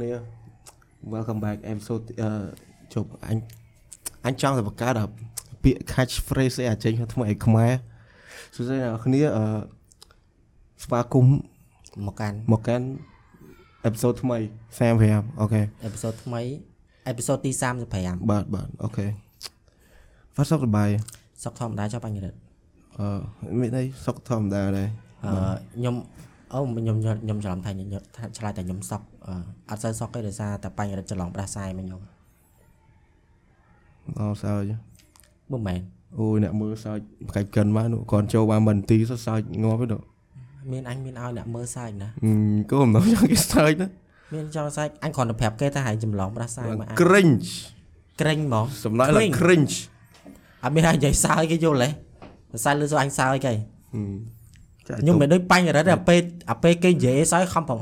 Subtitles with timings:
[0.00, 0.12] គ្នា
[1.12, 2.30] welcome back episode អឺ
[2.94, 3.38] ជប់អញ
[4.26, 4.94] អញចង់តែបង្កើត
[5.62, 7.72] ពាក្យ catch phrase អីអាចេញថ្មីឲ្យខ្មែរ
[8.54, 9.44] សួស្តីអ្នកគ្នាអឺ
[10.84, 11.40] ស្វាគមន៍
[12.06, 12.86] មកកាន់មកកាន់
[13.88, 14.38] episode ថ្មី
[14.88, 16.40] 35អូខេអេពីសូតថ្មី
[17.08, 17.50] អេពីសូតទី
[17.90, 19.06] 35បាទបាទអូខេ
[20.36, 20.88] វ៉ាត់សុខសប្បាយ
[21.42, 22.38] សុខធម្មតាចុះបញ្ញរិទ្ធ
[22.98, 23.20] អឺ
[23.60, 24.88] មានអីសុខធម្មតាដែរ
[25.24, 25.32] អឺ
[25.74, 25.94] ខ្ញុំ
[26.52, 29.34] អូខ្ញុំខ្ញុំច្រឡំថាខ្ញុំថាឆ្លើយតែខ្ញុំសុខ អឺ
[29.70, 32.00] អត់សូវសុខទេដោយសារតែបញ្ញរិទ្ធច្រឡំប្រាសាយមកខ្ញុំ
[34.18, 34.72] អោសើច
[35.50, 35.80] មិនមែន
[36.18, 40.04] អូយអ្នកមើលសើចប្រកាច់កិនមកនោះគាត់ចូលបានមិនទីសើចងាប់ទេដល់
[40.72, 42.08] មានអញមានឲ្យអ្នកមើលសាយណា
[42.70, 43.88] គោមិនដឹងយ៉ាងគេសើចណា
[44.34, 47.48] មានចង់សាយអញគ្រាន់តែប្រាប់គេថាហើយច្រឡំប្រាសាយមកអញ cringe
[48.20, 49.74] ក្រេញហ្មងសំឡេងឡើង cringe
[50.62, 51.92] អត់មានឲ្យនិយាយសើចគេយល់ទេស
[52.54, 53.52] រសើរលើសអញសើចគេ
[54.88, 57.80] ចាខ្ញុំមិនដូចបញ្ញរិទ្ធទេអាពេលអាពេលគេនិយាយសើចខំប្រង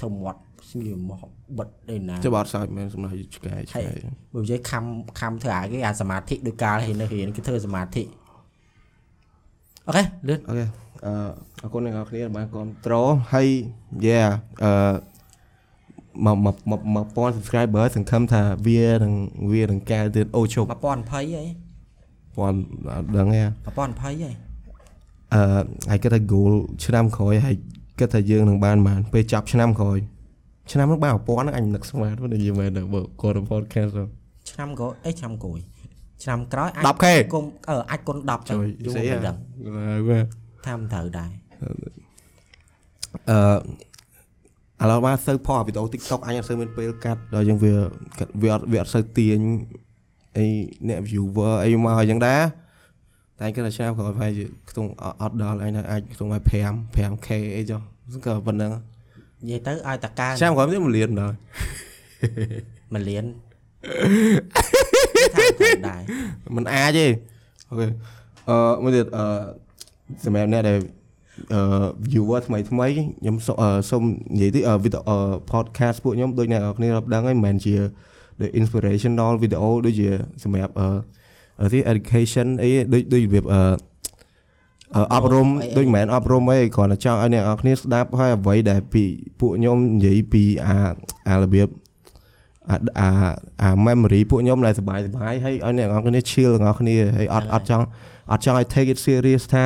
[0.00, 0.40] ធ្វើមាត់
[0.72, 1.26] ស្ងៀមមក
[1.58, 3.92] បិទឯណាចាំបាត់សើចមែនសំឡេងឆ្កែឆ្ហើយកែ
[4.34, 4.84] បើនិយាយខំ
[5.20, 8.02] ខំធ្វើអាគេអាសមាធិដោយការហ៊ាននៅរៀនគេធ្វើសមាធិ
[9.86, 10.66] អូខេលឿនអូខេ
[11.06, 11.12] អឺ
[11.62, 13.48] អរគុណអ្នកនរគ្នាបានគ្រប់ត្រូលហើយ
[14.06, 14.28] yeah
[14.64, 14.94] អឺ
[16.24, 19.14] មកមកមកមកពាន់ subscriber សង្ឃឹមថាវានឹង
[19.52, 21.42] វានឹងកែទៀតអូជប់1020ហី
[22.36, 22.58] ពាន់
[22.90, 24.10] អត់ដឹងទេ1020ហី
[25.34, 25.42] អឺ
[25.90, 26.52] ហើយគិតថា goal
[26.84, 27.56] ឆ្នាំក្រោយហើយ
[27.98, 29.98] គិតថាយើងនឹងបានបានពេលចាប់ឆ្នាំក្រោយ
[30.70, 34.04] ឆ្នាំនោះបាន1000ហ្នឹងអញនឹកស្មានទៅនិយាយមែនទៅបើគាត់ podcast ទៅ
[34.50, 35.58] ឆ្នាំកោអីឆ្នាំគួយ
[36.22, 39.36] ឆ្នាំក្រោយអាច 10K គុំអឺអាចគុណ10ទៅជួយយូរស្អីមិនហ៎ដឹង
[40.08, 40.26] បាទ
[40.66, 41.30] ថាមិនត្រូវដែរ
[43.30, 47.74] អឺឥឡូវបានសូវផុសវីដេអូ TikTok អញអត់សូវមានពេលកាត់ដល់យើងវា
[48.18, 49.40] កាត់វាអត់វាអត់សូវទាញ
[50.38, 50.46] អី
[50.88, 52.42] អ្នក viewer អីមកអញ្ចឹងដែរ
[53.40, 57.80] តែគេថាឆ្នាំក្រោយប្រហែលជាខ្ទង់អត់អត់ដល់អញថាអាចខ្ទង់ឲ្យ5 5k អីចុះ
[58.26, 58.72] ក៏ប៉ុណ្ណឹង
[59.44, 61.36] និយាយទៅឲ្យតកើឆ្នាំក្រោយទៀត1លានដល់
[62.92, 63.24] មួយលាន
[65.34, 66.02] ថាត្រូវដែរ
[66.56, 67.06] มันអាចទេ
[67.68, 67.86] អូខេ
[68.48, 69.24] អឺមួយទៀតអឺ
[70.24, 70.78] សម្រាប់អ្នកដែល
[71.52, 71.60] អឺ
[72.10, 74.02] viewer ថ្មីថ្មីខ្ញុំសូអឺសូម
[74.34, 75.16] និយាយទីវីដេអូ
[75.52, 77.74] podcast ពួកខ្ញុំដូចអ្នកនរគ្នារាប់ដឹងហើយមិនមែនជា
[78.40, 80.08] ដូច inspirational video ដូចជា
[80.44, 80.88] សម្រាប់អឺ
[81.60, 83.62] អឺទី education អីដូចដូចរបៀបអឺ
[84.95, 89.03] អឺអប់រំដូចមិនមែនអប់រំអីគ្រាន់តែចង់ឲ្យអ្នកនរគ្នាស្ដាប់ហើយអ្វីដែលពី
[89.39, 90.77] ពួកខ្ញុំនិយាយពីអា
[91.29, 91.67] អារបៀប
[92.69, 93.09] អាអា
[93.61, 97.85] អា memory ពួកខ្ញុំដែលសบายសบายហើយឲ្យអ្នកនរគ្នា chill ទាំងអស់គ្នាហើយអត់អត់ចង់
[98.31, 99.65] អត់ចង់ឲ្យ take it serious ថា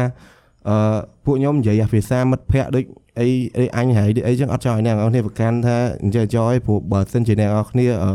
[0.70, 2.84] អឺពួកខ្ញុំនិយាយអាភាសាមិត្តភ័ក្តិដូច
[3.20, 3.28] អី
[3.58, 8.12] អីអញហើយដូចអីចឹងអត់ចង់ឲ្យអ្នកនរគ្នាប្រកាន់ថាអញ្ចឹងចយព្រោះបើសិនជាអ្នកនរគ្នាអឺ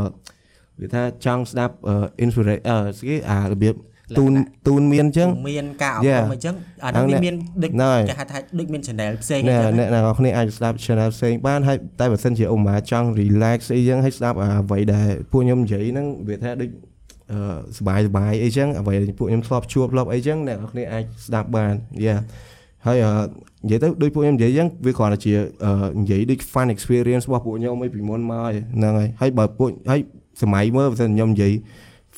[0.81, 3.75] វាថាចង់ស្ដាប់អឺ inspiration អឺស្គីអារបៀប
[4.19, 4.33] ទូន
[4.69, 13.59] ទូនមានចឹង មានការអប់រំ Yeah អញ្ចឹងអាហ្នឹង ហ្នឹង វាមានដូច ហ្នឹងហើយ គេហៅថាដូចមាន channel ផ្សេងអញ្ អ្នក ចឹង អ្នកនរគ្នាអាចស្ដាប់ channel ផ្សេងបានហើយតែបើសិនជាអ៊ំម៉ាចង់ relax
[13.75, 16.71] អីចឹងហើយស្ដាប់អ្វីដែលពួកខ្ញុំនិយាយហ្នឹងវាថាដូច
[17.33, 17.39] អឺ
[17.79, 21.75] សบายសบายអីចឹងអ្វីដែលពួកខ្ញុំធ្លាប់ជួបធ្លាប់អីចឹងអ្នកនរគ្នាអាចស្ដាប់បាន
[22.05, 22.17] យ៉ា
[22.87, 23.13] ហើយអឺ
[23.65, 25.33] និយាយទៅដូចពួកខ្ញុំនិយាយចឹងវាគ្រាន់តែជា
[25.65, 28.41] អឺនិយាយដូច fun experience របស់ពួកខ្ញុំអីពីមុនមក
[28.77, 30.01] ហ្នឹងហើយហើយបើពួកហើយ
[30.43, 31.53] សម័យមើលបើសិនខ្ញុំនិយាយ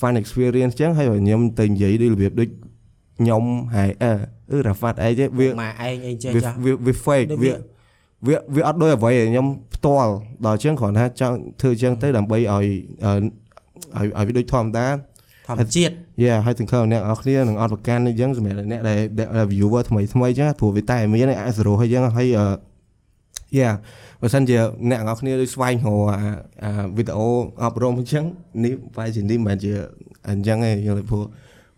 [0.03, 2.49] fun experience ចឹងហើយបើខ្ញុំទៅនិយាយដូចរបៀបដូច
[3.19, 3.43] ខ្ញុំ
[3.75, 4.11] ហើយអឺ
[4.51, 7.55] អឺរ៉ាហ្វាត់អីទេវាមកឯងអីចេះវាចាស់វាវា fake ដូចវាវា
[8.27, 10.11] វាវាអត់ដូចអ្វីដែលខ្ញុំផ្ទាល់
[10.45, 12.69] ដល់អញ្ចឹងគ្រាន់ថាចង់ធ្វើអញ្ចឹងទៅដើម្បីឲ្យអឺឲ្យ
[13.97, 14.87] ឲ្យវាដូចធម្មតា
[15.47, 15.93] ធម្មជាតិ
[16.23, 18.99] យេហើយសង្ឃឹមអ្នកនរគ្នានឹងអត់ប្រកាន់អញ្ចឹងសម្រាប់អ្នកដែល
[19.37, 22.45] ដែល viewer ថ្មីថ្មីអញ្ចឹងព្រោះវាតែមានអាចសរោះអញ្ចឹងហើយអឺ
[23.57, 23.67] យេ
[24.23, 24.57] បើសិនជា
[24.89, 26.19] អ្នកនរគ្នាដូចស្វែងរកអា
[26.63, 27.27] អាវីដេអូ
[27.63, 28.25] អប់រំអញ្ចឹង
[28.65, 29.71] នេះបែរជានេះមិនមែនជា
[30.29, 31.23] អញ្ចឹងទេយល់ទេព្រោះ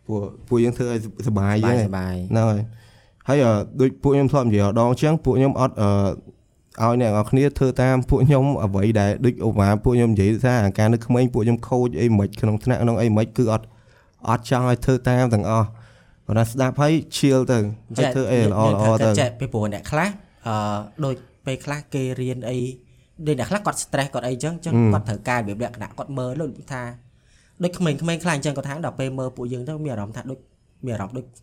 [0.06, 2.59] ព្រោះពួកយើងធ្វើឲ្យសប្បាយអញ្បាចឹយងសបាយហ្នឹងហើយ
[3.28, 5.89] ហើយអឺដូចពួកខ្ញុំធ្លាប់និយាយម្ដងអញ្ចឹងពួកខ្ញុំអត់អឺ
[6.81, 13.66] ឲ្យអ្នកនរគ្នាធ្វើតាមពួកខ្ញុំអ្វីដែលដូចឧបមាពួកខ្ញុំនិយាយថាអាការនៅក្មេងពួកខ្ញុំខូចអីមិនក្នុងថ្នាក់ក្នុងអីមិនគឺអត់
[14.30, 15.68] អត់ចង់ឲ្យធ្វើតាមទាំងអស់
[16.25, 17.57] គាត់ថាស្ដាប់ហើយ chill ទៅ
[17.98, 20.09] ហើយធ្វើអីល្អល្អទៅចេះពីព្រោះអ្នកខ្លះ
[20.48, 20.56] អឺ
[21.06, 21.15] ដូច
[21.45, 22.57] ពេលខ្លះគេរៀនអី
[23.27, 26.83] ដូចអ្នកខ្លះគាត់ stress គាត់អីចឹងចឹងគាត់ត្រូវការរបៀបលក្ខណៈគាត់មើលដូចថា
[27.63, 30.39] ដូចក្មេងៗខ្លះអញ្ចឹងគាត់ថាដល់ពេលមើលពួកយើងទៅមានអារម្មណ៍ថាដូច
[30.86, 31.36] មានអារម្មណ៍ដូចហ៊ាន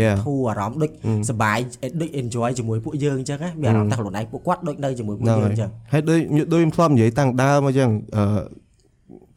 [0.00, 0.16] Yeah.
[0.24, 0.90] ធូរអារម្មណ៍ដូច
[1.30, 1.58] សប្បាយ
[2.00, 6.18] ដូច enjoy ជាមួយពួកយើងអញ្ចឹងណាមានអារម្មណ៍ថាខ្លួនឯងពួកគាត់ដូចនៅជាមួយពួកហ្នឹងយើងហើយអញ្ចឹងហើយដូច
[6.52, 8.24] ដូចខ្ញុំធ្លាប់និយាយតាំងដើមអញ្ចឹងអឺ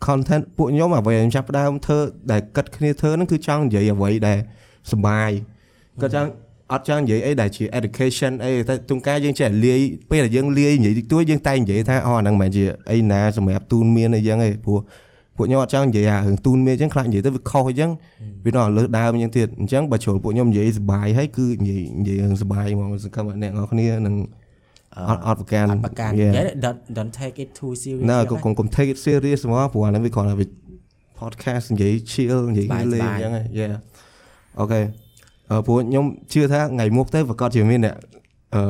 [0.05, 1.99] content ពួកខ្ញុំអ្វីដែលខ្ញុំចាប់ផ្ដើមធ្វើ
[2.31, 4.37] ដែលគិតគ្នាធ្វើហ្នឹងគឺចង់និយាយអ្វីដែល
[4.91, 5.29] សុបាយ
[6.01, 6.29] គាត់ចង់
[6.73, 9.79] អត់ចង់និយាយអីដែលជា education អីតែទង្ការយើងចេះលាយ
[10.11, 14.79] ពេលដែលយើងលាយនិយាយតិចតួចយើងតែនិយាយថាអូអាហ្នឹងមិនមែនជាអីណាសម្រាប់ទូនមានអីចឹងឯងព្រោះ
[15.37, 17.91] ពួកខ្ញុំអត់ចង់និយាយអារឿងទូនមានអញ្ចឹងខ្លាចនិយាយទៅវាខុសអញ្ចឹង
[18.45, 24.15] វានៅលើសដើមអញ្ចឹងទៀតអញ្ចឹងបើជ្រុលពួកខ្ញុំនិយាយសុបាយហើយគឺនិយាយនិយាយរឿងសុបាយហ្មងសង្ឃឹមថាអ្នកនរគ្នានឹង
[25.09, 26.31] អត់អត់ប្រកាន់អត់ប្រកាន់ Yeah.
[26.37, 30.45] Yeah, don't don't take it too serious ណែចឹងកុំកុំកុំ take it serious ហ្មងព្រោះអានេះវាគ្រាន់តែវា
[31.19, 33.73] podcast និយាយ chill និយាយសប្បាយលេងសប្បាយអញ្ចឹងហ៎ Yeah
[34.59, 34.81] អូខេ
[35.51, 37.95] អឺព្រោះខ្ញុំជឿថាថ្ងៃមុខទៅប្រកាសជាមានអ្នក
[38.55, 38.61] អឺ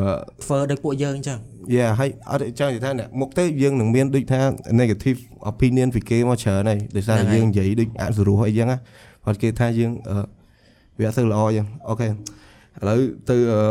[0.43, 1.39] ធ្វើដោយពួកយើងអញ្ចឹង
[1.75, 4.39] Yeah ហើយអត់ចង់និយាយថាអ្នកមុខទៅយើងនឹងមានដូចថា
[4.81, 5.19] negative
[5.51, 8.77] opinion ពីគេមកច្រើនហើយដោយសារតែយើងនិយាយដូចអសុរោះអីចឹងណា
[9.25, 10.17] គាត់គេថាយើងអឺ
[10.99, 12.11] វាអត់ទៅល្អចឹងអូខេឥ
[12.87, 12.99] ឡូវ
[13.29, 13.61] ទៅអឺ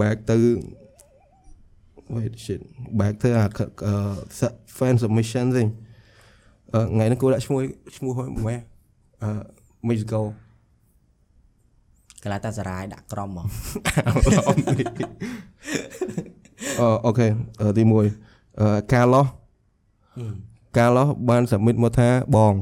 [0.00, 0.36] back ទៅ
[2.14, 2.60] wait shit
[3.00, 3.44] back ទៅអា
[4.76, 5.66] fan submission វិញ
[6.74, 7.60] អឺថ្ងៃនេះគួរដាក់ឈ្មោះ
[7.96, 8.60] ឈ្មោះហ្នឹងម៉េច
[9.22, 9.30] អឺ
[9.88, 10.20] Mexico
[12.24, 13.46] កាឡាតាសារាយដាក់ក្រមមក
[16.80, 17.26] អូអូខេ
[17.76, 17.82] ទី
[18.36, 19.26] 1កាឡោះ
[20.76, 22.54] កាឡោះបានសាមីតមកថាបង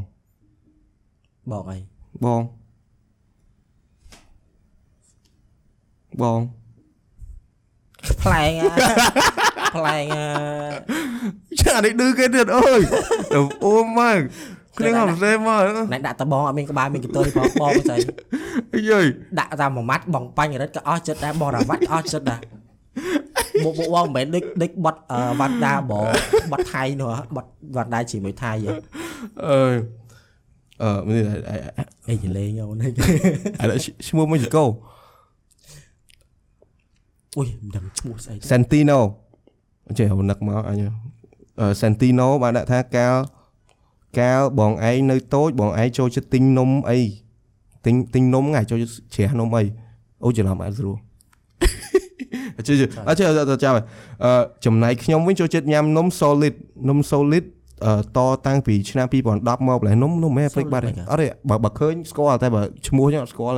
[1.51, 1.79] បងអី
[2.25, 2.43] បង
[6.23, 6.41] បង
[8.23, 8.51] ផ្លែង
[9.75, 10.05] ផ្លែង
[11.61, 12.81] ចានេះឌឺគេទៀតអើយ
[13.65, 14.13] អូម៉ា
[14.79, 15.61] គ្រឿងអត់ផ្សេងមក
[15.93, 17.99] ណែដាក់តបងអត់មានក្បាលមានកន្ទុយបងបងស្អី
[18.75, 19.07] អីយយ
[19.39, 22.41] ដាក់តាមមួយម៉ាត់បងបាញ់រិតក៏អស់ចិត្តដែរបងរាវ៉ាត់ក៏អស់ចិត្តដែរ
[23.65, 26.07] មកមកបងមិនមែនដូចដូចបត់អឺវ៉ាន់ដាបង
[26.51, 28.73] បត់ថៃនោះហ៎បត់វ៉ាន់ដាជាមួយថៃហ៎
[29.49, 29.75] អើយ
[30.83, 31.23] អឺមាន
[32.09, 32.89] អីចលេងអូនឥ
[33.71, 33.79] ឡូវ
[34.09, 34.65] ឈ្មោះមកជកោ
[37.37, 39.01] អុយមិនដឹងឈ្មោះស្អីទេ Santino
[39.99, 40.83] ចេះរនឹកមកអញ
[41.61, 43.15] អឺ Santino បានដាក់ថាកាល
[44.19, 46.99] កាលបងឯងនៅតូចបងឯងចូលចិត្តទិញនំអី
[47.87, 49.63] ទិញទិញនំថ្ងៃចូលចិត្តជ្រះនំអី
[50.25, 50.97] អូច្រឡំអត់ស្រួល
[52.57, 52.75] អត់ជឿ
[53.09, 53.73] អត់ជឿអត់ចាំ
[54.25, 54.33] អឺ
[54.65, 56.55] ចំណែកខ្ញុំវិញចូលចិត្តញ៉ាំនំ solid
[56.89, 57.45] នំ solid
[57.87, 63.55] អឺតតាំងពីឆ្នាំ2010មកម្ល៉េះនំនំមែនភ្លេចបាត់ហើយអត់ទេបើបើឃើញស្គាល់តែបើឈ្មោះខ្ញុំអត់ស្គាល់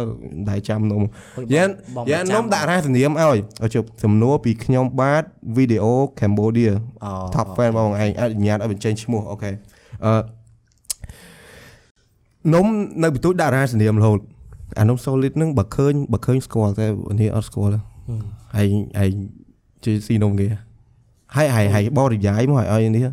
[0.49, 1.03] តែចាំនំ
[1.37, 5.25] អុយយ៉ានបងយ៉ានចាំនំដាក់រ៉ាសនាមឲ្យឲ្យជប់សំណួរពីខ្ញុំបាទ
[5.57, 6.73] វីដេអូ Cambodia
[7.05, 9.51] អូ top fan បងឯងអនុញ្ញាតឲ្យបញ្ចេញឈ្មោះអូខេ
[10.05, 10.13] អឺ
[12.53, 12.67] នំ
[13.03, 14.21] នៅបន្ទូចដាក់រ៉ាសនាមរហូត
[14.79, 16.87] អានំ solid ហ្នឹងបើឃើញបើឃើញស្គាល់តែ
[17.21, 17.79] នេះអត់ស្គាល់ទេ
[18.57, 18.69] ហើយ
[19.03, 19.13] ឯង
[19.85, 20.47] ជិះស៊ីនំគេ
[21.37, 23.05] ហើយហើយហើយបរិយាយមកឲ្យឲ្យនេះ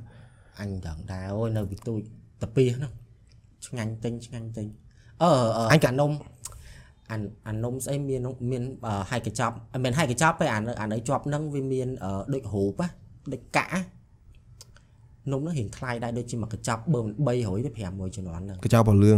[0.59, 1.99] អញដឹងដែរអូយនៅពីទូច
[2.41, 2.91] តាពីហ្នឹង
[3.65, 4.67] ឆ្ងាញ់ទិញឆ្ងាញ់ទិញ
[5.21, 6.11] អឺអឺអញក៏អានំ
[7.11, 12.87] អានអានំស្អីមាននោះមានអឺហើយកញ្ចប់អត់មានហើយកញ្ចប់ទេអានៅអានៅជាប់ហ្នឹងវាមានអឺដូចរូបណា
[13.33, 13.81] ដូចកាក់ណា
[15.31, 19.17] នំហ្នឹងរៀងថ្លៃដែរដូចជាមួយកញ្ចប់បើមិន300ទេ500ជំនាន់ហ្នឹងកញ្ចប់បលឿង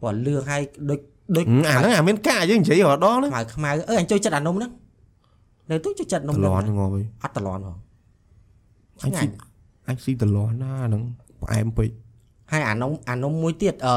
[0.00, 1.00] ព្រោះលឿងហើយដូច
[1.36, 4.70] ដូចហឹមអាហ្នឹងអាមានកាយើងនិយាយរដងណាខ្មៅខ្មៅអឺអញចូលចិត្តអានំហ្នឹង
[5.70, 7.74] នៅទូចចូលចិត្តនំតហ្នឹងលន់ងអើយអត់តលន់ហ៎
[9.04, 9.34] អញឆ្ងាស៊ីញ់
[9.88, 11.02] អញស៊ីតលន់ណាហ្នឹង
[11.42, 11.90] ផ្អែមពេក
[12.50, 13.94] ហើយអានំអានំមួយទៀតអឺ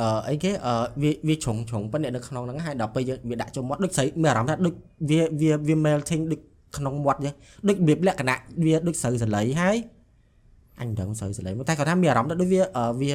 [0.00, 4.74] អឺអីគេអឺវាវាជ្រុងជ្រុងប៉ុន្តែនៅក្នុងហ្នឹងហើយដល់ពេលយើងវាដាក់ចូលមាត់ដូចស្រីមានអារម្មណ៍ថាដូច
[5.10, 6.40] វាវាវា melting ដូច
[6.76, 7.34] ក្នុងមាត់ចឹង
[7.68, 9.76] ដូចរបៀបលក្ខណៈវាដូចស្រូវសលៃហើយ
[10.80, 13.14] អញមិនដឹងស្រូវសលៃតែគាត់ថាមានអារម្មណ៍ថាដូចវាអឺវា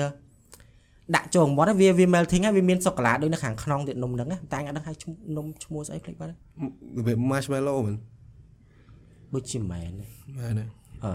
[1.16, 6.38] ដាក់ចូលមាត់ហើយវាវា melting ហើយវាមានសូកូឡាដូចនៅខាងក្នុងទៀតនំហ្នឹងណាតែអញអត់ដឹងហើយឈ្មោះនំឈ្មោះស្អីភ្លេចបាត់ហើយ
[7.06, 7.96] វា marshmallow មែន
[9.34, 10.06] ដូចជាមែនទេ
[10.38, 10.66] មែនទេ
[11.04, 11.14] អឺ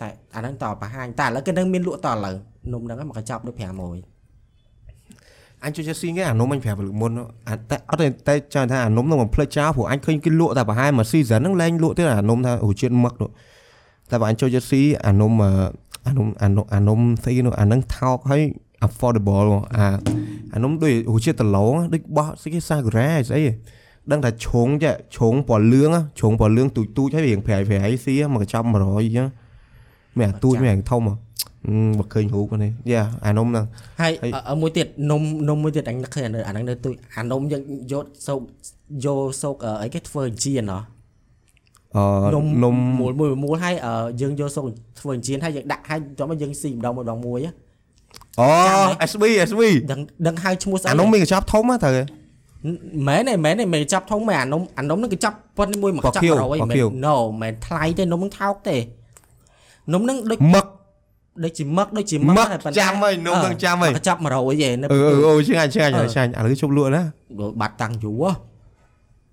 [0.00, 2.34] តែអាហ្នឹងតបង្ហាញតែឥឡូវគេនឹងមានលក់តឥឡូវ
[2.72, 4.14] នំហ្នឹងហ្នឹងមកកញ្ចប់ដូច500
[5.64, 7.10] អញជួយចេះស៊ីគេអានំអញប្រាប់លើកមុន
[7.48, 13.30] អាតែអត់ទេតែចង់ថាអានំនឹងបំភ្លេចចោលព្រោះអញឃើញគេលក់តែប្រហែលមួយ season ហ្នឹងលែងលក់ទៀតអានំថារសជាតិម៉ឹកនោះ
[14.10, 15.32] តែបើអញចូលចិត្តស៊ីអានំ
[16.06, 18.42] អឺអានំអានំអានំស្អីនោះអាហ្នឹងថោកហើយ
[18.86, 19.86] affordable ហ្មងអា
[20.54, 23.42] អានំដូចរសជាតិដឡងដូចបោះស្អីគេសាគូរ៉ាស្អី
[24.10, 29.28] ដឹងថាជ្រុងចាជ្រុងពណ៌លឿងជ្រុងពណ៌លឿងទូចទូចហើយរៀងប្រៃប្រៃស៊ីមកកញ្ចប់100អញ្ចឹង
[30.18, 31.14] មានអាទូចមានអាធំហ៎
[31.98, 33.64] បើឃើញរូបនេះយ៉ាអានំហ្នឹង
[34.00, 38.40] ហើយហើយអឺមួយទៀតនំនំមួយទៀតអញនឹកឃើញអានៅអាហ្នឹងនៅទូចអានំយើងយកសោក
[39.04, 40.93] យកសោកអឺអីគេធ្វើជាណោះអឺ
[42.34, 44.64] នំនំមូលមួយមូលហើយអឺយើងយកសោក
[45.00, 47.50] ធ្វើជាហើយយើងដាក់ហើយចាំមកយើងស៊ីម្ដងម្ដងមួយហ៎
[48.40, 52.02] អូចាំហ៎ SB SB ដឹងដឹងហៅឈ្មោះស្អីអានំមានកញ្ចប់ធំហ្នឹងត្រូវទេ
[53.08, 58.76] មែនទេមែនទេមិនចាប់ធំមែនអានំអានំហ្នឹងគេចាប់ប៉ុនមួយមកប៉កចាប់ខៀវ100ប៉កមែខៀវន no មែនថ្លៃទេនំហ្នឹងថោកទេ
[59.92, 60.66] នំហ្នឹងដូចមឹក
[61.44, 67.02] ដូចជាមឹកដូចជាមឹមឹកតែប៉ុន្តែចាំហើយនំហ្នឹងចាំហើយមកចាប់100ទេនៅអឺអឺអូឆ្ងាញ់ឆ្ងាញ់អឺឆ្ងាញ់ឥឡូវជប់លក់ណា
[67.40, 68.30] ដូចបាត់តាំងយូរហ៎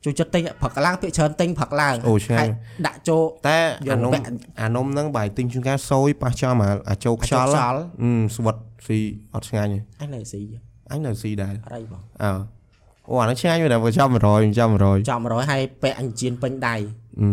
[0.04, 2.50] ចូលចិត្តទិញផឹកឡើងពាក្យច្រើនទិញផឹកឡើងអូឆ្ងាញ់ហើយ
[2.88, 4.26] ដាក់ចូលតែយកអានំពាក់
[4.62, 8.56] អានំហ្នឹងបាយទិញជួនកាលសោយប៉ះចំអាអាចូលខ្យល់អាចចូលខ្យល់អឺស្វិត
[8.88, 9.00] ស៊ី
[9.34, 10.42] អត់ឆ្ងាញ់ទេអញនៅស៊ី
[10.92, 12.32] អញនៅស៊ីដែរអត់អីបងអើ
[13.10, 16.76] អូអាហ្នឹងឆ្ងាញ់មែនតែបើចាំ100ចាំ100ចាំ100ហើយពាក់អញជៀនពេញដៃ
[17.20, 17.30] អឺ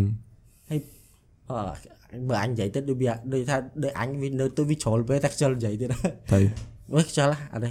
[1.50, 5.88] អឺបើអញនិយាយទៅដូចវាដូចថាដូចអញវានៅទៅវាជ្រុលពេលតែខ្ជិលនិយាយទៀត
[6.32, 6.38] ទៅ
[6.94, 7.70] វិញខ្ជិលអត់ទេ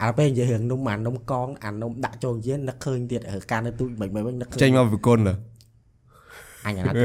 [0.00, 3.20] អាពេលនិយាយរឿងនំអានំកងអានំដាក់ចូលជៀននឹកឃើញទៀត
[3.52, 5.34] ការនៅទូចមិនមិនវិញនឹកឃើញចេញមកវិគុណទៅ
[6.66, 6.98] អញអាណត្តិ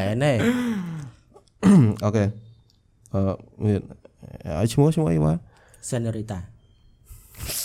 [0.00, 0.32] មែនទេ
[2.04, 2.24] អូខេ
[3.14, 3.20] អឺ
[3.64, 3.80] មាន
[4.60, 5.36] ឲ្យឈ្មោះឈ្មោះអីបាទ
[5.90, 6.38] senorita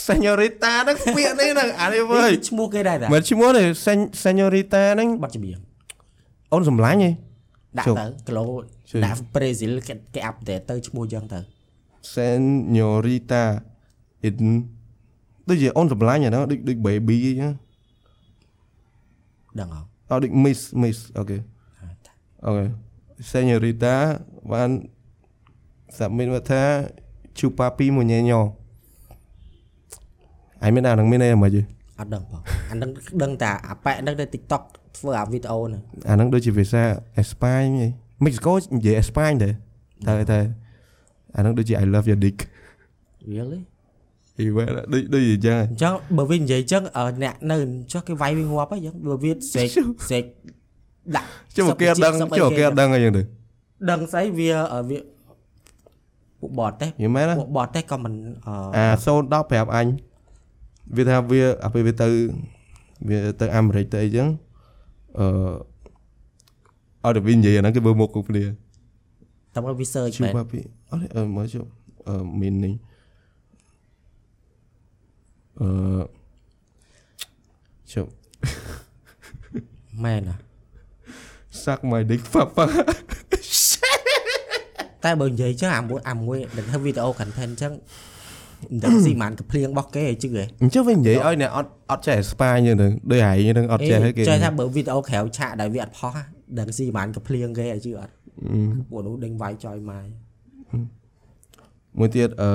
[0.07, 5.59] Señorita ហ្នឹងពាក្យនេះហ្នឹងអានេះវើយឈ្មោះគេដែរតាមិនឈ្មោះទេ Sen- Señorita ហ្នឹងបတ်ចម្រៀង
[6.53, 7.11] អូនសម្លាញ់ហ៎
[7.79, 8.45] ដាក់ជប់ទៅគីឡូ
[8.89, 11.39] ជប់ដាក់ប្រេស៊ីលគេគេអាប់ដេតទៅឈ្មោះយ៉ាងទៅ
[12.15, 13.43] Señorita
[14.25, 14.35] in
[15.47, 17.53] ដូចជាអូនសម្លាញ់ហ្នឹងដូចដូច baby អញ្ចឹង
[19.59, 21.37] ដឹងអត់អត់ដូច miss miss អូខេ
[22.45, 22.65] អូខេ
[23.31, 23.95] Señorita
[24.51, 24.69] បាន
[25.97, 26.63] submit មកថា
[27.37, 28.41] chupapi muñeño
[30.61, 31.61] អាយមានអាហ្នឹងមានអីមិនទេ
[31.99, 32.89] អត់ដឹងបងអានឹង
[33.23, 34.63] ដឹងតែអាប៉ែហ្នឹងទៅ TikTok
[34.97, 36.83] ធ្វើអាវីដេអូហ្នឹងអាហ្នឹងដូចជាភាសា
[37.17, 37.87] អេស្ប៉ាញហី
[38.23, 39.49] មិចស្កូនិយាយអេស្ប៉ាញទេ
[40.07, 40.39] តែតែ
[41.35, 42.37] អាហ្នឹងដូចជា I love your dick
[43.31, 43.61] really
[44.39, 47.57] អីវ៉ាដូចដូចជាអញ្ចឹងអញ្ចឹងបើវានិយាយអញ្ចឹងអឺអ្នកនៅ
[47.91, 49.67] ចុះគេវាយវាងាប់ហើយអញ្ចឹងបើវាសេក
[50.11, 50.23] សេក
[51.15, 53.23] ដាក់ចុះមកគេអត់ដឹងសុបចុះមកគេអត់ដឹងអីចឹងទៅ
[53.89, 54.99] ដឹងស្អីវាអឺវា
[56.39, 58.13] ពួកបតទេយល់មែនណាពួកបតទេក៏មិន
[58.47, 59.87] អឺអា010ប្រាប់អញ
[60.95, 62.07] វាថាវាអាពេលវាទៅ
[63.09, 64.27] វាទៅអាមេរិកទៅអីចឹង
[65.19, 65.27] អឺ
[67.05, 68.43] អត់ទៅវានិយាយអាហ្នឹងគេមើលមុខគ្រប់គ្នា
[69.53, 70.59] តែមកវា search ជួមែនបពី
[70.91, 71.65] អត់អឺមើលជួប
[72.07, 72.75] អឺ meaning
[75.61, 75.69] អឺ
[77.93, 78.07] ជួប
[80.03, 80.35] មែនណា
[81.63, 82.65] suck my dick papa
[85.03, 96.13] តែបើនិយាយអញ្ចឹងអាមួយអាមួយដែលធ្វើវីដេអូ content អញ្ចឹងមិនដឹងស៊ីម៉ានកំភ្លៀងរបស់គេឲ្យជឿហ៎អញ្ចឹងវានិយាយឲ្យអ្នកអត់អត់ចេះស្ប៉ាញចឹងទៅដូចឯងហ្នឹងអត់ចេះឲ្យគេចេះថាបើវីដេអូក្រៅឆាកដែលវាអត់ផុស
[96.59, 98.13] ដឹងស៊ីម៉ានកំភ្លៀងគេឲ្យជឿអត់
[98.89, 100.07] ពួកនោះដេញវាយចយម៉ាយ
[101.97, 102.49] មួយទៀតអឺ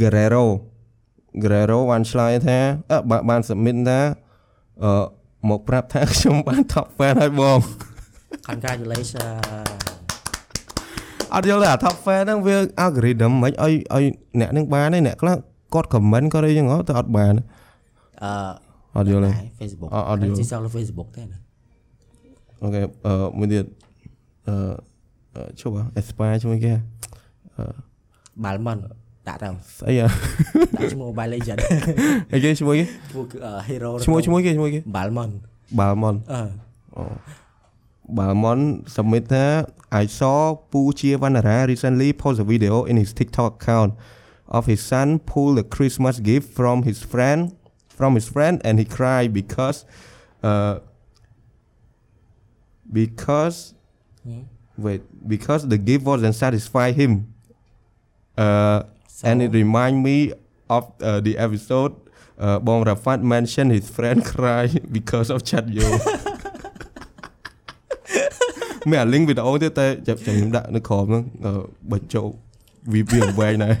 [0.00, 0.44] Guerrero
[1.42, 2.58] Guerrero បានឆ្លើយថា
[2.90, 4.00] អឺបានបាន submit ថា
[4.84, 4.90] អឺ
[5.50, 7.58] មកប្រាប់ថាខ្ញុំបាន top fan ហើយបង
[8.48, 9.30] congratulation
[11.34, 14.04] អត់យល់ទេអា top fan ហ្នឹងវា algorithm មិនឲ្យឲ្យ
[14.40, 15.36] អ្នកហ្នឹងបានទេអ្នកខ្លះ
[15.74, 17.34] គាត់ comment គាត់អីចឹងហ៎តែអត់បាន
[18.22, 18.30] អឺ
[18.96, 21.38] អត់យល់ទេ Facebook អត់អត់យល់ជីសលើ Facebook ទេណា
[22.62, 23.64] អូខេអឺមួយទៀត
[24.48, 24.54] អឺ
[25.34, 26.72] អឺជុំអេស្ប៉ាជួយគេ
[28.44, 28.78] បាល់មិន
[29.28, 30.06] ដាក់ទៅស្អីអា
[30.76, 31.58] ដាក់ឈ្មោះ Mobile Legend
[32.32, 35.30] អីគេឈ្មោះគេឈ្មោះគឺ hero ឈ្មោះឈ្មោះគេឈ្មោះគេបាល់មិន
[35.78, 37.04] Balmon អឺ
[38.18, 38.60] Balmon
[38.94, 39.46] submit ថា
[40.02, 40.38] I saw
[40.70, 43.92] Poo Chiavanara recently post a video in his TikTok account
[44.56, 47.40] of his son pull the Christmas gift from his friend
[47.98, 49.78] from his friend and he cried because
[50.50, 50.74] uh
[52.98, 53.56] because
[54.84, 55.02] wait
[55.34, 57.12] because the gift wasn't satisfy him
[58.44, 58.80] uh
[59.24, 60.32] and it remind me
[60.68, 61.92] of uh, the episode
[62.38, 65.88] uh, Bong Rafat mentioned his friend cry because of chat yo
[68.90, 71.52] មានអា link វីដេអូទៀតតែចាប់ចាំខ្ញុំដាក់នៅក្រោមហ្នឹងអឺ
[71.92, 72.28] បញ្ចូល
[72.92, 73.78] វាវាវែងណាស់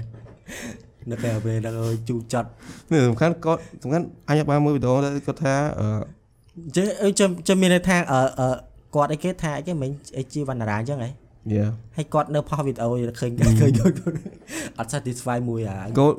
[1.10, 2.48] នៅពេលពេលដល់អើយជូរចត់
[2.90, 5.88] នេះសំខាន់គាត់សំខាន់អញអត់បានមើលវីដេអូតែគាត់ថាអឺ
[6.76, 8.48] ជើអឺចាំចាំមានន័យថាអឺអឺ
[8.94, 11.10] គាត់អីគេថាអីគេមិញអីជីវណ្ណារាអញ្ចឹងហ៎
[11.54, 12.88] yeah ហើយគាត់នៅផុសវីដេអូ
[13.20, 13.96] ឃើញឃើញគាត់
[14.78, 16.16] អត់ satisfy មួយអាគាត់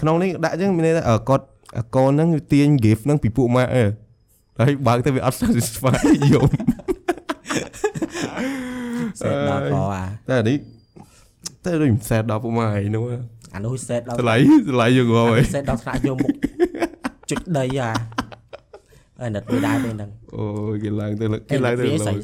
[0.00, 1.44] ក្នុងនេះដាក់អញ្ចឹងមានន័យថាអឺគាត់
[1.76, 3.84] អាកូនហ្នឹងទាញ gift ហ្នឹងពីពួកម៉ាក់អើ
[4.58, 5.94] ហើយបើកទៅវាអត់ satisfy
[6.32, 6.46] យំ
[9.20, 10.58] សេតដល់កអាតែអានេះ
[11.64, 13.04] តែដូចមិនសែតដល់ពួកម៉ាក់ហើយនោះ
[13.54, 14.36] អានោះសេតដល់តម្លៃ
[14.68, 16.30] តម្លៃយើងហ៎សេតដល់ថ្នាក់យកមុខ
[17.30, 17.90] ជិតដីអា
[19.22, 22.14] អឺណិតវាដែរពេលហ្នឹងអូយគេឡើងទៅលើគេឡើងទៅវាលើស្អី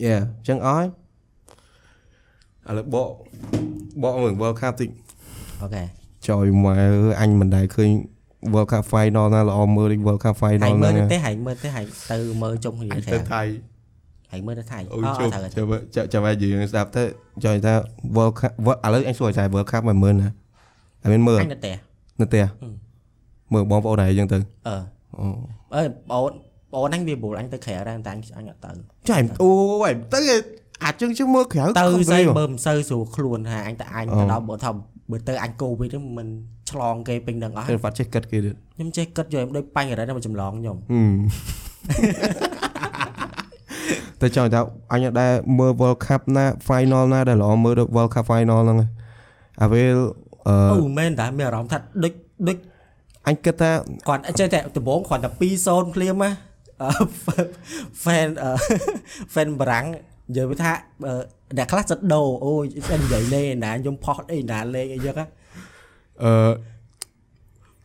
[0.00, 0.86] សោះណា Yeah អញ្ចឹងអស់
[2.68, 3.08] ឥឡូវបក
[4.02, 4.90] បកមើល World Cup តិច
[5.62, 5.84] អូខេ
[6.28, 7.90] ចយម៉ែអើយអញមិនដែលឃើញ
[8.52, 13.42] World Cup final ណាល្អមើលដូច World Cup ហើ final យមើហ្នឹងលទេហើយមើលទេហើយទៅមើលចុងគ្នាអញក្រៅទៅថៃ
[14.32, 17.02] ហើយមើលទៅថៃអូអូយជុំត្រូវចាំមើលចាំចាំឲ្យយើងស្ដាប់ទៅ
[17.44, 17.74] ចយថា
[18.16, 20.28] World Cup World- ឥឡូវអញសួរចៃ World Cup មិនមើលណា
[21.02, 21.76] អញមានមើលអញនៅផ្ទះ
[22.20, 22.44] នៅផ្ទះ
[23.52, 24.38] មើលបងប្អូនហើយអញ្ចឹងទៅ
[24.68, 24.76] អឺ
[25.18, 25.24] អូ
[25.74, 26.24] អើយបង
[26.72, 28.70] បងអញវាប្រួលអញទៅក្រៅដែរតែអញអញអត់ទៅ
[29.10, 29.52] ចៃអូ
[29.88, 30.20] យទៅ
[30.84, 34.70] អាចជឹងជឹងមើលក្រៅទៅខំស្អីហ៎បើមិនសូវស្រួលខ្លួនថាអញទៅអញអូទៅដល់បើថា
[35.10, 36.28] បើទៅអញកូវីដហ្នឹងមិន
[36.70, 41.18] ឆ្លងគេពេញនឹងអស់គេហ្វាត់ចេះគិតគេទៀតខ្ញុំចេះគិតយកដូចបាញ់រ៉េតមកចម្លងខ្ញុំហឹម
[44.20, 44.60] តែចង់ថា
[44.92, 48.88] អញអត់ដែលមើល World Cup ណា final ណាដែលល្អមើលដល់ World Cup final ហ្នឹងឯង
[49.60, 49.96] អាពេល
[50.48, 52.12] អឺអូមែនតាមានអារម្មណ៍ថាដូច
[52.48, 52.56] ដូច
[53.28, 53.70] អញគិតថា
[54.08, 55.30] គាត់ចេះតែដំបងគ្រាន់តែ
[55.62, 56.49] 2-0ភ្លាមណាអឺ
[58.04, 58.50] fan អឺ
[59.34, 59.84] fan បារាំង
[60.30, 60.72] និយាយថា
[61.06, 61.14] អឺ
[61.58, 65.26] អ្នកខ្លះចិត្តដោអូយស្អិននិយាយលេណាខ្ញុំផុសអីណាលេងអីចឹងណា
[66.22, 66.52] អឺ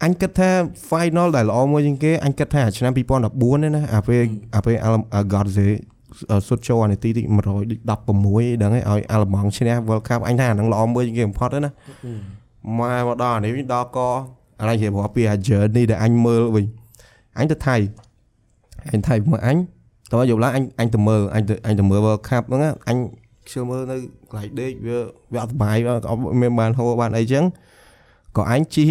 [0.03, 0.49] អញគិតថា
[0.89, 4.21] final ដែលល្អមួយជាងគេអញគិតថាឆ្នាំ2014នេះណាអាពេល
[4.55, 4.75] អាពេល
[5.33, 5.67] Godze
[6.47, 7.21] សុទ្ធចូលអានីតិទី
[7.71, 11.71] 116ដឹងហើយឲ្យអាល្លឺម៉ង់ឈ្នះ World Cup អញថាអានឹងល្អមួយជាងគេបំផុតណា
[12.77, 13.99] មកមកដល់អានេះដល់ក
[14.61, 16.65] អាឡៃជារាប់ពីអា journey ដែលអញមើលវិញ
[17.39, 17.75] អញទៅថៃ
[18.91, 19.57] អញថៃមកអញ
[20.11, 22.97] តោះយប់ឡើងអញអញទៅមើលអញទៅអញទៅមើល World Cup ហ្នឹងអញ
[23.47, 23.95] ខ្ជិលមើលនៅ
[24.31, 24.97] កន្លែងដេកវា
[25.33, 27.43] វាអត់សុបាយក៏អត់មានបានហូរបានអីចឹង
[28.37, 28.85] ក៏អញជី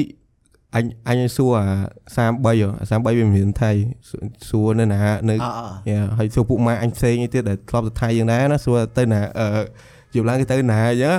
[0.75, 1.67] អញអញសួរអា
[2.17, 3.71] 33អា33វាមានថៃ
[4.49, 9.49] សួរនៅណានៅអអយ៉ាហើយសួរពួកម៉ាក់អញផ្សេងទៀតដែលធ្លាប់ទៅថៃយ៉ាងដែរណាសួរទៅណាអឺ
[10.15, 11.17] យប់ឡើងគេទៅណាអញ្ចឹង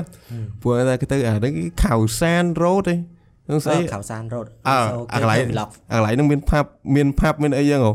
[0.61, 1.51] ពួកតែគេទៅអានេះ
[1.83, 2.99] ខៅសានរ៉ូតឯង
[3.45, 4.77] ហ្នឹងស្អីខៅសានរ៉ូតអើ
[5.13, 7.91] អាកន្លែងឡុកអាកន្លែងហ្នឹងមានផាប់មានផាប់មានអីចឹងហ៎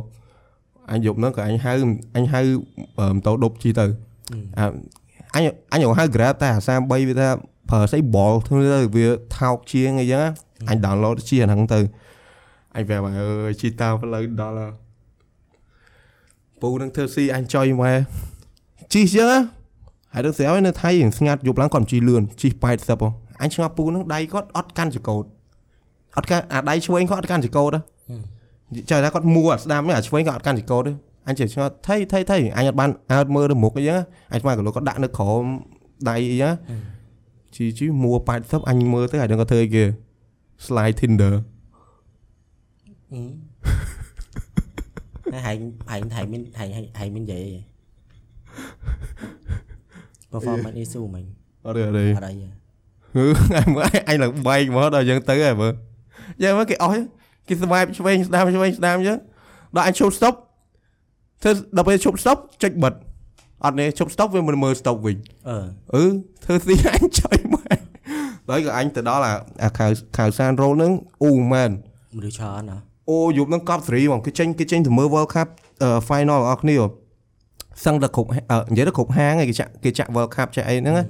[0.93, 1.73] អញយប់ហ្នឹងក៏អញហៅ
[2.17, 2.41] អញហៅ
[2.99, 3.87] អឺម៉ូតូដប់ជីទៅ
[4.59, 4.67] អ่า
[5.35, 7.29] អញអញហៅ Grab តែអា33វាថា
[7.71, 9.07] ប្រើស្អី ball ធ្វើទៅវា
[9.37, 10.31] ថោកជាងអីចឹងណា
[10.69, 11.81] អញ download ជាអាហ្នឹងទៅ
[12.77, 14.73] អញប្រាប់អើយជីតើផ្លូវដល់ហើយ
[16.61, 17.97] ពូនឹងធ្វើស៊ីអញចុយមក
[18.93, 19.39] ជីចឹងណា
[20.13, 22.63] ហើយទៅស្រាប់នៅថៃស្ងាត់យប់ឡើងគាត់ជីលឿនជី80
[23.03, 23.11] ហ៎
[23.43, 25.25] អញឆ្ងល់ពូនឹងដៃគាត់អត់កាន់ចកោត
[26.17, 27.81] អត់កាន់អាដៃឆ្វេងគាត់អត់កាន់ចកោតទេ
[28.91, 30.93] ចៅថាគាត់មួអាស្ដាំនេះអាឆ្វេងគាត់អត់កាន់ចកោតទេ
[31.29, 34.01] អញចេះឆ្ងល់ថៃថៃថៃអញអត់បានអើតមើលទៅមុខអីចឹង
[34.33, 35.43] អញស្មានក៏លោកគាត់ដាក់នៅក្រោម
[36.09, 36.55] ដៃអីចឹង
[37.55, 39.85] ជីជីមួ80អញមើលទៅហើយដឹងគាត់ធ្វើអីគេ
[40.65, 41.33] slide Tinder
[45.35, 45.59] ហើយហែង
[45.91, 47.53] ហែងហែងមានហែងហែងមាននិយាយអី
[50.33, 51.25] performance issue មិញ
[51.67, 52.61] អត់ទេអត់ទេអត់អីទេ
[53.17, 53.27] ហឺ
[53.59, 55.73] អញមើលអញឡើងបែកមកដល់អញ្ចឹងទៅហើយមើល
[56.43, 56.95] យ៉ាងមើលគេអស់
[57.49, 59.19] គេស្វាយឆ្វេងស្ដាំឆ្វេងស្ដាំអញ្ចឹង
[59.77, 60.35] ដល់អញឈប់ stop
[61.43, 62.95] ធ្វើដល់ពេលឈប់ stop ចុចបិទ
[63.65, 65.17] អត់នេះឈប់ stop វាមិនមើល stop វិញ
[65.49, 65.57] អឺ
[65.95, 66.05] អឺ
[66.45, 67.65] ធ្វើស៊ីអញចុយមក
[68.49, 69.33] ដល់ក៏អញទៅដល់អា
[69.65, 70.93] អាខៅខៅសានរ៉ូលហ្នឹង
[71.23, 71.71] អ៊ូមែន
[72.17, 72.79] មនុស្សច្រើនណា
[73.11, 75.49] អូយប់ហ្នឹងកប់សេរីហ្មងគេចេញគេចេញទៅមើល World Cup
[75.83, 76.77] អឺ final របស់គ្នា
[77.85, 81.05] សឹងតែគ្រប់អឺនិយាយទៅគ្រប់ហាងឯងគេចាក់គេចាក់ World Cup ចាក់អីហ្នឹងណា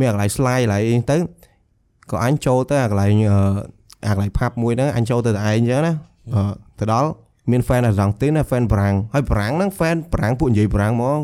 [0.00, 1.16] មានកន្លែង slide កន្លែងអីទៅ
[2.10, 3.12] ក៏អញចូលទៅអាកន្លែង
[4.06, 5.94] អឺអាកន្លែង pub មួយហ្នឹងអញចូលទៅតែឯងអញ្ចឹងណា
[6.34, 6.42] អឺ
[6.78, 7.10] ទៅដល់
[7.50, 11.20] មាន fan អាសង់ទីនណា fan ប្រាំងហើយប្រាំងហ្នឹង fan ប្រាំងពួកនិយាយប្រាំងហ្មង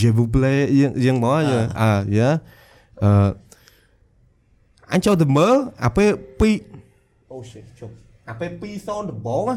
[0.00, 1.44] je vous plais យើងយើងហ្មងអឺ
[2.16, 2.30] យ៉ា
[3.02, 3.10] អឺ
[4.92, 6.50] អញចូលទៅមើលអាពេលពី
[7.32, 7.92] អូ shit ជប់
[8.30, 9.56] អាពេល2-0ដំបងណា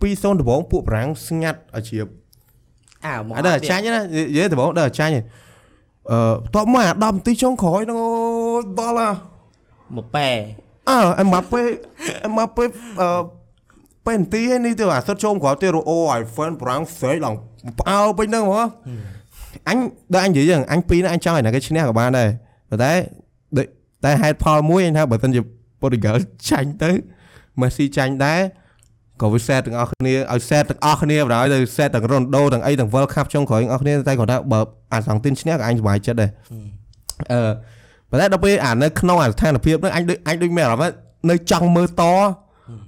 [0.00, 2.08] 2-0ដំបងពួកប្រាំងស្ងាត់ឲ្យជ្រាប
[3.06, 5.20] អើមកអត់ដល់ចាញ់ណានិយាយដំបងដល់ចាញ់អឺ
[6.54, 8.12] តបមកអា10នាទីចុងក្រោយហ្នឹងអូ
[8.60, 9.10] យដល់អា
[9.96, 10.28] មកប៉ែ
[10.88, 11.62] អើអេម៉ាប៉េ
[12.24, 12.64] អេម៉ាប៉េ
[13.00, 13.08] អឺ
[14.06, 17.34] ពេនទីនេះទៅអាសុតចូលក្រោយទៅអូ iPhone ប្រាំងស្រេកឡើង
[17.80, 18.66] ផ្អើពេញហ្នឹងហ្មង
[19.68, 19.78] អញ
[20.12, 22.28] ដល់អញនិយាយចឹងអញពីរហ្នឹងអញចង់ឲ្យណាគេឈ្នះក៏បានដែរ
[22.70, 22.92] ប៉ុន្តែ
[23.56, 23.66] ដូច
[24.04, 25.40] តែហេតុផលមួយអញថាបើមិនជា
[25.80, 26.20] ប៉ូទុយហ្គាល់
[26.50, 26.90] ចាញ់ទៅ
[27.60, 28.40] មេស៊ីចាញ់ដែរ
[29.20, 34.60] ក៏វា set ទាំងអស់គ្នាឲ្យ set ទាំងអស់គ្នាបណ្ដោយទៅ set ទាំង Ronaldo ទាំងអីទាំង World Cup ចុងក្រោយទាំងអស់គ្នាតែគាត់ថាបើ
[34.92, 36.30] អាសង់ទីនឈ្នះក៏អញសប្បាយចិត្តដែរ
[37.32, 37.40] អឺ
[38.10, 40.96] ប៉ុន្តែដល់ពេលអានៅក្នុងអាស្ថានភាពហ្នឹងអញដូចអញដូចមានអារម្មណ៍ថា
[41.30, 42.02] នៅចង់មើលត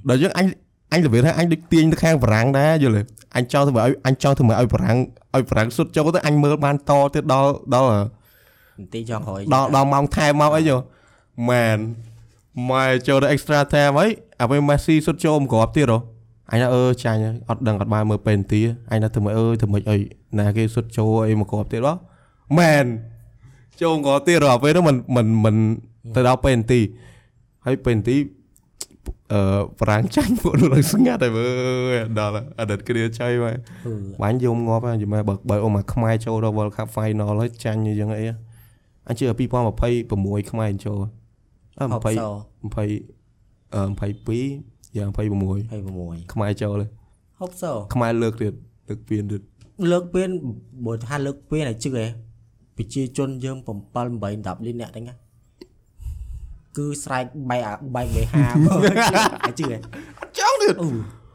[0.08, 0.46] ដល់យើងអញ
[0.92, 3.02] អញរបៀបថាអញដូចទាញទៅខាងបារាំងដែរយល់ទេ
[3.36, 4.98] អញចង់ធ្វើឲ្យអញចង់ធ្វើឲ្យបារាំង
[5.36, 7.86] ឲ្យបារាំងសុទ្ធចូលទៅអញមើលបានតទៀតដល់ដល់
[8.80, 10.76] នាទីចុងក្រោយដល់ដល់ម៉ោងថែមមកអីយោ
[11.50, 11.78] មែន
[12.70, 14.06] មកចូលទៅ extra time អី
[14.40, 15.98] អាពេល Messi សុទ្ធចូលមិនក្របទៀតហ៎
[16.50, 19.98] អញថាអឺចាញ់ហើយអត់ដឹងអត់បានមើលពេលនាទីអញថាធ្វើម៉េចអើយធ្វើម៉េចអី
[20.38, 21.96] ណាគេសុទ្ធចូលអីមកក្របទៀតបង
[22.58, 22.84] មែន
[23.82, 25.56] ចូលក្របទៀតហ៎ពេលនោះមិនមិនមិន
[26.14, 26.80] ទៅដល់ពេលនាទី
[27.66, 28.16] ហើយពេលនាទី
[29.32, 31.46] អឺប្រាំងចាញ់ពួកនោះឡើងស្ងាត់ហើយមើ
[31.92, 33.54] លដល់អតីតគ្នាចៃមក
[33.86, 38.24] អឺបាញ់យំងាប់ហើយយីមកបើបើអូមកខ្មែរចូលដល់ World Cup Final ហើយចាញ់អីចឹងអី
[39.08, 41.00] អញជឿ2026ខ្មែរចូល
[41.78, 43.82] អឺហប់20ស20អឺ
[44.30, 46.90] 22យ៉ាង26 26ខ្មែរចូលហើយ
[47.40, 47.64] ហប់ស
[47.94, 48.52] ខ្មែរលើកទៀត
[48.88, 49.42] លើកពៀនទៀត
[49.90, 50.30] លើកពៀន
[50.86, 52.06] បើថាលើកពៀនឲ្យជឿហ៎
[52.80, 55.14] ប្រជាជនយើង7 8 10លានអ្នកហ្នឹងណា
[56.76, 59.78] គឺស្រែកបែកអាបែកលេហាមើលឲ្យជឿហ៎
[60.38, 60.88] ចង់ទៀតអឺ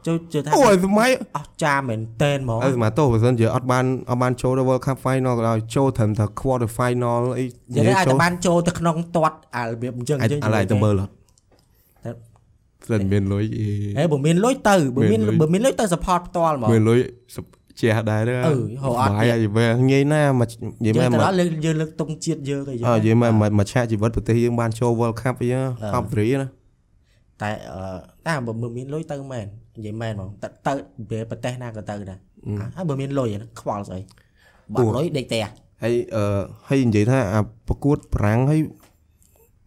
[0.06, 11.12] ចូលជឿថាអូយសម័យអស់ចាមែនតែនហ្មងអើស្មាតោបើសិនជាអត់បានអត់បានចូលដល់ World Cup Final ក៏ដោយចូលត្រឹមតែ quarter final អីនិយាយទៅអាចតែបានចូលទៅក្នុងទាត់អារបៀបអញ្ចឹងអញ្ចឹងអាឡៃទៅមើលអត់
[12.04, 12.10] តែ
[12.90, 16.98] សិនមានលុយអីហេបើមានលុយទៅបើមានមានលុយបើមានលុយទៅ support ផ្ទាល់ហ្មងមានលុយ
[17.80, 20.48] ជះដែរទេអឺហៅអត់បាយទៀតហើយវាងាយណាស់មក
[20.84, 26.46] និយាយយើងមែនទៅមកដល់លើកយើងលើកតុងជាតិយើងអីអើនិយាយមែនមកមកឆាកជីវិតប្រទេសយើងបានចូល World Cup អីហ្នឹងកប់សេរីណា
[27.42, 27.80] តែអឺ
[28.26, 30.72] តែបើមើលមានលុយទៅមែននិយាយមែនហ្មងទៅទៅ
[31.10, 32.18] ពេលប្រទេសណាក៏ទៅដែរ
[32.76, 34.00] ហើយបើមានលុយហ្នឹងខ្វល់ស្អី
[34.74, 35.44] បាត់លុយដេកផ្ទះ
[35.82, 36.24] ហើយអឺ
[36.68, 38.60] ហើយនិយាយថាអាប្រកួតប្រាំងហើយ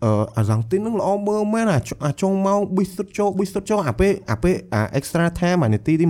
[0.04, 6.06] អឺអាសង់ទីនហ្នឹងល្អមើលមែនអាចអាចុងមកប៊ីសុតចូលប៊ីសុតចូលអាពេលអាពេលអា extra time អានាទីទី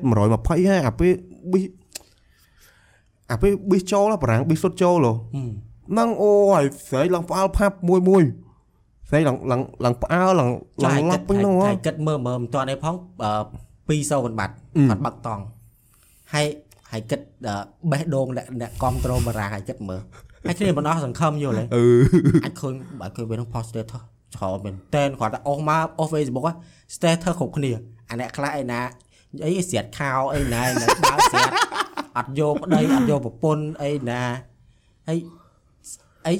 [0.00, 1.12] 100 7 7 120ហើយអាពេល
[1.52, 1.60] ប៊ី
[3.32, 5.14] អាពេលប៊ីសចូលបរាំងប៊ីសុតចូលហ៎
[5.90, 8.22] ហ្នឹងអូយស្រែកឡើងផ្អើលផាប់មួយមួយ
[9.08, 10.50] ស្រែកឡើងឡើងឡើងផ្អើលឡើង
[10.84, 13.32] ឡើងឡប់ពេញហ្នឹងហ៎ហើយគិតមើលមើលមិនទាន់ឯផងអឺ
[13.88, 15.44] 2-0បាត់អឺគាត់បាក់តង់
[16.34, 16.46] ហើយ
[16.90, 17.54] ហើយគិតអឺ
[17.90, 20.00] បេះដូងអ្នកអ្នកគ្រប់ត្រូលបារាំងហើយគិតមើល
[20.46, 21.84] ហើយគ្នាបណ្ដោះសង្ឃឹមយល់ទេអឺ
[22.44, 24.02] អាចឃើញបើឃើញវានឹង post status
[24.34, 26.54] ច្រើនមែនតែនគាត់តែអស់មកអស់ Facebook ហ៎
[26.96, 27.72] status គ្រប់គ្នា
[28.10, 28.80] អាអ្នកខ្លះឯណា
[29.46, 31.50] អីស្រាតខោអីណាឯណាដើរស្រាត
[32.16, 34.22] អត់យកប្តីអត់យកប្រពន្ធអីណា
[35.08, 35.18] ហើយ
[36.26, 36.34] អី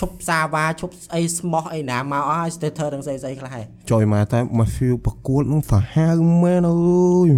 [0.00, 6.74] ឈប់សាវ៉ាឈប់អីស្មោះអីណាមកអស់ហើយ status នឹងស្អីស្អីខ្លះហើយចុយមកតែមកហ្វៀវប្រកួតហ្នឹងសាហាវមែនអើ
[7.26, 7.28] យ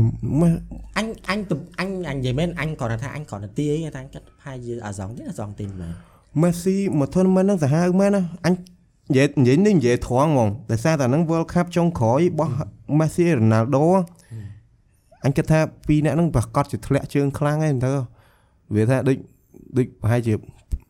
[0.40, 0.51] ម៉ែ
[0.99, 5.95] អញអញទំអញអញនិយាយមែនអញគ្រាន់តែថាអញគ្រាន់តែទាយតែអញគិតថាយើអាសងទៀតអាសងទីមែន
[6.42, 12.55] មេស៊ីមក tournament ហ្នឹងសាហាវមែនណាអញនិយាយនិយាយនេះនិយាយត្រង់ហ្មងតែសារតែហ្នឹង World Cup ចុងក្រោយរបស់
[12.99, 13.85] Messi Ronaldo
[15.26, 17.90] អញគិតថាពីរអ្នកហ្នឹងប្រកាសជាធ្លាក់ជើងខ្លាំងហើយទៅ
[18.74, 19.16] វាថាដូច
[19.76, 20.34] ដូចប្រហែលជា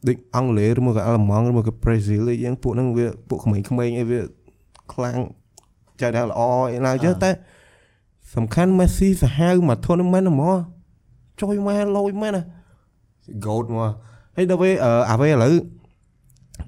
[0.08, 4.20] ដូចអង់គ្លេសឬមកក៏អាល្លឺម៉ង់ឬមកក៏ប្រេស៊ីលអីយ៉ាងពួកហ្នឹងវាពួកក្មេងៗអីវា
[4.92, 5.18] ខ្លាំង
[6.00, 6.40] ចាតែល្អ
[6.72, 7.30] អីឡើងចឹងតែ
[8.34, 10.54] សំខាន់ Messi សាហាវមក tournament ហ្មង
[11.40, 12.42] ចុយមកលយមែនណា
[13.44, 13.90] goat មក
[14.36, 15.54] ហើយដល់ពេលអឺអាពេលឥឡូវ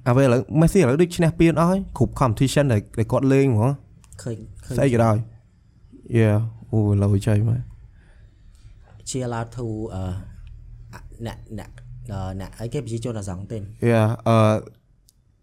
[0.07, 3.71] អាពេលឥឡូវ Messi ឥឡូវដូចឈ្នះពានអស់ហើយគ្រប់ competition ដែលដែលគាត់លេងហ្មង
[4.21, 5.17] ឃើញឃើញស្អីក៏ដោយ
[6.19, 6.37] Yeah
[6.71, 7.59] អូលយចុយមក
[9.09, 10.03] ជាឡាធូអឺ
[11.25, 11.71] អ្នកអ្នក
[12.11, 13.57] អឺអ្នកអីគេប្រជាជនអាសងទេ
[13.91, 14.37] Yeah អឺ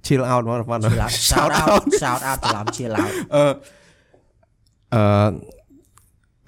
[0.06, 3.44] chill out មកបាទជាឡា shout out shout out ត្រឡំជាឡាអឺ
[4.94, 5.28] អឺ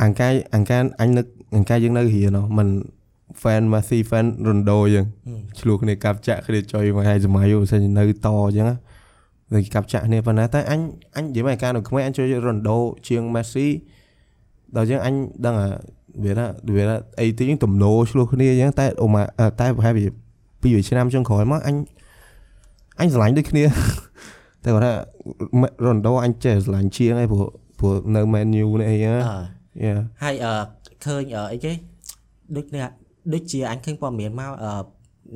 [0.02, 2.68] អង្កាយអង្កាយអញនឹកអង្កាយយើងនៅរៀនហ្នឹងមិន
[3.42, 5.06] fan Messi fan Ronaldo យើង
[5.60, 8.66] ឆ្លោះគ្នាកាប់ចាក់គ្នាចុយមកហើយសម័យឧស្សាហ៍នៅតអញ្ចឹង
[9.52, 10.80] តែកាប់ចាក់គ្នាប៉ុណ្ណាតែអញ
[11.16, 12.76] អញនិយាយមកការនៅក្មេងអញជួយ Ronaldo
[13.08, 13.66] ជាង Messi
[14.75, 15.13] ដល់អញ្ចឹងអញ
[15.45, 15.67] ដឹងអា
[16.23, 19.23] វាថាវាថាអីទីយើងទំនោរឆ្លោះគ្នាអញ្ចឹងតែអូម៉ា
[19.59, 20.05] តែប្រហែលវា
[20.61, 21.75] ពីរឆ្នាំចុងក្រោយមកអញ
[22.99, 23.63] អញស្រឡាញ់ដូចគ្នា
[24.63, 24.91] តែគាត់ថា
[25.85, 27.43] Ronaldo អញចេះស្រឡាញ់ជាងឯងព្រោះ
[27.79, 29.39] ព្រោះនៅ Man U នេះអីហ្នឹង អឺ
[29.85, 30.53] Yeah ហើយអឺ
[31.05, 31.71] ឃើញអឺអីគេ
[32.55, 32.85] ដូចនេះ
[33.33, 34.71] ដូចជាអញឃើញព័ត៌មានមកអឺ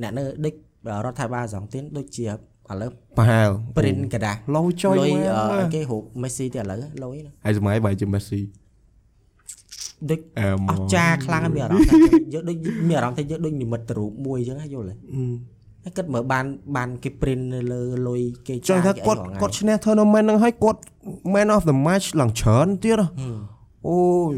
[0.02, 0.54] អ្នកនៅដូច
[1.04, 2.30] រដ្ឋាភិបាលអាសងទៀតដូចជាឥ
[2.80, 8.40] ឡូវ ប្រហែល print กระดาษ ឡូចុយ លុយ មក អឺអីគេរូប Messi ទៀតឥឡូវលុយណា ហើយសម័យបាយជា Messi
[10.11, 11.95] ដូចអែមអស្ចារ្យខ្លាំងហើយមានអារម្មណ៍ថា
[12.33, 12.57] យើងដូច
[12.89, 14.95] មានអារម្មណ៍ថាយើងដូចនិមិត្តរូបមួយអញ្ចឹងណាយល់ទេ
[15.83, 16.45] ហើយគិតមើលបាន
[16.77, 20.79] បានគេ print នៅលើលុយគេចង់ថាគេគាត់អីរាល់ថ្ងៃគាត់ឈ្នះ tournament ហ្នឹងហើយគាត់
[21.33, 23.07] man of the match ឡើងច្រើនទៀតហ៎
[23.87, 23.99] អូ
[24.31, 24.33] យ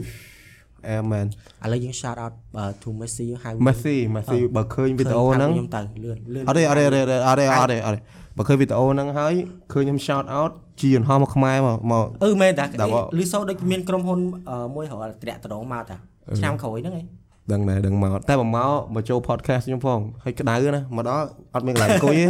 [0.88, 1.26] អែមែន
[1.64, 8.00] ឥឡូវយើង shout out បើ to Messi ហៅ Messi Messi បើឃើញវីដេអូហ្នឹងខ្ញុំទៅលឿនលឿនអត់ទេអត់ទេអត់ទេអត់ទេអត់ទេអត់ទេ
[8.38, 9.34] បើឃើញវីដេអូហ្នឹងហើយ
[9.72, 15.98] ឃើញខ្ញុំ shout out ជាយន្តហោះមកខ្មែរមកមកអឺមែនតាដល់មកលឺសូដូចមានក្រុមហ៊ុនអឺមួយរកត្រាក់តដងមកតា
[16.40, 17.06] ឆ្នាំក្រោយហ្នឹងឯង
[17.52, 22.26] ដឹងដែរដឹងមកតែមកមកមកចូល podcast ខ្ញុំផងហើយក្តៅណាមកដល់អត់មានកន្លែងអង្គុយទេ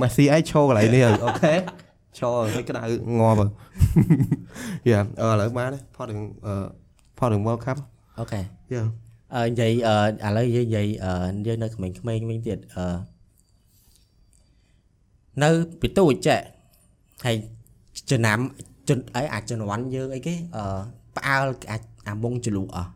[0.00, 1.54] Messi ឯងឈរកន្លែងនេះហើយអូខេ
[2.18, 2.82] ឈរហើយក្តៅ
[3.20, 3.38] ងាប់
[4.90, 6.54] យ៉ាអឺឥឡូវបានផតនឹងអឺ
[7.18, 7.76] ផតនឹង World Cup
[8.18, 8.40] អូខេ
[8.72, 8.82] យ៉ា
[9.34, 11.12] អឺនិយាយអឺឥឡូវយើងនិយាយអឺ
[11.46, 12.86] យើងនៅក្មេងៗវិញទៀតអឺ
[15.42, 16.40] នៅពីទូចចេះ
[17.24, 17.36] ហើយ
[18.10, 18.38] ចំណាំ
[18.88, 20.62] ជន់អីអាចជំនាន់យើងអីគេអឺ
[21.16, 22.90] ផ្អើលអាចអាមុងចលក់អស់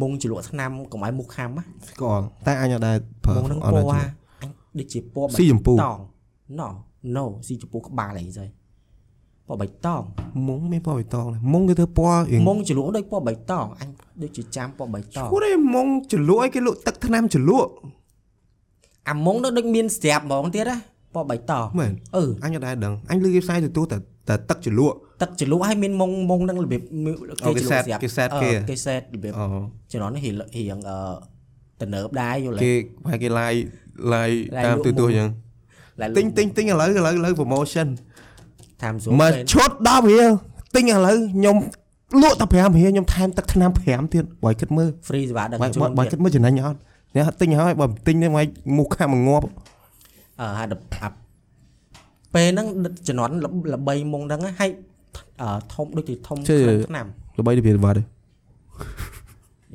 [0.00, 4.08] មុងចលក់ឆ្នាំកុំឲ្យមុខខាំណាស្គាល់តែអញអត់ដែរប្រើមុងហ្នឹងអត់ពដែរណ៌ជឿ
[4.40, 5.98] អញដូចជាពណ៌ស៊ីជម្ពូតង
[6.58, 6.68] No
[7.16, 8.48] no ស៊ីជម្ពូក្បាលអីស្អី
[9.46, 10.02] ពណ៌បៃតង
[10.48, 13.88] មុងមានពណ៌បៃតងដែរមុងគេធ្វើពណ៌រៀងមុងចលក់ដូចពណ៌បៃតងអញ
[14.22, 17.70] ដូចជាចាំពណ៌បៃតងគួរទេមុងចលក់ឲ្យគេលក់ទឹកថ្នាំចលក់
[19.08, 20.76] អាមុងនោះដូចមានស្រាប់ហ្មងទៀតណា
[21.14, 26.82] ពណ៌បៃតងមែនអឺអញអត់ដែរដឹងអញលើគេផ្សាយទទួលតែតែទឹកចលក់ទឹកចលក់ឲ្យមានមុងមុងនឹងរបៀប
[27.44, 29.46] អូគេចលក់ set ស្រាប់គេ set គេអឺគេ set របៀបអូ
[29.92, 30.98] ជំនាន់នេះរៀងរៀងអឺ
[31.80, 32.72] តំណើបដែរយល់ទេគេ
[33.04, 33.60] ប្រហែលគេ live
[34.14, 35.28] live Live តាមលក់ទូទួលមុងអញ្ចឹង
[36.00, 37.88] ឡើយទិញទិញទិញឥឡូវឥឡូវឥឡូវ promotion
[38.82, 40.30] តាមសួរមកពេលឈុត10រៀល
[40.74, 41.56] ទិញឥឡូវខ្ញុំ
[42.22, 46.78] លក់តែ5រៀលខ្ញុំថែមទឹកថ្នាំ5ទៀតបើគិតមើល free សេវាដឹកបើជូនបើទៀតគិតមើលចំណេញអត់
[47.16, 49.52] អ្នកទិញហើយបើមិនទិញទេមកមុខខាំមកងាប់អឺ
[50.58, 51.08] ហើយដល់អា
[52.34, 52.66] ពេលហ្នឹង
[53.08, 53.34] ជំនាន់
[53.74, 54.70] ល្បីមុងហ្នឹងណាហើយ
[55.40, 57.06] អឺធំដូចជាធំក្នុងឆ្នាំ
[57.38, 58.02] ល្បីទៅវាបាត់ទេ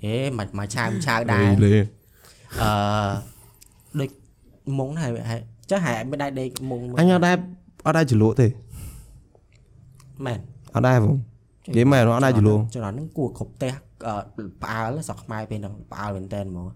[0.03, 1.73] អេមិនមកឆាវឆាវដែរលេ
[2.61, 2.69] អឺ
[3.99, 4.09] ដូច
[4.79, 7.35] មុងហើយហើយចាស់ហើយមិនដែរដេកមុងអញអត់ដែរ
[7.85, 8.47] អត់ដែរចលក់ទេ
[10.25, 10.39] មែន
[10.75, 13.73] អត់ដែរបងនិយាយមែនអត់ដែរចលក់ចំណហ្នឹងគួរគ្រប់ផ្ទះ
[14.07, 16.67] អឺផ្អើលសក់ខ្មែរពេលហ្នឹងផ្អើលមែនតើហ្មង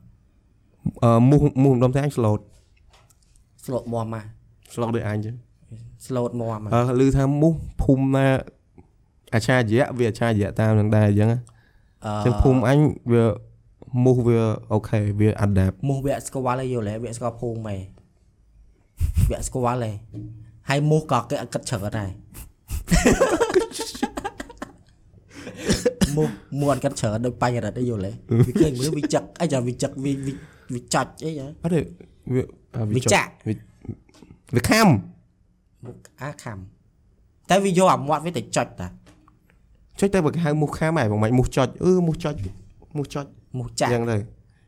[1.03, 2.39] អឺមូសមូសម្ដុំតែអញស្លូត
[3.67, 4.25] ស្លក់មមមក
[4.73, 5.35] សស្លុកដូចអញចឹង
[6.05, 8.27] slot មកហ្មងអឺឮថាមូសភូមិណា
[9.35, 11.39] អាឆារយៈវាអាឆារយៈតាមនឹងដែរអញ្ចឹងណា
[12.05, 12.79] អឺចឹងភូមិអញ
[13.11, 13.23] វា
[14.03, 14.41] មូសវា
[14.73, 17.77] អូខេវា adapt មូសវគ្គស្គាល់ហើយយល់ហើយវគ្គស្គាល់ភូមិហ៎
[19.29, 19.91] វគ្គស្គាល់ហ៎
[20.69, 22.09] ហើយមូសក៏គេអត់គិតច្រើនដែរ
[26.15, 28.11] មូសមូសអត់គិតច្រើនដូចបញ្ញរិទ្ធអីយល់ហ៎
[28.47, 30.33] វាឃើញមនុស្សវាចឹកអីចាវាចឹកវាវា
[30.73, 31.81] វាចាច់អីហ៎អត់ទេ
[32.33, 32.56] វាអា
[32.95, 33.53] វាចុះចាក់វា
[34.55, 34.87] វាខំ
[35.85, 36.57] មុខអាខំ
[37.49, 38.87] តែវាយកអាមាត់វាទៅចុចតា
[39.99, 42.35] ចុចតែបើគេហៅមូសខំហើយបងមិនមូសចុចអឺមូសចុច
[42.97, 43.25] មូសចុច
[43.57, 44.17] មូសចាអក់ញ្ចឹងទៅ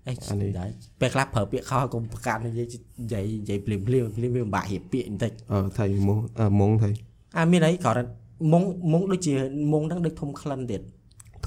[0.08, 2.68] អីអានេះដែរពេលខ្លះប្រើពាក្យខុសកុំប្រកាសនិយាយ
[3.02, 6.90] និយាយនិយាយភ្លាមភ្លាមភ្លាមវាពិបាករៀបពាក្យបន្តិចអឺថៃមូសអឺមុងថៃ
[7.38, 8.04] អាមានអីគ្រាន់តែ
[8.52, 9.34] មុងមុងដូចជា
[9.74, 10.82] មុងហ្នឹងដូចធំក្លិនទៀត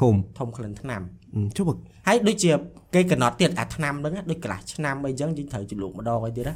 [0.00, 1.02] ធំធំក្លិនថ្នាំ
[1.34, 1.74] អឺចុះបើ
[2.06, 2.50] ហើយដូចជា
[2.94, 6.54] គេកំណត់ទៀតអាថ្នាំហ្នឹងណាដូចកន្លះឆ្នាំអីចឹងយើងត្រូវជលក់ម្ដងអីទៀតណា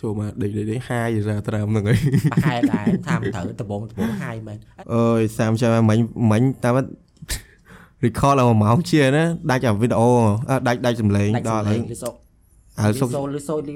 [0.00, 1.98] ចូលមកដេកដេកដេកហាយរ៉ាត្រាមហ្នឹងហើយ
[2.32, 4.58] ប្រហែលដែរថាមិនត្រូវដបងដបងហាយមែន
[4.94, 5.98] អើយសាមចាំមិញ
[6.32, 6.78] មិញតាម
[8.04, 10.08] record ឡើងមួយម៉ោងជាណាដាច់អាវីដេអូ
[10.50, 12.10] អឺដាច់ដាច់សំឡេងដាច់ដល់លេហើយងលឺសូ
[12.82, 13.74] ហើយសុកសូលឺសូលឺ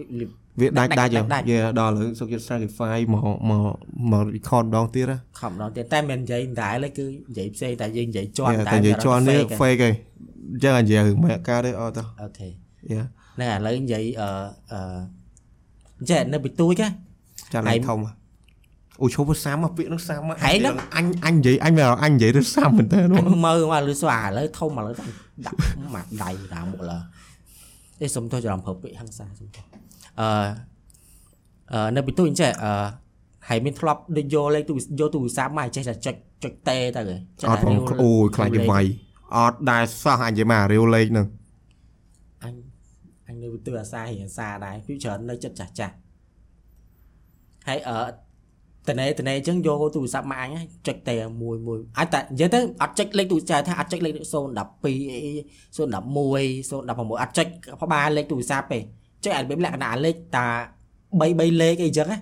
[0.60, 3.74] វាដាច់ដាដាច់ច់ដាច់យេដល់ហើយសុកយក sacrifice មកមក
[4.12, 9.90] មក record ម្ដងទៀតណាខំម្ដងទៀតតែមិននិយាយមិនដែរឡើយគឺនិយាយផ្សេងតែយើងនិយាយជាន់តែនិយាយជាន់នេះ fake ហី
[10.52, 13.00] អញ្ចឹងអានិយាយរឿងមកកើតទេអត់ទៅអូខេយេ
[13.34, 14.28] ហ្នឹងឥឡូវនិយាយអឺ
[14.72, 14.98] អឺ
[16.10, 16.88] ចេះនៅពីទួយកា
[17.52, 17.98] ចាំហើឡើងយធំ
[19.02, 24.94] អូឈប់ទៅសាមមកពាក្យនោះសាមមកហើយហ្នឹងអញអញនិយាយអញមកអញនិយាយទៅសាមមែនតើអនោះញមើលមកលឺស្វាឥឡូវធំឥឡូវ
[25.46, 25.58] ដាក់
[25.94, 26.98] មកដៃតាមមុខឡើ
[28.02, 29.64] អេសុំទោះច្រឡំប្រើពាក្យហឹង្សាសុំទោះ
[30.20, 30.28] អឺ
[31.72, 32.72] អឺនៅពីទួយចេះអឺ
[33.48, 38.84] ហើយមានធ្លាប់ដូចយកលេខទូយកទូរស័ព្ទមកចេះតែចុចចុចតេទៅគេចេះអត់តែផងរាវអូយខ្លាចគេវាយ
[39.36, 41.26] អត់ដែរសោះអញនិយាយមករាវលេខហ្នឹង
[42.44, 42.54] អញ
[43.28, 45.94] អញនៅពីទួយអាសារៀងអាសាដែរពីច្រើននៅចិត្តចាស់ចាស់
[47.68, 47.98] ហើយអឺ
[48.88, 55.22] តនេតនេអញ្ចឹងយកទូរស័ព្ទមកអញហើយចុចតេមួយមួយអាចតែនិយាយទៅអត់ចុចលេខទូរស័ព្ទថាអត់ចុចលេខ012អី
[55.76, 55.90] 011
[56.70, 57.46] 016អត់ចុច
[57.82, 58.80] ផ្បាលលេខទូរស័ព្ទទេ
[59.24, 60.46] ចុចអារបៀបលក្ខណៈលេខតា
[61.20, 62.18] 3 3លេខអីចឹងណា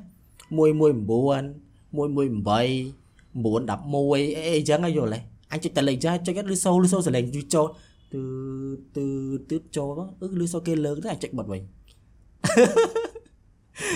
[0.59, 3.01] 119 118
[3.45, 4.23] 911អី
[4.57, 5.19] អីចឹងហ៎យល់ទេ
[5.53, 7.67] អញចុចតែលេខចឹងចុចទៅលឺសូលឺសូសលេងយូរចូល
[8.13, 8.23] ទឺ
[8.97, 9.07] ទឺ
[9.51, 11.61] ទឺចូលមកអឺលឺសូគេលើកទៅអញចុចបិទវិញ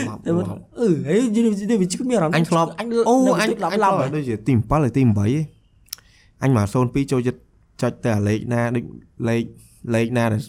[0.09, 0.45] មកតែមិន
[0.81, 5.11] អឺហេយនេះវាជិះមានអារម្មណ៍អញធ្លាប់អញអូនៅអញទឹកឡប់អញឡប់ធ្លាប់ដូចជាទី7ឬទី8ឯង
[6.43, 7.40] អញមក02ចូលចិត្ត
[7.83, 8.85] ចុចតែអាលេខណាដូច
[9.29, 9.43] លេខ
[9.94, 10.40] លេខណាដែល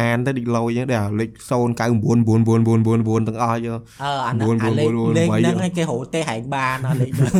[0.00, 7.34] អានទៅដូចលយអញ្ចឹងដែលអាលេខ09999999ទាំងអស់យកអឺអាហ្នឹង9អាលេខ9លេខ8ហ្នឹងឯងគេរោទេហែងបានអាលេខហ្នឹង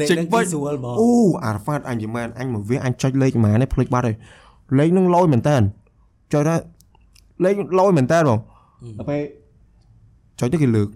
[0.00, 1.10] លេខចុចហ្នឹងបិគេទស្រួលហ្មងអូ
[1.44, 4.16] អាហ្វាតអញយមែនអញមកវាអញចុចលេខប៉ុន្មាននេះភ្លេចបាត់ហើយ
[4.78, 5.56] លេខនឹងលយមែនតើ
[6.32, 6.56] ចុចថា
[7.44, 8.38] លេខលយមែនតើបង
[8.98, 9.20] ដល់ពេល
[10.40, 10.88] ចុចទៅគេលើក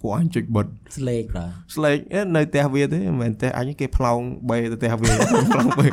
[0.00, 5.10] ពួកអញចុចបិទស្លេកប្រើស្លេកអេនៅផ្ទះវាទេមិនមែនផ្ទះអញគេផ្លោងបែទៅផ្ទះវា
[5.52, 5.86] ផ្លោងបែ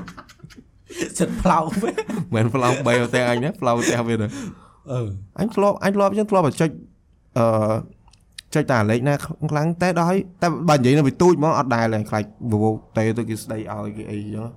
[1.17, 1.93] សិតផ្លោកវិញ
[2.33, 4.27] មិនមែនផ្លោងបែទៅផ្ទះអញណាផ្លោងផ្ទះវាទៅ
[4.91, 4.99] អឺ
[5.39, 6.69] អញធ្លាប់អញធ្លាប់អញ្ចឹងធ្លាប់តែចុច
[7.37, 7.75] អឺ
[8.55, 9.13] ចុចតែអាលេខណា
[9.51, 12.65] ខ្លាំងតែដល់ហើយតែបើនិយាយនៅវាទូចហ្មងអត់ដែរឡើយខ្លាចវវ
[12.97, 14.51] តែទៅគេស្ដីឲ្យគេអីអញ្ចឹង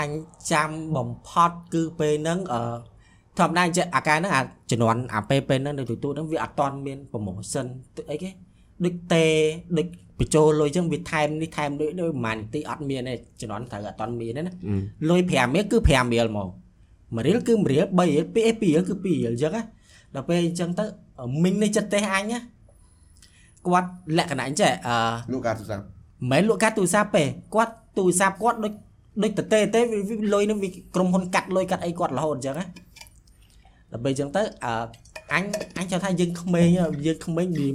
[0.00, 0.10] អញ
[0.52, 2.60] ចាំបំផុតគឺពេលហ្នឹងអឺ
[3.38, 8.30] ធម្មតាអញ្ចឹងអាការហ្នឹងអាជំនាន់អាពេលពេលហ្នឹងនៅទូទូហ្នឹងវាអត់តន់មាន promotion ទឹកអីគេ
[8.84, 9.24] ដូចតេ
[9.78, 9.86] ដូច
[10.18, 16.48] បញ្ចូលលុយអញ្ចឹងវាថែមនេះថែមដូចដូចប្រហែលនាទីអត់មានទេជំនាន់ត្រូវអត់តន់មានទេណាអឺលុយ5រៀលគឺ5រៀលមក
[16.86, 19.62] 1រៀលគឺ1រៀល3រៀល2អេ2រៀលគឺ2រៀលអញ្ចឹងណា
[20.14, 20.84] ដល់ពេលអញ្ចឹងទៅ
[21.42, 22.38] មីងនៃចិត្តទេអញណា
[23.66, 24.96] គាត់លក្ខណៈអញ្ចឹងអឺ
[25.32, 25.88] លោកការទូរស័ព្ទមិន
[26.30, 28.72] មែនលក់កាត់ទូរស័ព្ទទេគាត់ទូរស័ព្ទគាត់ដូច
[29.22, 32.66] ដូចតទេទេវាវាលុយនឹងវាក្រុមហ៊ុនកាត់លុយកាត់អីគាត់រហូតអញ្ចឹងណា
[33.92, 34.72] ដល់ពេលអញ្ចឹងទៅអឺ
[35.32, 35.44] អញ
[35.78, 36.66] អញចង់ថាយើងក្មេង
[37.06, 37.68] យើងក្មេងវា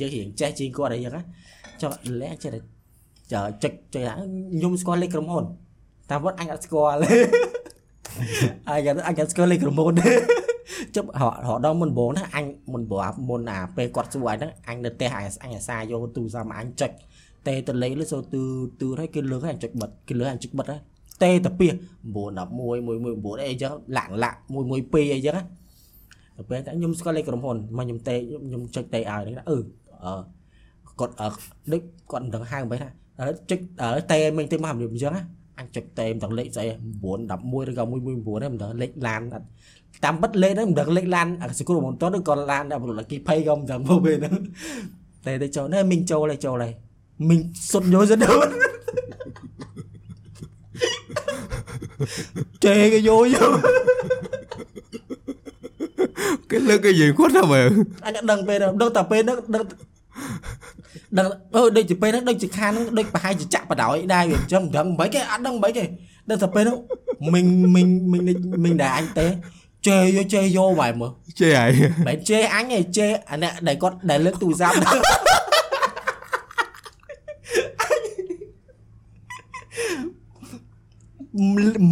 [0.00, 1.22] យើងរៀងចេះជាងគាត់អីចឹងណា
[1.82, 2.60] ចុះលែចេះតែ
[3.32, 4.02] ចុចចុចថា
[4.52, 5.44] ខ្ញុំស្គាល់លេខក្រុមហ៊ុន
[6.10, 6.98] តាមវត្តអញអត់ស្គាល់
[8.68, 9.92] អញអញអត់ស្គាល់លេខក្រុមហ៊ុន
[10.96, 16.90] ចុះរហដល់មុនបងណាអញមុនបងមុនអាពេលគាត់សួរអញហ្នឹងអញនៅផ្ទះអញអញអាសាយកទូរស័ព្ទមកអញចុច
[17.46, 18.42] តេទៅលេខលើសូទូ
[18.80, 20.80] ទូហើយគេលើកឲ្យអញចុចបិទគេលើកឲ្យអញចុចបិទហើយ
[21.22, 22.48] តេទៅពី9 11
[23.36, 24.38] 119អីចឹងលាក់លាក់
[24.70, 25.44] 112អីចឹងណា
[26.36, 29.58] ទៅពេលតែខ្ញុំស្គាល់លេខក្រុមហ៊ុនមកខ្ញុំតេខ្ញុំចុចតេឲ្យហ្នឹងណាអឺ
[30.04, 30.12] អឺ
[31.00, 31.28] គាត់អឺ
[31.72, 35.22] ដូចគាត់មិនដឹងហៅមិនណាហើយចុចហើយតេមិញទៅមកអញ្ចឹងណា
[35.58, 36.72] អញចុចតេមិនដឹងលេខស្អី9
[37.04, 37.94] 11ឬក៏119
[38.38, 39.46] ហ្នឹងមិនដឹងលេខឡានអត់
[40.04, 44.34] តាមបិទលេខហ្នឹងមិនដឹងលេខឡានអាសគ្រូមន្តឬក៏ឡានដល់ប្រលគីភ័យក៏មិនដឹងមកពេលហ្នឹង
[45.24, 46.72] តែទៅចូលនេះមិញចូលហើយចូលហើយ
[47.18, 48.50] mình sụt nhối rất đơn
[52.60, 53.58] chê cái vô vô
[56.50, 57.70] គេលើកគេយើងគាត់ថាមើល
[58.06, 59.64] អញអត់ដឹងពេលហ្នឹងដឹងតែពេលហ្នឹងដឹង
[61.18, 65.84] ដឹងអឺដូចជាពេលហ្នឹងដូចជាខានហ្នឹងដូចប្រហែលជាចាក់បដ ாய் ដែរវាអញ្ចឹងមិនដឹងមិនគេអត់ដឹងមិនគេ
[66.28, 66.78] ដឹងតែពេលហ្នឹង
[67.32, 69.26] មីងមីងមីងនេះមីងដែរអញទេ
[69.86, 71.70] ជេយកជេយកមកមើលជេហើយ
[72.06, 74.76] មិនជេអញទេជេអាអ្នកដែលគាត់ដែលលើកទូរស័ព្ទ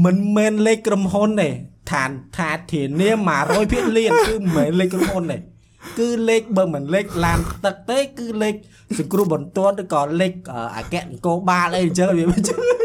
[0.04, 1.48] មិនមែនលេខក្រុមហ៊ុនទេ
[1.90, 3.08] ឋានថាធានា
[3.40, 5.38] 100ភាគលានគឺមិនមែនលេខក្រុមហ៊ុនទេ
[5.98, 8.54] គឺលេខបើមិនលេខឡានទឹកទេ គឺលេខ
[8.98, 12.76] សង្គ្រោះបន្ទាន់ឬក៏លេខអអគ្គនគរបាលអីអញ្ចឹងវាអញ្ចឹង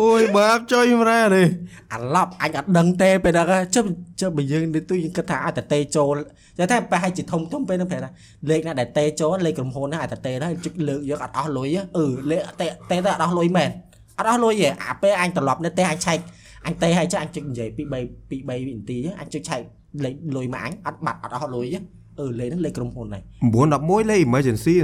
[0.00, 1.46] អូយបាបចុយម្រែនេះ
[1.92, 3.84] អាឡប់អញអត់ដឹងទេពេលហ្នឹងចុះ
[4.20, 6.14] ចុះបើយើងទៅទូយើងគិតថាអាចតែតេចូល
[6.58, 8.10] តែតែប្រហែលជាធំធំពេលហ្នឹងប្រហែលថា
[8.50, 13.70] លេខណាដែលតេចូលលេខក្រុមហ៊ុនណាអាចតែតេដែរជិះលើកយកអត់អស់លុយអឺលេខតេតេទៅអត់អស់លុយមែន
[14.18, 16.18] អត់អស់លុយទេអាពេលអញត្រឡប់នៅទេអញឆែក
[16.66, 19.60] អញតេឲ្យចឹងអញជិះនិយាយពី3ពី3វិនាទីអញជិះឆែក
[20.04, 21.66] លេខលុយមកអញអត់បាត់អត់អស់លុយ
[22.20, 24.76] អឺលេខហ្នឹងលេខក្រុមហ៊ុនដែរ9 11លេខ emergency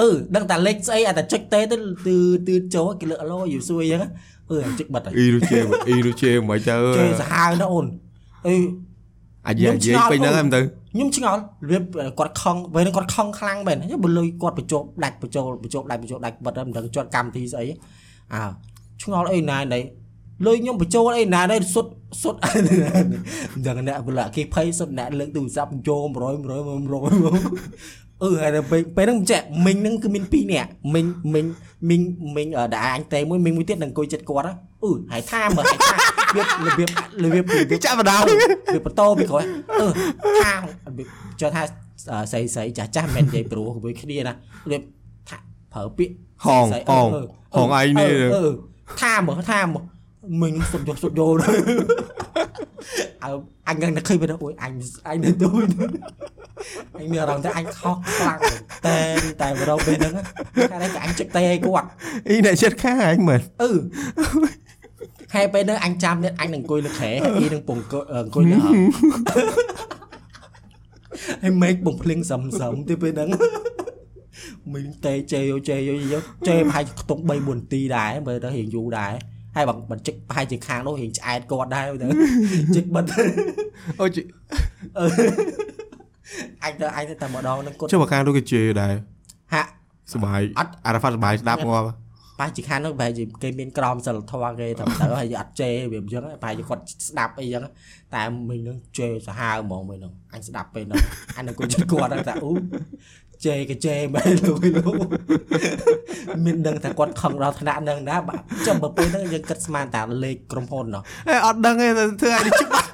[0.00, 2.16] អឺដឹងតែលេខស្អីអាចតែចុចតេទៅទឺ
[2.48, 4.10] ទឺចូលគេលើកអឡូយូស៊ុយអញ្ចឹង
[4.50, 5.58] អឺអញចុចបាត់ហើយអ៊ីរូជេ
[5.88, 7.86] អ៊ីរូជេមិនទៅជេសាហាវណាអូន
[8.46, 8.56] អី
[9.46, 10.60] អាចនិយាយពេញហ្នឹងហ្នឹងទៅ
[10.92, 11.82] ខ្ញុំឆ្ងល់របៀប
[12.18, 17.66] គាត់ខំពេលហ្នឹងគាត់ខំខ្លាំងមែនបើលុយគាត់បញ្ចុះដាច់បញ្ចុះបញ្ចុះដាច់បញ្ចុះដាច់បិទហើយមិនដឹងជាប់កម្មវិធីស្អី
[18.34, 18.42] អើ
[19.02, 19.80] ឆ្ងល់អីណាណៃ
[20.44, 21.86] លុយខ្ញុំបញ្ចូលអីណាដែរសុត
[22.22, 31.46] សុតមិនដឹងអ្នកបលគេភ័យសុតអ្នកលើកទូរស័ព្ទចូល100 100 100អឺហើយពេលពេលហ្នឹងចេះមីងហ្នឹងគឺមាន2នាក់មីងមីង
[31.88, 32.02] មីង
[32.36, 34.46] មីងដែលអញតេមួយមីងមួយទៀតនឹងអង្គុយចិត្តគាត់
[34.82, 35.98] អឺហើយថាមើលហើយថារ
[36.34, 36.90] បៀបរបៀប
[37.22, 38.16] របៀបរបៀបចាក់បដៅ
[38.74, 39.44] វាបន្តពីក្រោយ
[39.80, 39.86] អឺ
[40.42, 40.52] ថា
[41.40, 41.62] ចង់ថា
[42.32, 44.34] ស្រីស្រីចាស់ចាស់មិននិយាយព្រោះជាមួយគ្នាណា
[44.70, 44.82] រៀប
[45.28, 45.38] ថា
[45.72, 47.08] ប្រើពាក្យហងហង
[47.54, 48.44] ហងឯងនេះអឺ
[49.00, 49.84] ថាមើលថាមើល
[50.42, 51.36] មិញសុំយកសុំយក
[53.24, 53.30] អើ
[53.68, 54.72] អញនឹងឃើញវាអូយអញ
[55.08, 55.68] អញនៅទូន
[56.98, 58.38] អញមានអារម្មណ៍ថាអញខកខ្លាំង
[58.86, 58.98] តែ
[59.42, 60.12] តែបរោពេលហ្នឹង
[60.72, 61.88] តែតែអញចិត្តតែឲ្យគាត់
[62.28, 63.70] អ៊ីអ្នកចិត្តខាឯងមែនអឺ
[65.34, 67.78] ហើយពេលហ្នឹងអញចាំទៀតអញនឹងអង្គុយលើខែហើយអ៊ីនឹងពង
[68.12, 68.78] អង្គុយលើហង
[71.42, 73.28] ហើយមេឃបំភ្លៀងសឹមសឹមទៅពេលហ្នឹង
[74.74, 79.14] មីងតេជេយោជេយោយោជេប្រហែលខ្ទង់3 4នាទីដែរមើលទៅរៀងយូរដែរ
[79.56, 82.06] ហើយបើមិនជិកប្រហែលជាខាងនោះរៀងឆ្អែតគាត់ដែរទៅ
[82.76, 83.04] ជិកបិទ
[84.00, 84.22] អូជិ
[84.98, 85.04] អឺ
[86.64, 88.94] អញទៅអញទៅតែម្ដងនឹងគាត់ចុះមកខាងនោះគេជេដែរ
[89.54, 89.70] ហាក់
[90.12, 91.86] សុបាយអត់អារ៉ាហ្វាត់សុបាយស្ដាប់ងាប់
[92.38, 97.64] ប្រហែលជាខាងនោះប្រហែលជាគេមានក្រមសិលធម៌គេទៅទៅហើយអត់ជេរវាអញ្ចឹងប្រហែលជាគាត់ស្ដាប់អីអញ្ចឹង
[98.14, 101.02] តែមិញនឹងជេរសាហាវហ្មងមិញនឹងអញស្ដាប់ពេលហ្នឹង
[101.36, 102.50] អញនឹងគាត់ចិត្តគាត់ថាអូ
[103.44, 104.98] ជេរក៏ជេរមែនលុយលុយ
[106.44, 112.88] មានដឹងថាគាត់ខឹងដល់ថ្នាក់ហ្នឹងណាបាទចាំបើពេលហ្នឹងយើងគិតស្មានតែលេខក្រុមហ៊ុនណោះអេអត់ដឹងទេធ្វើឲ្យនេះច្បាស់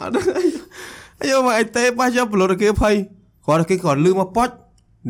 [0.00, 0.24] អត់ដឹង
[1.20, 2.94] អាយមកអីទេបាសយកប្លុតគេភ័យ
[3.46, 4.50] គាត់គេគាត់លឺមកប៉ុច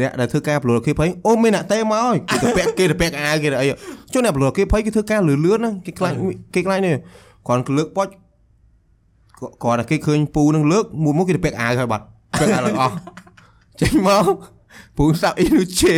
[0.01, 3.66] អ្នកដែលធ្វើការប្លុតគេភ័យអូមានអ្នកទេមកហើយគេទៅពាក់គេទៅពាក់អាវគេទៅអី
[4.12, 6.12] ចុះអ្នកប្លុតគេភ័យគេធ្វើការលឿនលឿនហ្នឹងគេខ្លាច
[6.55, 6.94] គេខ្លាចនេះ
[7.46, 8.09] គាត់លើកប៉ុច
[9.62, 12.05] គាត់តែគេឃើញពូនឹងលើកមួយមកគេទៅពាក់អាវហើយបាត់
[12.40, 12.94] ពាក់អាវឡើងអស់
[13.81, 14.25] ចេញមក
[14.96, 15.94] ពូសាប់អ៊ីនូជេ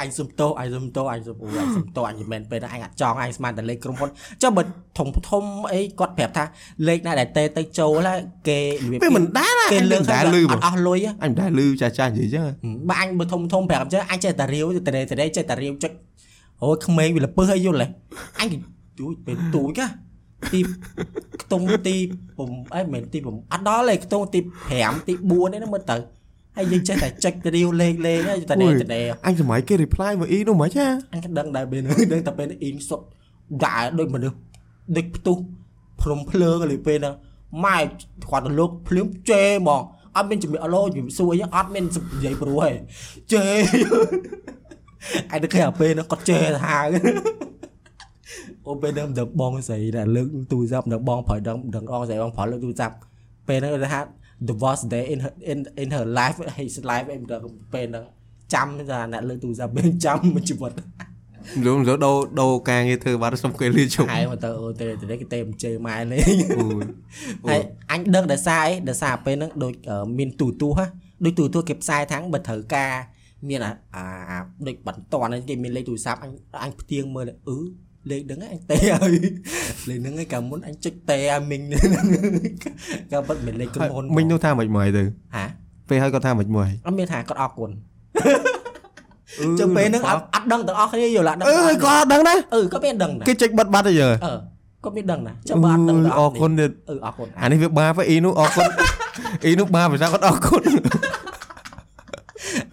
[0.00, 4.08] អញសុំទោសអញសុំទោសអញសុំអូអញសុំទោសអញមិនមែនពេលហ្នឹងអញអត់ចង់អញស្មានតែលេខក្រុមហ៊ុន
[4.42, 4.62] ចុះបើ
[4.98, 6.44] ធំធំអីគាត់ប្រាប់ថា
[6.88, 12.44] លេខណាដែលតេទៅចូលហើយគេរបៀបពេលមិនដែរគេលើកតែហើយលឺអត់អស់លុយអញមិនដែរលឺចាស់ចាស់និយាយចឹង
[12.88, 15.92] បើអញបើធំធំប្រាប់អញ្ចឹងអញចេះតែរាវតែតែតែចេះតែរាវចុច
[16.62, 17.88] អូយក្មេងវាលពឹសឲ្យយល់ហ៎
[18.40, 18.56] អញគេ
[18.98, 20.09] ទូចពេលទូចហ៎
[20.52, 20.60] ទី
[21.42, 21.96] ខ្ទង់ទី
[22.34, 24.40] 6អីមិនមែនទី6អត់ដល់ទេខ្ទង់ទី
[24.74, 25.96] 5ទី4នេះមើលទៅ
[26.56, 33.00] ហើយយើងចេះតែចុចរាវលេខលេខហើយតែតែតែអញសម័យគេ reply មកអ៊ីនោះមិនចាអញក៏ដឹងដែរពេលហ្នឹងដឹងតែពេលអ៊ីងសុត
[33.64, 34.38] ដាក់ដូចមនុស្ស
[34.96, 35.36] ដូចផ្ទុះ
[36.02, 37.14] ភ្នំភ្លើងលើពេលហ្នឹង
[37.64, 39.82] ម៉ែគាត់ទៅលោកភ្លាមជេហ្មង
[40.16, 42.70] អត់មានជំរាបអឡូជំរាបសួរអីអត់មាននិយាយព្រោះហេ
[43.32, 43.44] ជេ
[45.32, 46.80] អញទៅឃើញអាពេលហ្នឹងគាត់ជេទៅហៅ
[48.70, 52.96] អូពេលហ្នឹងដល់បងស្រីដែលលើកទូរស័ព្ទដល់បងប្រយដឹងដឹងអងស្រីបងប្រយលើកទូរស័ព្ទ
[53.48, 54.00] ពេលហ្នឹងគេថា
[54.48, 57.42] the worst day in her in in her life his life អីមិនដឹង
[57.74, 58.04] ពេលហ្នឹង
[58.54, 60.72] ចាំថាអ្នកលើកទូរស័ព្ទពេលចាំមួយជីវិត
[61.64, 66.24] លោកលោកដូរដូរការងារធ្វើបាត់សុំគេលីជុំហើយមកទៅអូទេទេគេទេមិនជើម៉ែលេង
[66.58, 66.84] អូយ
[67.48, 67.60] ហើយ
[67.90, 70.86] អញដឹងដោយសារអីដោយសារពេលហ្នឹងដូចអឺមានទូទូហ៎
[71.24, 72.92] ដូចទូទូគេផ្សាយថាងបើត្រូវការ
[73.48, 76.32] មានអាអាអាដូចបន្តហ្នឹងគេមានលេខទូរស័ព្ទអញ
[76.64, 77.58] អញផ្ទៀងមើលអឺ
[78.08, 79.14] លេខហ្នឹងឯងអញទេហើយ
[79.88, 81.62] លេខហ្នឹងឯងកាលមុនអញចុចទេឲ្យមីង
[83.12, 85.02] កាលបាត់មានលេខក្រុមហ៊ុនមិញនោះថាមិនមកទៅ
[85.36, 85.44] ហា
[85.88, 87.70] ពេលហើយគាត់ថាមិនមកអត់មានថាគាត់អរគុណ
[89.60, 94.34] ចឹងពេលហ្នឹងអត់អត់ដឹងទាំងអស់គ្នាយល់អត់ដឹងអឺក៏អត់ដឹងដែរអឺក៏មានដឹងដែរគេចេញបិទបាត់ទៅយើអឺ
[94.84, 98.70] ក៏មានដឹងដែរចាំបើអត់ដឹងទាំងអអរស់គុណទៀតអឺអរគុណអានេះវាបាហ្វអ៊ីនោះអរគុណ
[99.44, 100.62] អ៊ីនោះបាភាសាគាត់អរគុណ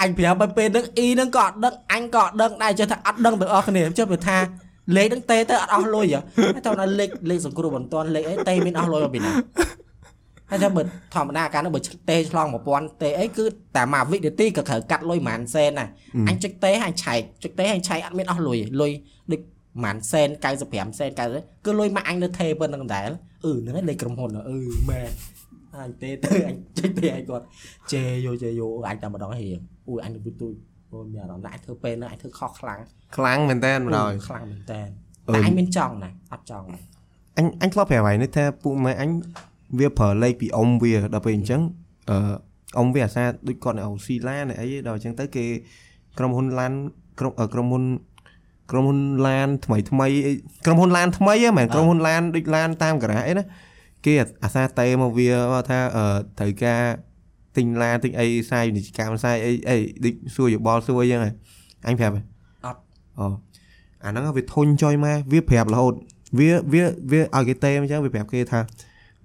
[0.02, 4.38] អញប្រាប់ទៅពេលហ្នឹងអ៊ីហ្នឹងក៏អត់ដឹងអញក៏អត់ដឹងដែរចេះថាអត់ដឹងទាំងអស់គ្នាចុះវាថា
[4.96, 6.20] លេខហ្នឹងតេទៅអត់អស់លុយហ៎
[6.56, 9.34] តែថាលេខលេខសង្គ្រោះបន្ទាន់លេខអីតេមានអស់លុយមកពីណា
[10.52, 10.82] ហើយចាំបើ
[11.14, 11.80] ធម្មតាកាលនោះបើ
[12.10, 13.46] តេឆ្លង1000តេអីគឺ
[13.78, 15.90] តែមួយវិនាទីក៏ត្រូវកាត់លុយប្រហែលសែនដែរ
[16.30, 18.92] អញចុចតេហើយឆែកចុចតេហើយឆែកអត់មានអស់លុយលុយ
[19.32, 20.30] ដូចប្រហែលសែន
[20.60, 23.10] 95សែន90គឺលុយមកអញនៅថេប៉ុណ្្នឹងដែរ
[23.46, 24.58] អឺហ្នឹងឯងលេខក្រុមហ៊ុនអឺ
[24.90, 25.10] មែន
[25.76, 27.46] អញតេទៅអញចុចតេឲ្យគាត់
[27.92, 29.60] ជេយោជេយោអញតែម្ដងហៀង
[29.90, 30.54] អូយអញទៅទួយ
[30.92, 32.80] អូយមានអារម្មណ៍ថាអញធ្វើពេលហ្នឹងអញធ្វើខុសខ្លាំង
[33.18, 34.82] ខ្លាំងមែនតើម្ដងខ្លាំងមែនតើ
[35.28, 36.80] អឺតែអញមានចង់ណាអត់ចង់ណា
[37.38, 39.10] អញអញធ្លាប់ប្រាប់ហើយនេះថាពួកម៉ែអញ
[39.80, 41.62] វាប្រើលេខពីអ៊ំវាដល់ពេលអញ្ចឹង
[42.10, 42.18] អឺ
[42.78, 45.46] អ៊ំវាអាសាដូចគាត់នៅអូស៊ីឡានអីដល់អញ្ចឹងទៅគេ
[46.18, 46.74] ក្រុមហ៊ុនឡាន
[47.20, 47.84] ក្រុមអឺក្រុមហ៊ុន
[48.72, 50.32] ក្រុមហ៊ុនឡានថ្មីថ្មីអី
[50.66, 53.44] ក្រុមហ៊ុនឡានថ្មីហ្នឹងមែនក្រុមហ៊ុនឡានដូចឡានតាមការ៉ាអីណា
[54.06, 54.14] គេ
[54.44, 56.06] អាសាតេមកវាមកថាអឺ
[56.40, 56.82] ត្រូវការ
[57.58, 61.32] ទិញឡានទិញអីសាយវិនិច្ឆ័យកម្មសាយអីអីដូចសួរយោបល់សួរអីចឹងហ៎
[61.88, 62.22] អញប្រាប់ហ៎
[62.66, 62.80] អត់
[63.20, 63.26] អូ
[64.04, 65.94] អាហ្នឹងវាធុញចុយមកវាប្រាប់រហូត
[66.40, 68.60] វាវាវាឲ្យគេតេអញ្ចឹងវាប្រាប់គេថា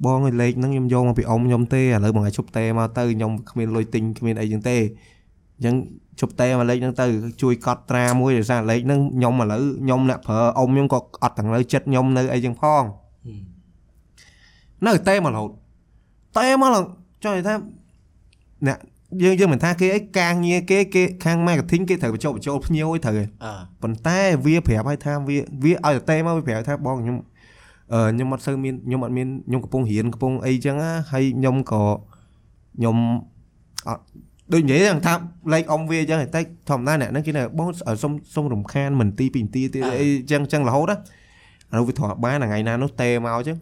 [0.04, 4.76] បងឯលេខហ្នឹងខ្ញុំយកមកពីអ៊ំខ្ញុំទេឥឡូវបងឲ្យឈប់តេមកទៅខ្ញុំគ្មានលុយទិញគ្មានអីចឹងទេ
[5.56, 5.74] អញ្ចឹង
[6.20, 7.06] ឈប់តេមកលេខហ្នឹងទៅ
[7.42, 13.46] ជួយកត់ត្រាមួយដោយសារលេខហ្នឹងខ្ញុំឥឡូវខ្ញុំអ្នកប្រើអ៊ំខ្ញុំក៏អត់ទាំងនៅចិត្តខ្ញុំនៅអីចឹងផងហឹម
[14.86, 15.50] នៅតេមករហូត
[16.38, 16.84] តេមកឡើង
[17.24, 17.54] ចង់និយាយថា
[18.66, 18.78] អ្នក
[19.22, 27.16] យើងយើងមិនថាគេអីការងារគេគេខាង marketing គេត្រូវបញ្ចុះបញ្ចូលភ្ញៀវឲ្យត្រូវឯងអឺប៉ុន្តែវាប្រាប់ឲ្យថាវាវាឲ្យតែមកវាប្រាប់ថាបងខ្ញុំ
[27.92, 31.82] អឺខ្ញុំអត់សូវមានខ្ញុំអត់មានខ្ញុំកំពុងរៀនកំពុងអីចឹងណាហើយខ្ញុំក៏
[32.76, 32.96] ខ្ញុំ
[33.88, 34.02] អត់
[34.52, 35.14] ដូចនិយាយហ្នឹងថា
[35.52, 36.40] លេខអ៊ំវាចឹងតែ
[36.70, 40.96] ធម្មតាអ្នកហ្នឹងគេថាបងឲ្យសុំសុំរំខានមិនទីពីរនាទីទៀតអីចឹងចឹងរហូតណា
[41.70, 43.56] អានោះវាធ្លាប់បានថ្ងៃណានោះតេមកចឹង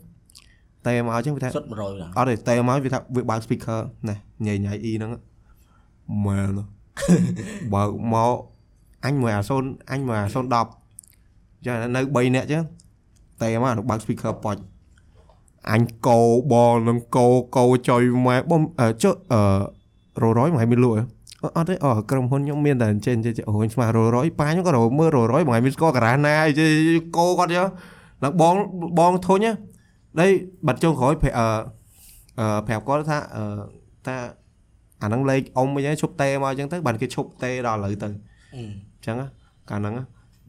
[0.87, 4.14] តេមកចឹងវាថាសុទ្ធ100ដល់អត់ទេតេមកវាថាវាបើក speaker ណែ
[4.47, 5.11] ញ៉ៃញ៉ៃអ៊ីហ្នឹង
[6.26, 6.59] មែន
[7.74, 8.33] បើកមក
[9.05, 10.35] អញមួយអា0អញមួយអា010
[11.66, 12.62] ចឹងនៅ3នាក់ចឹង
[13.41, 14.57] តែមកបើក speaker ប៉ុច
[15.70, 16.18] អញកោ
[16.53, 17.26] បលនឹងកោ
[17.57, 19.41] កោចុយមកបំអឺចុះអឺ
[20.22, 21.05] ររយមកឲ្យមានលក់ហ៎
[21.43, 26.68] អត់អត់ទេអឺក្រុមហ៊ុនខ្ញុំមានតែអញ្ចឹងចេះអូយស្មាររយប៉ាខ្ញុំក៏រមើលររយមកឲ្យមានស្គាល់ការ៉ាណាអីចេះ
[27.16, 27.66] កោគាត់ចឹង
[28.22, 28.55] ឡើងបង
[28.99, 29.47] បងធុញ
[30.19, 30.27] ណាដៃ
[30.67, 31.47] បាត់ចុងក្រោយប្រាប់អឺ
[32.41, 33.45] អឺប្រាប់គាត់ថាអឺ
[34.07, 34.17] ថា
[35.03, 38.15] អាហ្នឹងលេខអ៊ំវិញហើយឈប់តេមកអញ្ចឹងទៅបានគេឈប់តេដល់ឥឡូវទៅហឹម
[38.55, 38.57] អ
[39.01, 39.27] ញ្ចឹងណា
[39.71, 40.05] កាលហ្នឹងណា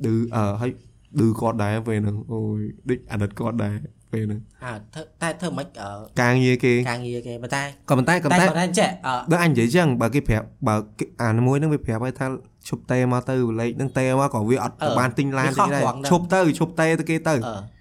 [0.05, 0.71] ឌឺអឺហើយ
[1.19, 2.59] ឌឺគាត់ដែរពេលហ្នឹងអូយ
[2.89, 3.73] ដូចអាណិតគាត់ដែរ
[4.11, 5.89] ពេលហ្នឹងអើធ្វើតែធ្វើមិនអឺ
[6.21, 12.25] ការងារគេការងារគេប៉ុន្តែក៏ប៉ុន្តែក៏តែប៉ុន្តែគាត់ថាចេះអឺបើអញនិយាយចឹងបើគេប្រាប់បើគេអាមួយហ្នឹងវាប្រាប់ឲ្យថា
[12.69, 17.80] ឈប់តេមកទៅលេខហ្នឹងតេមកក៏វាអត់បានទិញឡានទិញដែរឈប់ទៅឈប់តេទៅគេទៅអឺ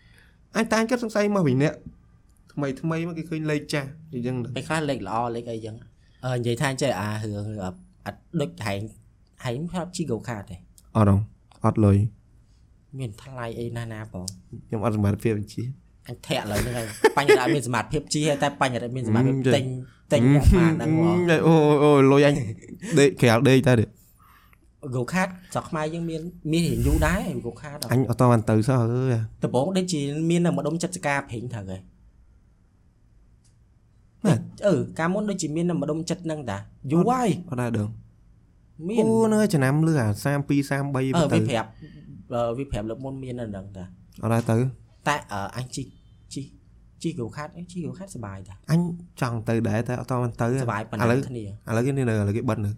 [0.57, 1.74] អញតែអញគិតសង្ស័យមកវិញអ្នក
[2.53, 5.76] ថ្មីថ្មីមកគេឃើញលេខចាស់អញ្ចឹងទៅពេលខ្លះលេខល្អលេខអីចឹង
[6.24, 8.80] អឺនិយាយថាចេះអារឿងអត់អត់ដូចហែង
[9.44, 10.57] ហែងផ្លាប់ជីកូខាតទេ
[10.96, 11.16] អត់ហ៎
[11.64, 11.96] អត់លុយ
[12.98, 14.24] មានថ្លៃអីណាណាបង
[14.66, 15.62] ខ្ញុំអត់សមត្ថភាពបញ្ជា
[16.09, 16.86] អញធាក់ឥឡូវហ្នឹងហើយ
[17.18, 19.64] បញ្ហាអត់មានសមត្ថភាពជីហើយតែបញ្ហាអត់មានសមត្ថភាពហឹមទិញ
[20.12, 22.34] ទិញមកបានហ្នឹងហ្មងអូអូលុយអញ
[22.98, 23.84] ដេកក្រៅដេកតែទេ
[24.97, 26.20] កូខាតស្រុកខ្មែរយើងមាន
[26.53, 30.01] មានរៀងយូរដែរកូខាតអញអត់តបានទៅសោះអើយដំបងដូចជា
[30.31, 31.81] មាននៅម្ដុំចិត្តសការព្រិញត្រូវហើយ
[34.26, 34.35] ណា
[34.66, 36.59] អឺកាលមុនដូចជាមាននៅម្ដុំចិត្តហ្នឹងតា
[36.93, 37.89] យូរហើយអត់ដែរដឹង
[38.89, 41.68] មានអូនៅចំណាំលឺអា32 33អឺទៅវាប្រាប់
[42.33, 43.85] អឺវាប្រាប់លើកមុនមាននៅហ្នឹងតា
[44.22, 44.57] អត់ដែរទៅ
[45.09, 45.83] តែអឺអញជី
[46.33, 46.43] ជី
[47.03, 48.81] ជីកូខាតអីជីកូខាតសុបាយតាអញ
[49.20, 52.70] ចង់ទៅដែរតែអត់តបានទៅសុបាយប៉ុណ្ឥឡូវណាគ្នាឥឡូវគេនៅឥឡូវគេបិទនៅ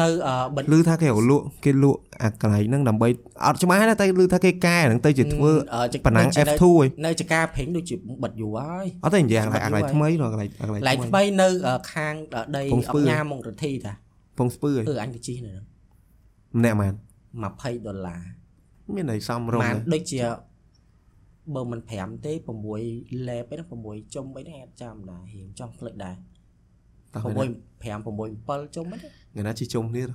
[0.00, 3.08] នៅអឺបិទលឺថាគេរលក់គេលក់អាកន្លែងហ្នឹងដើម្បី
[3.44, 13.92] អត់ច្បាស់ណាតែលឺថាគេកែហ្នឹងទៅជាធ្វើអឺចប៉ណ្ណាំងដូចជានៅ F2 ហីនៅចការព្រិញដូចជាបិទយូរហើយអត់ទេនិយាយអាកន្លែងអាកន្លែងបាត់យូរថ្មីដល់កន្លែងអាកន្លែងឡែកថ្មីថ្មីនៅអឺខាងអឺដីពងស្ពឺអង្គញាមករទ្ធីតា
[14.38, 15.64] ពងស្ពឺហីអឺអញទៅជិះនៅហ្នឹង
[16.58, 16.94] ម្នាក់មែន
[17.40, 18.22] 20ដុល្លារ
[18.94, 20.20] មានអីសំរុំបានដែរដូចជា
[21.54, 22.32] បើមិន5ទេ
[22.80, 26.16] 6លេបឯហ្នឹង6ចុំអីហ្នឹងអាចចាំដែររៀងចង់ផ្លេចដែរ
[27.14, 27.48] តោះ6ហើយ
[27.82, 29.00] 5 6 7ចុំហ្នឹង
[29.34, 30.14] ថ្ងៃណាជីជុំគ្នាទៅ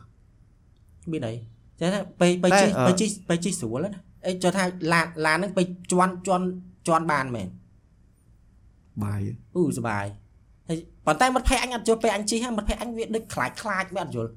[1.11, 1.33] មានអី
[1.79, 4.63] ចេះថាពេលពេលតែជិះអឺពេលជិះពេលជិះស្រួលណាអីចុះថា
[4.93, 6.45] ឡានឡានហ្នឹងពេលជន់ជន់
[6.87, 7.47] ជន់បានមែន
[9.03, 9.19] បាយ
[9.55, 10.05] អ៊ូសុបាយ
[10.67, 14.31] ហើយប៉ុន្តែមិត្តភ័ក្ដិអញអត់យល់ពេលអញជិះហ្នឹងមិត្តភ័ក្ដិអញវាដូចខ្លាចខ្លាចវាអត់យល់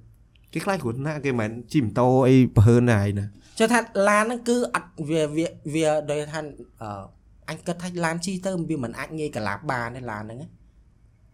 [0.53, 3.27] គេខ្លាចគ្រូណាគេមិនមែនជិះម៉ូតូអីប្រហើនណាឯណា
[3.59, 3.79] ចុះថា
[4.09, 6.41] ឡានហ្នឹងគឺអត់វាវាវាដោយថា
[6.83, 7.03] អឺ
[7.49, 10.49] អញគិតថាឡានជិះទៅវាមិនអាចងាយកលាប់បានទេឡានហ្នឹងណា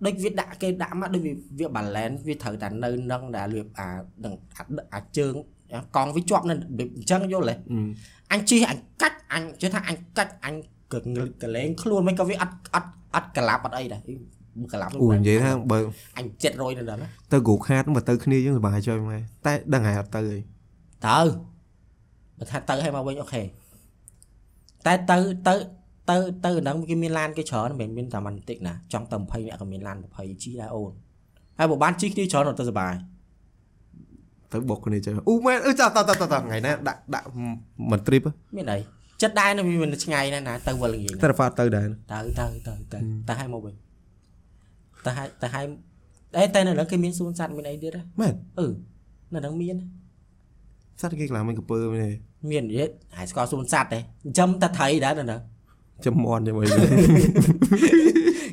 [0.05, 3.89] ដូចវាដាក់គេដាក់មកដូចវាវា balance វាត្រូវតែនៅនឹងដែលវាអា
[4.25, 5.35] នឹងអាអាជើង
[5.97, 6.55] កង់វាជាប់នៅ
[6.97, 7.55] អញ្ចឹងយល់ទេ
[8.33, 10.55] អញជិះអញកាច់អញជឿថាអញកាច់អញ
[10.93, 10.99] ក៏
[11.43, 14.01] កលែងខ្លួនមិនក៏វាអត់អត់អត់កឡាប់អត់អីដែរ
[14.73, 15.79] កឡាប់អូនិយាយថាបើ
[16.17, 20.39] អញ700នៅដល់ណាទៅគ្រូខាតបើទៅគ្នាយើងសុបាយចុយម៉ែតែដឹងហើយអត់ទៅអី
[21.07, 21.19] ទៅ
[22.39, 23.43] បើថាទៅឲ្យមកវិញអូខេ
[24.87, 25.19] តែទៅ
[25.49, 25.55] ទៅ
[26.11, 30.93] ទៅទៅហ្នឹងគេមានឡានគេច្រើនមិនមែនមានតែបន្តិចណាចង់ទៅ20នាក់ក៏មានឡាន20ជីដែរអូន
[31.59, 32.93] ហើយបើបានជីគ្នាច្រើនទៅសុបាយ
[34.53, 37.27] ទៅបុកគ្នាចុយអូម៉ែអឺតតតតថ្ងៃណាដាក់ដាក់
[37.91, 38.79] មិនទ្រីបមានអី
[39.23, 42.99] ចិត្តដែរនៅវាមិនឆ្ងាយណាស់ណាទៅវិលងាយតែហ្វាតទៅដែរទៅទៅទៅទៅ
[43.29, 43.75] ទៅឲ្យមកវិញ
[45.07, 45.67] ទៅឲ្យទៅឲ្យ
[46.37, 48.69] អេតែនៅហ្នឹងគេមានសួនសត្វមានអីទៀតហ៎មែនអឺ
[49.35, 49.77] នៅហ្នឹងមាន
[51.01, 52.11] សត្វគេខ្លាំងមិនកំពើមែនទេ
[52.51, 55.41] មាននិយាយហើយស្គាល់សួនសត្វទេចិញ្ចឹមតែត្រីដែរនៅហ្នឹង
[56.05, 56.65] ចាំមន់ចាំអី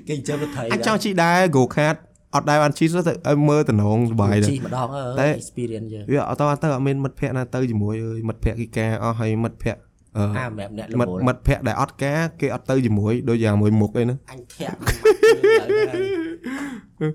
[0.07, 1.95] គេចិញ្ចឹមតែត្រីអាចចង់ជីដែរគ្រូខាត
[2.35, 9.81] អត់ដែរបានជីទៅឲ្យមើលតំណងសុបាយដែរជីម្ដងអើតែ experience យើងវាអត់តទៅអត់មានមិត្តភ័ក្ដិណាទៅជាមួយអើយមិត្តភ័ក្ដិគេការអស់ហើយមិត្តភ័ក្ដិ
[10.17, 14.77] អឺអាសម្រាប់អ្នកលមិត្តវលមិត្តភ័ក្ដិដែលអត់ការគេអត់ទៅជាមួយដូចយ៉ាងមួយមុខអីហ្នឹងអញធាក់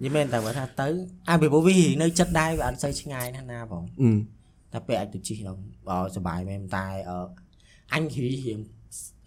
[0.04, 0.88] យីមែនតែបើថាទៅ
[1.30, 4.10] អាពីព្រោះវានៅចិត្តដែរវាអត់សូវឆ្ងាយណាស់ណាបងអឺ
[4.72, 7.18] តែពេលអាចទៅជិះដល់អឺសុបាយមែនតែអឺ
[7.94, 8.58] អញរៀង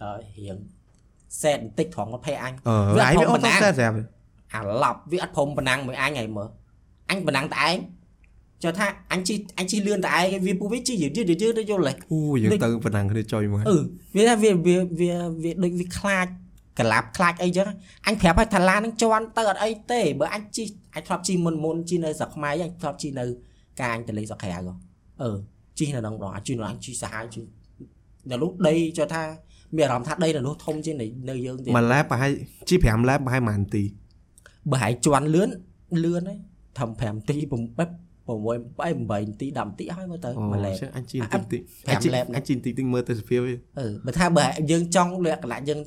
[0.01, 0.57] អឺរៀង
[1.41, 3.95] សែតបន្តិចត្រង់មកភ័យអញអឺវាឯអត់ងវាអធំត់ប៉ុណ្ណាទៅស្អាតស្រាប់
[4.53, 6.49] អាឡប់វាអត់ព្រមប៉ុណ្ណឹងមួយអញហើយមើល
[7.09, 7.75] អញប៉ុណ្ណឹងតែឯង
[8.63, 13.77] ចុះថាអញជិះអញជិះលឿនតែឯងវាពួកវាជិះយឺតយឺតយឺតយល់ទេអូយើងទៅប៉ុណ្ណឹងគ្នាចុយមកអឺ
[14.15, 15.11] វាថាវាវាវា
[15.43, 16.27] វាដូចវាខ្លាច
[16.79, 17.67] កលាប់ខ្លាចអីចឹង
[18.07, 23.25] អញប្រាប់ឲ្យថាឡាននឹងជន់ទៅអត់អីទេបើអញជិះអញធ្លាប់ជិះមុនមុនជិះនៅស្រុកខ្មែរអញធ្លាប់ជិះនៅ
[23.81, 24.59] ការអញទៅលេងស្រុកក្រៅហ៎
[25.21, 25.35] អឺ
[25.79, 27.43] ជិះនៅក្នុងដងអញជិះនៅអញជិះសាហាវជិះ
[28.29, 29.23] នៅនោះដីចុះថា
[29.77, 30.95] មានអារម្មណ៍ថាដីនៅនោះធំជាង
[31.29, 32.31] នៅយើងទៀតមួយឡែបប្រហែល
[32.69, 33.83] ជី5ឡែបប្រហែល1នាទី
[34.71, 35.49] បើហើយជន់លឿន
[36.03, 36.39] លឿនហើយ
[36.79, 45.79] ធំ5នាទី7 6 8នាទី10នាទីហើយមើលទៅអូមួយលេខចឹងអញជីតិចតិច5អញជីឡែបណាអញជីតិចតិចមើលទៅសភាពវាអឺបើថាបើយើងចង់លក្ខណៈយើង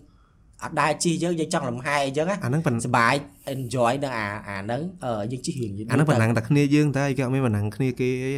[0.63, 3.13] អត់ដែរជិះយើងយើងចង់លំហែអញ្ចឹងណា អាហ្នឹងប៉ុណ្ណឹង សบาย
[3.53, 8.33] enjoy នឹងអាអាហ្នឹងអឺយើងជិះរៀងយឺត អាហ្នឹងប៉ុណ្ណឹងតែគ្នាយើងតែគេអត់មានប៉ុណ្ណឹងគ្នាគេអី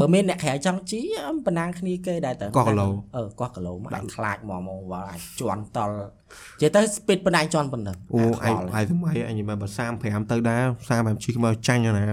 [0.00, 9.54] បើមានអ្នកក្រៅចង់ជិះអឺប៉ុណ្ណាគ្នាគេដែរតើ កោះគីឡូ អឺកោះគីឡូមកអាចខ្លាចមកមកវល់អាចជន់តល់និយាយទៅ speed ប៉ុណ្ណាជន់ប៉ុណ្ណឹង អូ អា ឯង ខ្វល់ ឯងសម័យអញបើ
[9.94, 10.62] 35ទៅដែរ
[10.94, 12.04] 35ជិះមកចាញ់ណា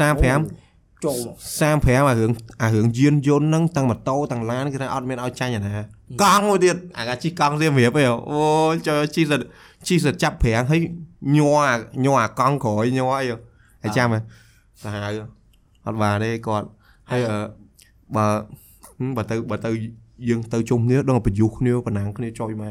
[0.00, 2.32] 35 ចូលមក 35អារឿង
[2.62, 5.72] អារឿងយានយន្តហ្នឹងទាំងម៉ូតូទាំងឡានគេថាអត់មានឲ្យចាញ់ណា
[6.21, 8.39] កង់មួយទៀតអាកាជិះកង់រៀមរៀបឯងអូ
[8.87, 9.41] ចូលជិះសិត
[9.87, 10.81] ជិះសិតចាប់ប្រាំងហើយ
[11.35, 13.25] ញ័រអាញ័រអាកង់ក្រោយញ័រអី
[13.83, 14.19] ហើយចាំហ៎
[14.83, 15.11] សាហាវ
[15.85, 16.67] អត់បានទេគាត់
[17.11, 17.37] ហើយអឺ
[18.15, 18.25] បើ
[18.97, 19.69] ហឹមបើទៅបើទៅ
[20.29, 22.69] យើងទៅជុំគ្នាដល់ប្រយុទ្ធគ្នាប៉ុណ្ណាគ្នាចុយម៉ែ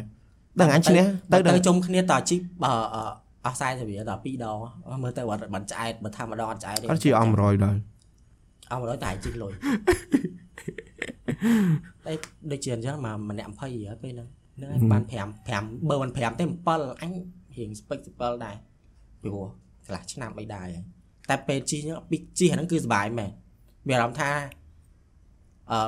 [0.60, 3.02] ដឹងអញឈ្នះទៅទៅទៅដល់ជុំគ្នាតជិះបើអឺ
[3.44, 4.58] អស់40រៀលដល់2ដង
[5.02, 7.76] មើលទៅអត់បានឆ្អែតបើថាម្ដងអត់ឆ្អែតទេអត់ជិះអស់100ដែរ
[8.70, 9.52] អស់100តែជិះលុយ
[12.06, 12.12] តែ
[12.50, 17.12] ដូចជាអញ្ចឹងមកម្នាក់20រៀលពេលហ្នឹងហ្នឹងឯងបាន5 5បើមិន5ទេ7អញ
[17.56, 18.56] រៀងស្ពេច7ដែរ
[19.22, 19.46] ពីព្រោះ
[19.86, 20.84] កន្លះឆ្នាំអីដែរហើយ
[21.28, 23.30] តែពេលជិះហ្នឹងពីជិះអាហ្នឹងគឺសុបាយមែន
[23.88, 24.30] មានអារម្មណ៍ថា
[25.72, 25.80] អឺ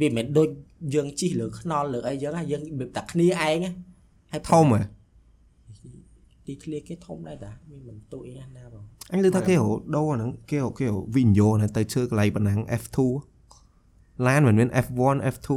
[0.00, 0.48] វាមិនមែនដូច
[0.94, 3.72] យើងជិះលើខ្នល់លើអីចឹងណាយើងរបៀបតែគ្នាឯងណា
[4.32, 4.82] ហើយធំហ៎
[6.46, 12.98] ទីធ្លាគេធំដែរតាវាមិនទូអីណាបងអញលើថាគេរហូតដូរអាហ្នឹងគេរហូតគេរហូតវិញ្ញោណាទៅជើកន្លែងប៉ុណ្ណឹង F2
[14.26, 15.48] ឡានមិនមាន F1 F2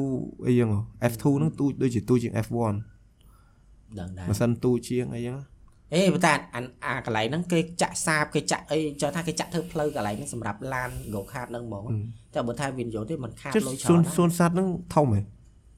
[0.46, 0.70] អីចឹង
[1.12, 2.74] F2 ហ្នឹងទូចដូចជាទូចជាង F1
[4.00, 5.36] ដឹងដែរម៉ាស៊ីនទូចជាងអីចឹង
[5.94, 6.34] អេបើតែ
[6.86, 11.84] អាកន្លែងហ្នឹងគេចាក់សាបគេចាក់អីចោះថាគេចាក់ធ្វើផ្លូវកន្លែងហ្នឹងសម្រាប់ឡាន Go Kart ហ្នឹងហ្មង
[12.34, 15.22] តែបើថាវានិយោទេមិនខាតលុយច្រើនសួនសัตว์ហ្នឹងធំហ៎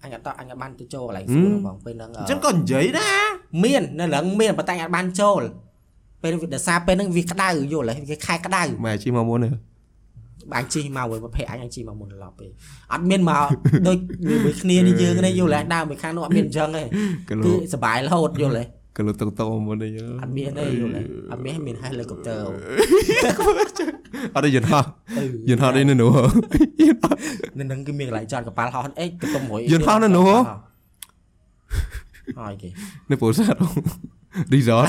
[0.04, 3.26] អញអត់អញអត់បានទៅចូលកន្លែងសួនហ្នឹងបងពេលហ្នឹងអញ្ចឹងក៏និយាយដែរ
[3.64, 5.42] មាននៅឡើងមានបើតែអញអត់បានចូល
[6.24, 9.54] ពេលវាដសារពេលហ្នឹងវាក្តៅយល់ហ៎វាខែក្តៅម៉ែជីមកមុនហ្នឹង
[10.52, 12.48] បាញ់ជីមកវិញប្រភេទអញអញជីមកមុនឡប់ទេ
[12.94, 13.46] អត់មានមក
[13.88, 13.98] ដូច
[14.46, 16.84] មួយគ្នានេះយើងនេះយល់ហើយដើមមួយខាងនោះអត់មានអញ្ចឹងទេ
[17.30, 18.68] គីឡូគឺសុបាយរហូតយល់ហើយ
[18.98, 22.38] គីឡូតុកតុកមុនអីចឹងអត់មានទេយល់ហើយអត់មានមាន helicopter
[24.36, 24.84] អត់ទេយន្តហោះ
[25.18, 26.12] អឺយន្តហោះនេះនៅនោះ
[27.60, 30.30] នៅនឹងគឺមានកន្លែងចតកប៉ាល់ហោះអេទៅទុំមួយយន្តហោះនៅនោះ
[32.40, 32.70] ហើយគេ
[33.12, 33.60] នៅពោធិ៍សាត់
[34.54, 34.88] resort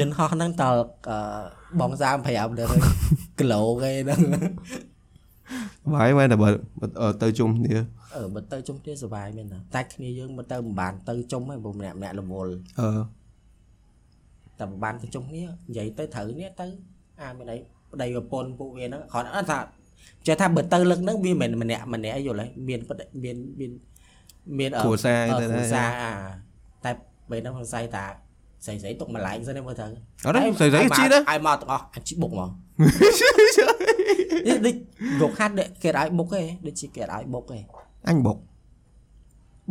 [0.00, 0.68] យន្តហោះហ្នឹងតើ
[1.08, 2.64] អឺ បងសាម5ទៅ
[3.38, 4.20] គីឡូគេហ្នឹង
[5.94, 6.48] បាយមែនតែបើ
[6.80, 7.74] បើទៅជុំគ្នា
[8.16, 12.88] អឺបើទៅជុំគ្នាសុបាយមែនតាតែគ្នាយើងមិនទៅមិនបានទៅជុំហ្នឹងព្រោះម្នាក់ម្នាក់រវល់អឺ
[14.58, 16.66] តែមិនបានទៅជុំគ្នានិយាយទៅត្រូវនេះទៅ
[17.20, 17.56] អាមានអី
[17.92, 19.58] ប្តីប្រពន្ធពួកវាហ្នឹងគ្រាន់អត់ថា
[20.26, 23.70] ចេះថាបើទៅលឹកហ្នឹងវាមិនមែនម្នាក់ម្នាក់អីយល់ហើយមានពិតមានមាន
[24.58, 26.12] មានអឺគ្រួសារអឺទៅគ្រួដែរសារអា
[26.84, 26.90] តែ
[27.30, 28.04] ពេលហ្នឹងសង្ស័យថា
[28.64, 29.94] ស្រីស្រីទុកម្លែងសិនទេមើលទៅអត់
[30.36, 32.50] ទេស្រីស្រីជីដែរឲ្យមកទាំងអស់អញជីបុកហ្មង
[34.46, 34.74] នេះដូច
[35.22, 37.58] រកហាត់គេឲ្យបុកទេដូចជាគេឲ្យបុកទេ
[38.08, 38.36] អញបុក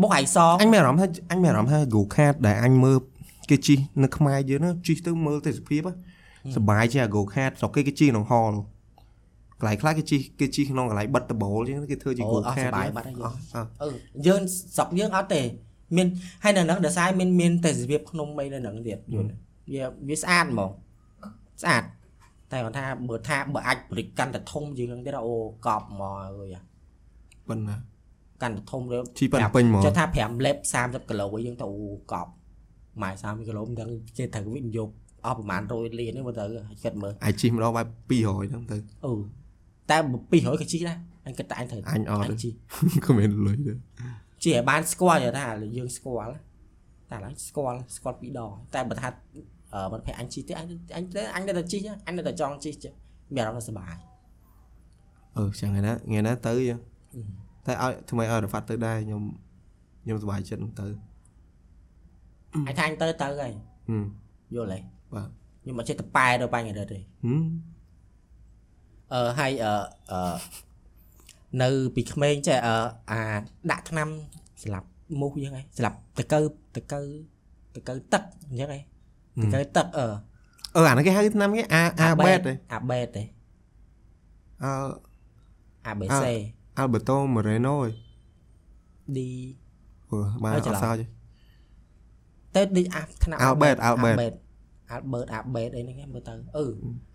[0.01, 2.97] បុកហើយសងអញមានអារម្មណ៍ថាអញមានអារម្មណ៍ថា go kart ដែលអញមើល
[3.49, 5.93] គេជិះនៅខ្មែរយើងណាជិះទៅមើលទេសភាពហ៎
[6.55, 8.53] សប្បាយជាង go kart ស្រុកគេគេជិះក្នុង hall
[9.59, 13.89] កន្លែងខ្លះគេជិះគេជិះក្នុងកន្លែងបិទដបូលចឹងគេធ្វើជាអូ go អស់ស kart បាយបាត់ហើយយើងអស់អស់អឺ
[14.27, 14.41] យើង
[14.75, 15.41] ស្រុកយើងអត់ទេ
[15.95, 16.07] មាន
[16.43, 19.29] ហើយនៅហ្នឹងដោយសារមានមានទេសភាពភ្នំអីនៅហ្នឹងទៀតយល់
[19.73, 20.71] វាវាស្អាតហ្មង
[21.61, 21.83] ស្អាត
[22.51, 25.35] តែគាត់ថាបើថាបើអាចបរិកាន់តែធំជាងហ្នឹងទៀតអូ
[25.65, 26.55] កប់ហ្មងអើយ
[27.47, 27.75] ប៉ុណ្ណា
[28.41, 31.77] កាន់តែធំទៅជីប៉ាន់ពេញហ្មងចុះថា5លេប30គីឡូយើងទៅអូ
[32.11, 32.31] កប់
[33.01, 34.89] ម៉ែ30គីឡូមិនដឹងចេះត្រូវវិនិយោគ
[35.25, 36.43] អស់ប្រហែល100លាននេះមើលទៅ
[36.83, 39.13] គិតមើលអាចជិះម្ដងបែប200ហ្នឹងទៅអឺ
[39.89, 39.97] តែ
[40.29, 42.49] 200ក៏ជីដែរអញគិតតែអញត្រូវអញអត់ទេជី
[43.05, 43.77] ក៏មានលុយដែរ
[44.43, 46.35] ជីឲ្យបានស្គាល់យល់ថាយើងស្គាល់
[47.09, 49.09] តែឡើយស្គាល់ស្គាល់ពីរដងតែបើថា
[49.73, 50.65] អឺមិត្តភក្តិអញជីទេអញ
[50.97, 51.77] អញទៅអញនៅតែជី
[52.07, 52.93] អញនៅតែចង់ជីចេះ
[53.35, 53.95] មានអារម្មណ៍ថាសុបាយ
[55.37, 56.79] អឺចឹងឯណាថ្ងៃណាទៅចឹង
[57.65, 59.21] តែឲ្យថ្មីឲ្យរ៉ាហ្វាត់ទៅដែរខ្ញុំ
[60.03, 60.87] ខ្ញុំសប្បាយចិត្តហ្នឹងទៅ
[62.67, 63.51] អញថាអញទៅទៅហើយ
[63.89, 64.05] ហឹម
[64.55, 64.79] យល់ទេ
[65.13, 65.27] បាទ
[65.61, 67.43] ខ្ញុំមកចេះតែប៉ែទៅបាញ់រត់ទេហឹម
[69.13, 69.73] អឺហើយអឺ
[70.11, 70.19] អឺ
[71.61, 72.75] នៅពីក្មេងចេះអឺ
[73.11, 73.21] អា
[73.71, 74.07] ដាក់ថ្នាំ
[74.63, 74.87] ស្លាប់
[75.19, 78.81] មូសយើងឯងស្លាប់តកើតកើតកើទឹកអញ្ចឹងឯង
[79.43, 80.05] តកើទឹកអឺ
[80.75, 83.23] អឺអាហ្នឹងគេហៅឆ្នាំគេអាអាបេតទេអាបេតទេ
[84.63, 84.73] អឺ
[85.91, 86.25] ABC
[86.81, 87.89] Alberto Moreno ឯង
[89.15, 89.17] D
[90.09, 91.05] អឺបានអើអច្រឡំត់សោចទេ
[92.55, 94.17] ទៅដូចអាថ្នាំ Albert, Albert.
[94.17, 94.35] Albert
[94.95, 96.65] Albert Albert អីហ្នឹងឯងមើលទៅអឺ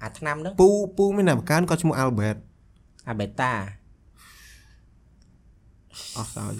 [0.02, 2.36] អាថ្នាំហ្នឹងពូពូមានអ្នកបង្កើនក៏ឈ្មោះ Albert
[3.10, 3.83] Albeta អត់
[6.34, 6.54] សោច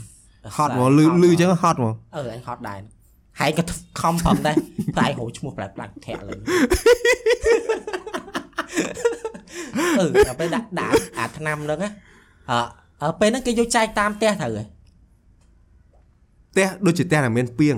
[0.57, 2.80] ហត់មកលឺលឺចឹងហត់មកអឺអញហត់ដែរ
[3.41, 3.62] ហើយក៏
[4.01, 4.57] ខំប្រឹងដែរ
[4.99, 6.35] តែឯងហៅឈ្មោះប្លែកប្លែកធាក់លើ
[10.01, 11.91] អឺដល់ពេលដាក់ដាក់អាថ្នាំហ្នឹងណា
[12.51, 12.59] អឺ
[13.03, 14.64] អឺពេលហ្នឹងគេយកចែកតាមផ្ទះត្រូវហ៎
[16.53, 17.76] ផ្ទះដូចជាផ្ទះដែលមានពីង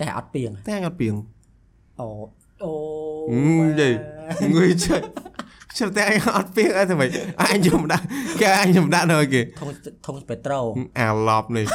[0.00, 1.14] តែអត់ពីងផ្ទះអត់ពីង
[2.00, 2.06] អូ
[2.64, 2.72] អូ
[3.30, 3.92] ហឹមនិយាយ
[4.56, 5.00] ងុយចេះ
[5.78, 7.08] ចាំផ្ទះអញអត់ពីងអីទៅវិញ
[7.40, 8.04] អញខ្ញុំដាក់
[8.40, 9.70] គេអញខ្ញុំដាក់នៅឲ្យគេធុង
[10.06, 10.60] ធុងពេត្រូ
[10.98, 11.66] អាឡប់នេះ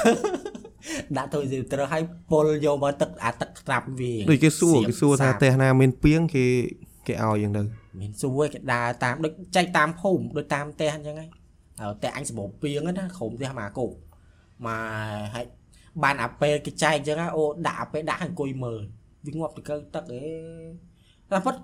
[1.18, 2.02] ដាក់ធុងពេត្រូឲ្យ
[2.32, 6.46] ពុលយកមកទឹកអាទឹកត្រាប់វាដូចគេសួរគេសួរថាសាបផ្ទះណាមានពីងគេ
[7.08, 7.64] គេឲ្យយ៉ាងទៅ
[8.02, 11.30] មានសួរគេដើរតាមដូចចែកតាមភូមិដូចតាមផ្ទះអញ្ចឹងហ្នឹង
[11.80, 14.80] ហើយផ្ទះអញសម្បូរពីងហ្នឹងណាក្រុមផ្ទះមកគោមក
[15.36, 15.46] ហើយ
[16.04, 18.82] បានអាពេលគេចែកអញ្ចឹងណាអូដាក់អាពេលដាក់ឲ្យអង្គុយមើល
[19.26, 20.24] វាងាប់ទៅកើទឹកអេ
[21.32, 21.56] តែប៉ិត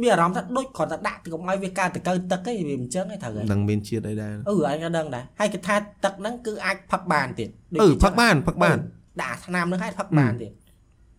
[0.00, 5.74] មានអារម្មណ៍ថាដូចគ្រាន់តែដាក់ទៅកុំឲ្យវាកើតទៅកើទឹកឯងវាមិនអញ្ចឹងឯងត្រូវហើយដឹងមានជាតិអីដែរអឺអញក៏ដឹងដែរហើយគេថា
[6.04, 8.76] ទឹកហ្នឹងគឺអាចផឹកបានទៀតដូចអឺគេផឹកបានផឹកបាន
[9.22, 10.52] ដាក់ថ្នាំហ្នឹងឲ្យផឹកបានទៀត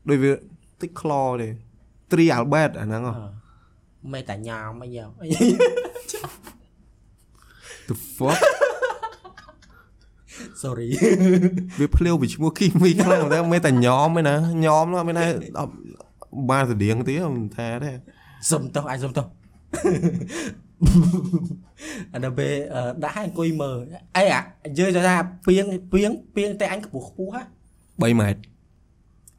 [0.10, 0.32] ដូចវា
[0.82, 1.48] តិចខ្លោទេ
[2.12, 5.10] ត្រីអាល់បេតអាហ្នឹងហ៎អឺមេតាញ៉ាំអីយ៉ាង
[7.90, 8.40] the fuck
[10.64, 10.88] sorry
[11.80, 15.26] វាភ្លាវពីឈ្មោះគីមីខ្លាំងតែមិនតែញោមឯណាញោមនោះមានតែ
[15.60, 15.74] អត់
[16.50, 17.92] បានស្តៀងទៀតមិនថាទេ
[18.52, 19.26] សុំទោសអាចសុំទោស
[22.14, 23.78] អាដល់ពេលអឺដាក់ឲ្យអង្គុយមើល
[24.16, 24.42] អីអា
[24.80, 25.16] យើងចូលថា
[25.46, 27.46] ពីងពីងពីងតែអញខ្ពស់ខ្ពស់ហ่ะ
[27.80, 28.42] 3ម៉ែត្រ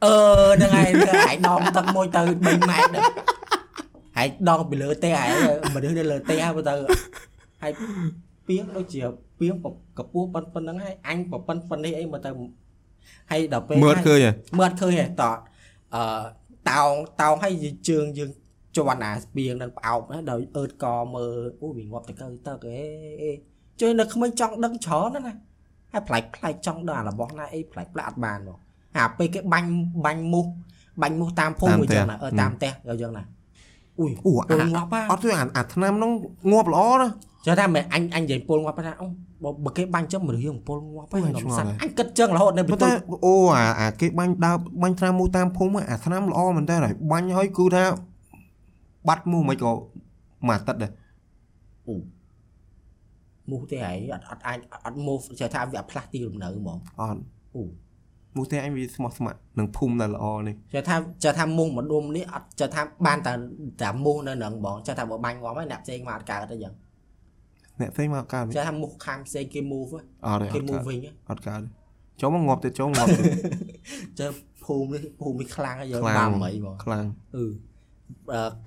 [0.04, 0.14] អឺ
[0.56, 3.04] ហ្នឹងហើយហ្នឹងហើយដងទឹកមួយទៅ3ម៉ែត្រហ្នឹង
[4.16, 5.30] ហើយដងពីលើទេហើយ
[5.74, 6.74] មនុស្សនៅលើទេហើយមើលទៅ
[7.62, 7.72] ហើយ
[8.46, 9.02] ពីងដូចជា
[9.38, 9.54] ពីង
[9.98, 12.30] កពស់ប៉ុណ្ប៉ុណ្្នឹងហើយអញប៉ុណ្ប៉ុណ្នេះអីមើលទៅ
[13.30, 15.24] ហើយដល់ពេលមើលឃើញហ៎មើលអត់ឃើញទេត
[15.94, 16.02] អឺ
[16.70, 18.30] តោងតោងឲ្យយើងជើងយើង
[18.78, 22.80] ជន់អាស្បៀងនឹងផ្អោបណាដោយអឺតកមើលអូវាងាប់ទៅកើទឹកអេ
[23.22, 23.30] អេ
[23.80, 25.34] ជួយនៅក្មេងចង់ដឹងច្រើនណាស់ណា
[25.92, 28.58] ហើយប្លែកប្លែកចង់ដឹងអារបស់ណាអីប្លែកប្លែកអត់បានមក
[28.96, 29.70] អាពេលគេបាញ់
[30.04, 30.46] បាញ់មូស
[31.02, 33.24] បាញ់មូសតាមភូមិអញ្ចឹងណាអឺតាមផ្ទះអញ្ចឹងណា
[33.98, 36.12] អ៊ុយអូពលអាងាប់ហ่าអត់ទេអាអាឆ្នាំហ្នឹង
[36.52, 37.12] ងាប់ល្អណាស់
[37.46, 39.06] ចុះថាមិនអញអញនិយាយពលងាប់ថាអូ
[39.44, 47.84] បើបើគេបាញ់ចឹងមនុស្សយើងពលងាប់ហើយអូយខ្ញុំឆ្ងល់សាក់ហើយអញគិតចឹងរហូតនៅប៉ុបន្ន្ទតែប់អូអាអាគេបាញ់ដើរបាញ់ឆ្នាំមូតាមភូមិហ្នឹងអាឆ្នាំល្អមែនតើហើយបាញ់ឲ្យគឺថា
[49.08, 49.70] បាត់មូមិនក៏
[50.46, 50.92] មួយអាទិត្យដែរ
[53.50, 57.22] មូសទេហើយអត់អត់អាចអត់មូសចេះថាវាអត់ផ្លាស់ទីលំនៅហ្មងអត់
[57.54, 57.62] អូ
[58.36, 63.32] មូតែអញវាស្មោះស្ម័គ្រនឹងភូមិដែលល្អនេះចេះថាចេះថាមូសម្ដុំនេះអត់ចេះថាបានតែ
[63.82, 66.74] តែមូសនៅនឹងហ្មងចេះថាបើបាញ់ងាប់ហើយអ្នកផ្សេងមកអត់កើតទេយ៉ាង
[67.80, 69.92] អ្នកផ្សេងមកកើតចេះថាមូសខាងផ្សេងគេមូស
[70.26, 70.98] អត់ទេអគេត់មូកើតសវិញ
[71.30, 71.68] អត់កើតទេ
[72.20, 73.24] ចូលមកងាប់ទៀតចូលងាប់ទៀត
[74.20, 74.30] ចេះ
[74.64, 77.06] ភូមិនេះភូមិនេះខ្លាំងហើយយើងខ្លាំងបានមិនហ្មងខ្លាំង
[77.36, 77.67] អឺអឺ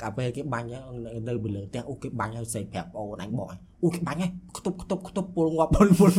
[0.02, 0.80] កាពេលគេបាញ់ហើ
[1.16, 3.48] យនៅពីលើផ្ទះអូគេបាញ់ហើយសេប្រាប់អូនអញបោះ
[3.84, 6.12] អូគេបាញ់ហើយខ្ទប់ខ្ទប់ខ្ទប់ពលងាប់ពលពល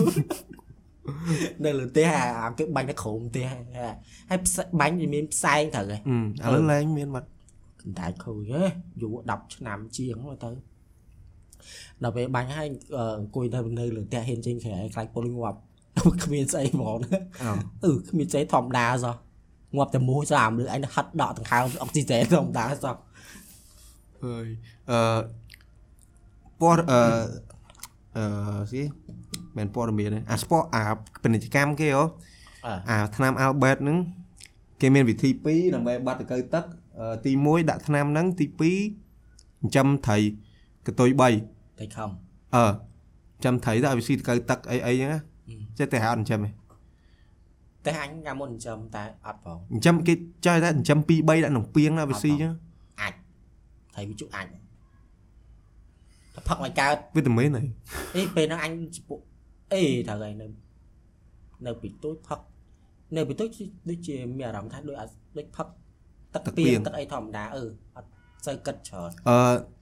[1.65, 3.47] នៅលើផ្ទះអាអាគេបាញ់នៅក្រោមផ្ទះ
[4.31, 7.29] ហើយផ្សែបាញ់វាមានផ្សែងត្រូវហ៎ឥឡូវឡើងមានបាត់
[7.83, 8.63] កណ្ដាច់ខូចហ៎
[9.03, 10.51] យូរ10ឆ្នាំជាងមកទៅ
[12.03, 12.67] ដល់ពេលបាញ់ហើយ
[12.97, 15.59] អឺអង្គុយនៅនៅលើផ្ទះហ៊ានចេញក្រៅខ្លាចពលងាប់
[16.25, 17.51] គ្មានស្អីហ្មងណាអោ
[17.85, 19.17] អឺគ្មានស្អីធម្មតាសោះ
[19.77, 22.97] ងាប់តែមូសសោះអាមលឺអញហិតដកដង្ហើមអុកស៊ីហ្សែនធម្មតាសោះ
[24.27, 24.47] អើយ
[24.91, 24.99] អឺ
[26.61, 27.01] ពណ៌អឺ
[28.17, 28.25] អឺ
[28.71, 28.83] ស្អី
[29.57, 30.83] មិនព័ត៌មានទេអាស្ពតអា
[31.23, 32.05] ពាណិជ្ជកម្មគេហ៎
[32.67, 33.99] អើអាថ្នាំ Albert ហ្នឹង
[34.81, 36.65] គេមានវិធី2ដើម្បីបាត់តកៅទឹក
[37.01, 40.19] អឺទី1ដាក់ថ្នាំហ្នឹងទី2ចិញ្ចឹមត្រី
[40.87, 42.11] កតុយ3តែខំ
[42.55, 45.21] អឺចិញ្ចឹមត្រីទៅឲ្យវាស៊ីតកៅទឹកអីអីហ្នឹងណា
[45.79, 46.53] ចេះតែហៅចិញ្ចឹមឯង
[47.87, 50.15] តែអញកាលមុនចិញ្ចឹមតែអត់ផងចិញ្ចឹមគេ
[50.45, 52.72] ចង់តែចិញ្ចឹម2 3ដាក់ក្នុងពាងណាវាស៊ីចឹងអាច
[54.03, 54.47] ហើយវាជក់អញ
[56.35, 57.63] តែផឹកមកកើតវីតាមីនហី
[58.17, 58.73] អីពេលហ្នឹងអញ
[59.09, 59.21] ពួក
[59.73, 60.47] អីត្រូវហើយនៅ
[61.67, 62.41] នៅពីទូចផឹក
[63.17, 63.49] នៅពីទូច
[63.89, 65.67] ដូចជាមានអារម្មណ៍ថាដូចអត់ដូចផឹក
[66.35, 67.65] ទឹកពីទឹកអីធម្មតាអឺ
[67.97, 68.09] អត់
[68.47, 69.37] សូវគិតច្រើនអឺ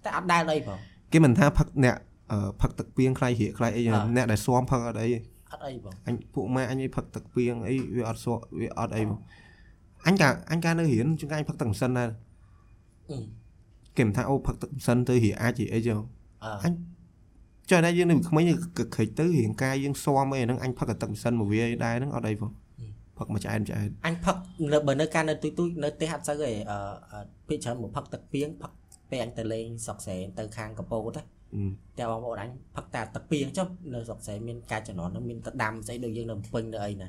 [0.05, 0.79] តែអត់ដែលអីផង
[1.13, 1.97] គេមិនថាផឹកអ្នក
[2.33, 5.19] អឺផឹកទឹកពាងខ្លាយរៀកខ្លាយអីចឹងអ่าអ្នកដែលស៊ាំផឹកអត់អីទេ
[5.53, 9.19] អត់អីផងអញពួកម៉ែអញឯងផឹកទឹកពីងអីវាអត់សក់វាអត់អីបង
[10.07, 12.09] អញកាអញកានៅរៀនជួនកាលអញផឹកទឹកម៉ាស៊ីនដែរ
[13.11, 13.17] អឺ
[13.97, 15.99] គេមិនថាអូផឹកទឹកម៉ាស៊ីនទៅរៀអាចអីចឹង
[16.45, 16.73] អឺអញ
[17.71, 18.45] ចុះតែយើងនៅក្មេង
[18.79, 22.53] កក្រិចទៅរៀងកាយយើងស៊ាំអីហ្នឹងអញផឹកទឹកម៉ាស៊ីនមកវាអីដែរហ្នឹងអត់អីបង
[23.19, 24.37] ផឹកមួយឆ្អែតឆ្អែតអញផឹក
[24.73, 26.79] នៅបើនៅកាលនៅទូចទូចនៅផ្ទះអត់សូវទេអឺ
[27.11, 28.73] អឺពេលច្រើនមកផឹកទឹកពីងផឹក
[29.11, 31.25] ពេលអញទៅលេងស្រុកស្រែទៅខាងកពតណា
[31.55, 31.63] អឺ
[31.99, 37.09] តែបងប្អូនអញផឹកតែទឹកពីងចុះនៅស្រុកស្រែមានការចំនួនហ្នឹងមានទឹកដាំស្អីដូចយើងនៅភ្នំពេញនៅអីណា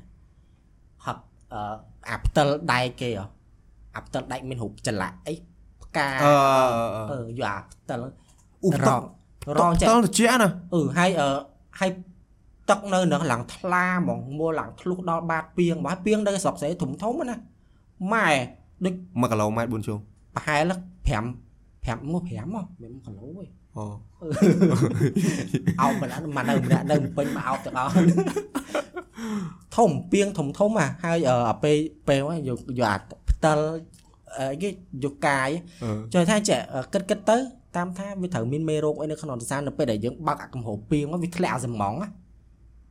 [1.04, 1.18] ផឹក
[1.54, 1.62] អឺ
[2.10, 3.26] អាផ្តិលដែកគេហ៎
[3.96, 6.34] អាផ្តិលដែកមានរូបចលៈអីផ្កាអឺ
[7.12, 8.04] អឺយកអាផ្តិល
[8.64, 9.02] អូរតង
[9.58, 11.30] រងចេះតល់ជាណាអឺហើយអឺ
[11.80, 11.92] ហើយ
[12.70, 17.38] ទឹកនៅនឹងឡើងថ្លាហ្មងមួឡើងធ្លុះដល់បាតពីងបាទពីងនៅស្រុកស្រែធំធំណា
[18.14, 18.28] ម៉ែ
[18.86, 20.00] ដូច1គីឡូម៉ែត្រ4ជុំ
[20.36, 20.72] ប្រហែល
[21.10, 21.12] 5
[21.86, 23.46] 5មក5មកមិនគីឡូទេ
[23.78, 23.86] អូ
[25.82, 27.94] អោបមិនអត់មកនៅម្នាក់នៅពេញមកអោបទាំងអស់
[29.78, 31.78] ធំពីងធំធំអាហើយអឺពេល
[32.08, 32.96] ពេលហ្នឹងយកយកអា
[33.30, 33.60] ផ្តិល
[34.38, 34.70] អីគេ
[35.04, 35.50] យកកាយ
[35.84, 36.60] អឺចុះថាចេះ
[36.94, 37.38] គិតគិតទៅ
[37.76, 42.08] តាមថាវាត្រូវមានមេរោគអីនៅក្នុងសរសៃនៅពេលដែលយើងបើកអាកំហុសពីងមកវាធ្លាក់អាសំងណា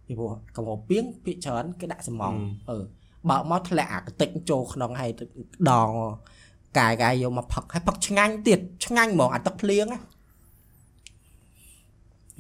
[0.07, 2.35] ពីព្រោះកំហុសពីងភាគច្រើនគេដាក់សំង
[2.71, 2.83] អឺ
[3.31, 5.25] បើកមកធ្លាក់អាកតិចចូលក្នុងហើយទៅ
[5.71, 5.91] ដង
[6.79, 10.01] កាយកាយយកមកផឹកហើយផឹកឆ្ងាញ់ទៀតឆ្ងាញ់ហ្មងអាទឹកភ្លៀងណា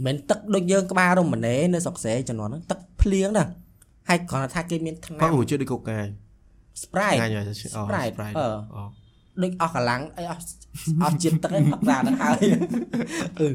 [0.06, 3.46] មិនទឹកដូចយើងក្បាលរមណេនៅស្រុកស្រែចំនួនហ្នឹងទឹកភ្លៀងណា
[4.08, 6.06] ហើយគ្រាន់តែថាគេមានថ្ផឹនាំកមួយជឿដូចកូកាយ
[6.82, 8.82] Sprite ងាយអូ Sprite អឺអូ
[9.42, 10.44] ដូចអស់កម្លាំងអីអស់
[11.02, 12.42] អស់ជាតិទឹកឯងផឹកតាទៅហើយ
[13.40, 13.50] អឺ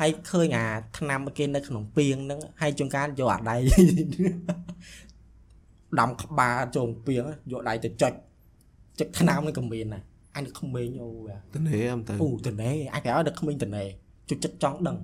[0.00, 0.66] ហើយឃើញអា
[0.98, 3.56] ថ្នាំគេនៅក្នុងពីងហ្នឹងហើយជួនកាលយកអាដៃ
[6.00, 8.12] ដំក្បាលចូលពីងយកដៃទៅចុច
[8.98, 10.02] ចុចថ្នាំហ្នឹងក៏មានដែរ
[10.36, 13.84] អញក្មេងអូវាតនេអមទៅអូតនេអញប្រាប់ឲ្យដល់ក្មេងតនេ
[14.28, 14.96] ជួយចិត្តចង់ដឹង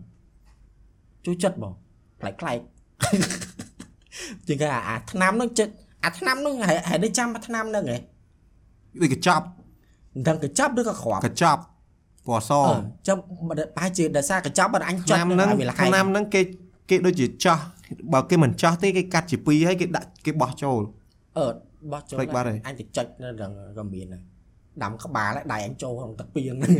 [1.26, 1.72] ជួយចិត្តបង
[2.20, 2.58] ប្លែកប្លែក
[4.46, 5.74] ជាងគេអាអាថ្នាំហ្នឹងចិត្ត
[6.04, 7.98] អាថ្នាំហ្នឹងហេហេតុដូចចាំអាថ្នាំហ្នឹងហ៎
[9.00, 9.44] ដូចកញ្ចប់
[10.14, 11.60] មិនដឹងកញ្ចប់ឬក៏គ្រាប់កញ្ចប់
[12.26, 12.74] ពណ៌សអឺ
[13.08, 16.40] ចាំប្រហែលជាដោយសារកញ្ចប់បាត់អញថ្ចុចនាំហ្នឹងឲ្យវាលះថ្នាំហ្នឹងគេ
[16.90, 17.58] គេដូចជាចោះ
[18.12, 20.82] បើគេមិនចោះទេគេកាត់ជាពីរហើយគេដាក់គេបោះចូល
[21.38, 21.46] អឺ
[21.92, 24.22] បោះចូលភ្លេចបាត់ហើយអញទៅចុចនៅដល់ក៏មានដែរ
[24.82, 26.70] ដាំក្បាលហើយដៃអញចូលក្នុងទឹកពីងហ្នឹង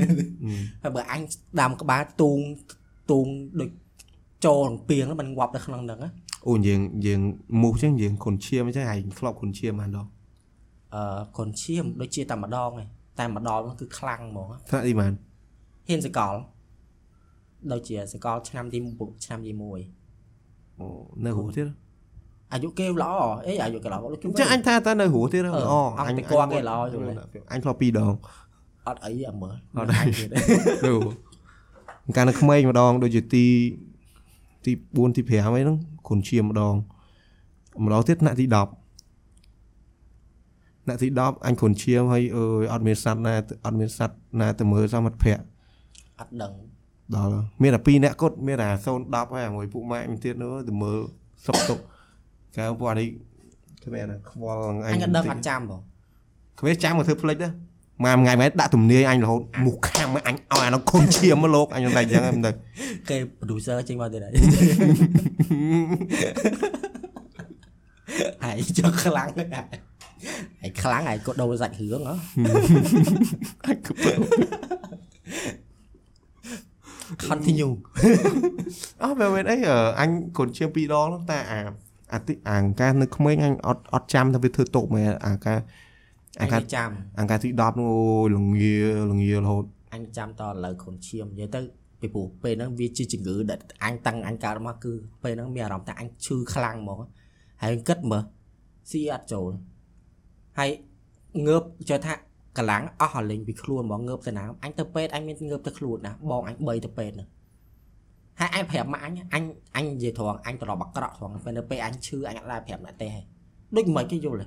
[0.82, 1.22] ហើយបើអញ
[1.60, 2.38] ដាំក្បាលទូង
[3.10, 3.26] ទូង
[3.60, 3.70] ដូច
[4.46, 6.10] ចូលក្នុងពីងហ្នឹងมันងាប់នៅក្នុងហ្នឹងណា
[6.49, 7.20] អូយើងយើង
[7.62, 10.07] មូសចឹងយើងខុនឈាមអញ្ចឹងឯងធ្លាប់ខុនឈាមបានដង
[10.95, 12.88] អឺកូនឈាមដូចជាតែម្ដងឯង
[13.18, 15.12] តែម្ដងហ្នឹងគឺខ្លាំងហ្មងថ្នាក់ទីបាន
[15.88, 16.34] ហ៊ានសកល
[17.72, 19.62] ដូចជាសកលឆ្នាំទី1ឆ្នាំទី1
[20.80, 20.86] អូ
[21.24, 21.68] នៅរស់ទៀត
[22.53, 23.12] អាយុគេល្អ
[23.47, 28.14] អេអាយុគេល្អដូចគេអញ្ចឹងអញថាតើនៅរស់ទៀតអឺអូអង្គតែគាត់គេល្អយល់ទេអញធ្លាប់ពីរដង
[28.88, 30.28] អត់អីអាមើលអត់អីអញទៀត
[32.07, 33.47] នៅកាលនៅក្មេងម្ដងដូចជាទី
[34.65, 36.76] ទី4ទី5អីហ្នឹងខុនឈាមម្ដង
[37.84, 38.55] ម្ដងទៀតថ្នាក់ទី10
[40.84, 43.34] ថ្នាក់ទី10អញខុនឈាមហើយអើយអត់មានសัตว์ណា
[43.65, 45.39] អត់មានសัตว์ណាទៅមើលសមត្ថភៈ
[46.19, 46.53] អត់ដឹង
[47.15, 50.97] ដល់មានតែ2នាក់គត់មានតែ010ហើយមួយពួកម៉ែអញទៀតនោះទៅមើល
[51.45, 51.80] សុកទុក
[52.55, 53.07] កែពួកអានេះ
[53.84, 55.82] គ្មានណាខ្វល់នឹងអ អ ញ ញក៏ដឹងអត់ចាំបង
[56.59, 57.53] គ្មានចាំមកធ្វើផ្លេចដែរ
[58.03, 62.51] មួយថ្ងៃម៉ែដាក់ទំនាយអញរហូតមុខខាំមកអញឲ្យអានោះខុនឈាមមកលោកអញតែអញ្ចឹងហ្នឹងទៅ
[63.09, 64.32] គេ producer ចេញមកទៀតហើយ
[68.44, 69.48] ហើយចុះខ្លាំងហើយ
[70.61, 72.14] ហើយខ្លាំងហើយក៏ដូរសាច់រឿងហ៎
[73.66, 74.12] អញក៏បើ
[77.24, 77.74] continue
[79.03, 81.61] អស់មែនមែនអីអឺអញខុនឈាមពីរដងហ្នឹងតែអា
[82.12, 85.59] អាទិអាអង្ការនៅក្មេងអញអត់អត់ចាំថាវាធ្វើតុកមែនអាការ
[86.41, 88.74] អអាញការមិនចាំអង្ការទី10នោះអូយល្ងា
[89.11, 89.64] ល្ងារហូត
[89.95, 91.61] អញចាំតឥឡូវខុនឈាមនិយាយទៅ
[92.01, 96.99] ពីព្រោះពេលហ្នឹងវាជាជំងឺដែលអញតាំងអញកើតមកគឺពេលហ្នឹងមានអារម្មណ៍ថាអញឈឺខ្លាំងហ្មង
[97.62, 98.22] ហើយគិតមើល
[98.91, 99.53] ស៊ីអត់ចូល
[100.59, 100.70] ហើយ
[101.47, 102.14] ងើបចុះថា
[102.59, 107.28] កម្លាំងអស់ឲ្យលេងពីខ្លួនហ្មងងើបទៅណាអញទៅពេទ្យអញមានងើបទៅខ្លួនណាបងអញ3ទៅពេទ្យហ្នឹង
[108.41, 109.45] ហើយអញប្រាប់ម៉ាក់អញអញ
[109.76, 113.24] អញនិយាយត្រង់អញត្រឡប់អាក្រក់ត្រង់ពេលនៅពេលអញឈឺអញអត់ដែរប្រាប់អ្នកទេហើយ
[113.76, 114.47] ដូចមិនគេយល់ទេ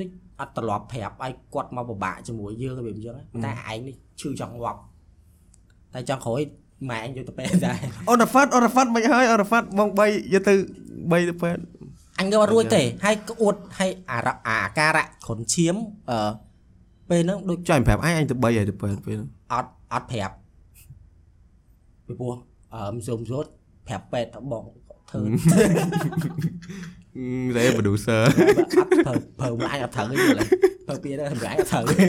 [0.00, 4.80] ដូចអត់ត្រឡប់ប្រាប់ឲ្យគាត់មកពិបាកជាមួយយើងវាអញ្ចឹងតែឯងនេះឈឺចង់ងាប់
[5.94, 6.40] តែចង់ក្រោយ
[6.90, 7.78] ម៉ែអញយកទៅពេទ្យដែរ
[8.08, 10.54] អូរ៉ាហ្វាត់អូរ៉ាហ្វាត់មិនហើយអូរ៉ាហ្វាត់បង3យកទៅ
[10.88, 11.60] 3ទៅពេទ្យ
[12.20, 15.74] អញងើបអត់រួចទេហើយក្អួតហើយអារ៉ាអាអាការៈខុនឈាម
[16.10, 16.30] អឺ
[17.10, 20.34] ពេលហ្នឹងដូចចុះអញប្រាប់អញអញទៅ3ហើយទៅពេទ្យពេលហ្នឹងអត់អត់ប្រាប់
[22.06, 22.34] ពីព្រោះ
[22.74, 23.44] អឺសុំសុត
[23.86, 24.64] ប្រាប់ពេទ្យទៅបង
[25.10, 25.20] ធ្វើ
[27.56, 28.20] រ៉េ producer
[29.08, 30.44] អត់ប្រើប្រើមួយអញអត់ត្រូវទេយល់ទេ
[30.86, 32.04] ប្រើពីហ្នឹងមួយអញអត់ត្រូវទេ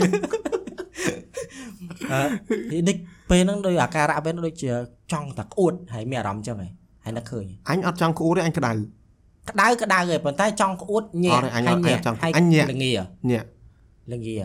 [2.12, 2.96] អឺនេះ
[3.30, 4.70] ពេលហ្នឹងដូចអាការៈពេលហ្នឹងដូចជា
[5.12, 6.68] ចង់តែក្អួតហើយមានអារម្មណ៍អញ្ចឹងហ៎
[7.04, 8.72] ហើយនឹកឃើញអញអត់ចង់ក្អួតទេអញក្តៅ
[9.50, 12.92] ក្តៅក្តៅហ៎ប៉ុន្តែចង់ក្អួតញាក់អត់ទេអញអត់អញអត់ចង់អញញាក់ល្ងា
[13.30, 13.46] ញាក់
[14.12, 14.36] ល្ងា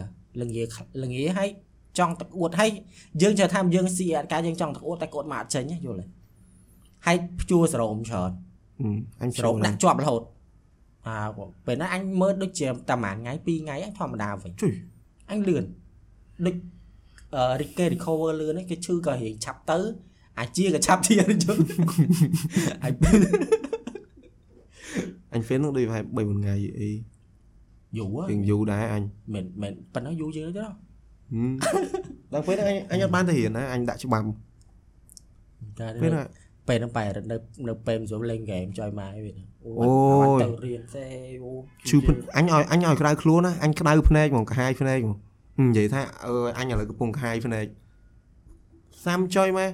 [0.41, 0.63] ល្ងា
[1.03, 1.49] ល្ងាហើយ
[1.99, 2.69] ចង់ទឹកអួតហើយ
[3.21, 6.05] យើងជឿថាយើងស៊ីអត់ការយើងចង់ទឹកអួតតែក្អួតមកអត់ចេញណាយល់ទេ
[7.05, 8.31] ហើយព្យួរសរោមច្រើន
[9.21, 10.21] អញសរោមដាក់ជាប់រហូត
[11.07, 11.15] អើ
[11.65, 14.73] ពេលហ្នឹងអញមើលដូចជាតែមួយថ្ងៃពីរថ្ងៃអញធម្មតាវិញជួយ
[15.31, 15.63] អញលឿន
[16.45, 16.55] ដូច
[17.35, 19.79] អឺ Ricky recover លឿនហ្នឹងគេឈឺក៏រៀងឆាប់ទៅ
[20.39, 21.61] អាជាក៏ឆាប់ទៀតយល់
[22.83, 22.93] អញ
[25.33, 26.89] អញ fan នោះដូចប្រហែល3 4ថ្ងៃអី
[27.97, 29.03] យូរជាងយូរដែរអញ
[29.33, 30.75] មិនមិនប៉ុណ្ណឹងយូរជាងទៅដល់
[32.33, 34.27] ដល់ពេលហ្នឹងអញអញអត់បានទៅរៀនណាអញដាក់ច្បាប់
[35.79, 36.27] តែពេលហ្នឹង
[36.67, 37.37] ពេលហ្នឹងបែរនៅ
[37.67, 39.91] នៅពេលមិនស្រួលលេងហ្គេមចុយម៉ែវាអូ អូ
[40.21, 41.05] អត់យទៅរៀនទេ
[41.43, 41.51] អូ
[41.89, 45.15] ឈឺភ្នអញឲ្យអញឲ្យក្តៅខ្លួនណាអញក្តៅភ្នែកហ្មងកាហាយភ្នែកហ្មង
[45.59, 47.65] និយាយថាអឺអញឥឡូវកំពុងកាហាយភ្នែក
[49.05, 49.67] សាំចុយម៉ែ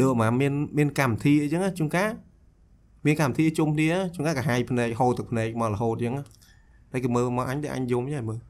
[0.00, 2.10] ដូចមកមានមានកម្មវិធីអីចឹងណាជួនកាល
[3.06, 6.24] មានកម្មវិធីជុំគ្នាជួនកាលកាហាយភ្នែកហូរទឹកភ្នែកមករហូតចឹងណា
[6.92, 8.40] តែគេមើលមកអញតែអញយំចឹងមើល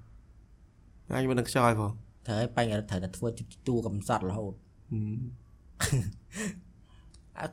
[1.17, 1.91] អញមិនដឹងខ្យល់ផង
[2.27, 3.29] ត្រូវឲ្យបញ្ហាត្រូវតែធ្វើ
[3.69, 4.53] ទូកំសត់រហូត
[4.93, 6.64] អ่ะ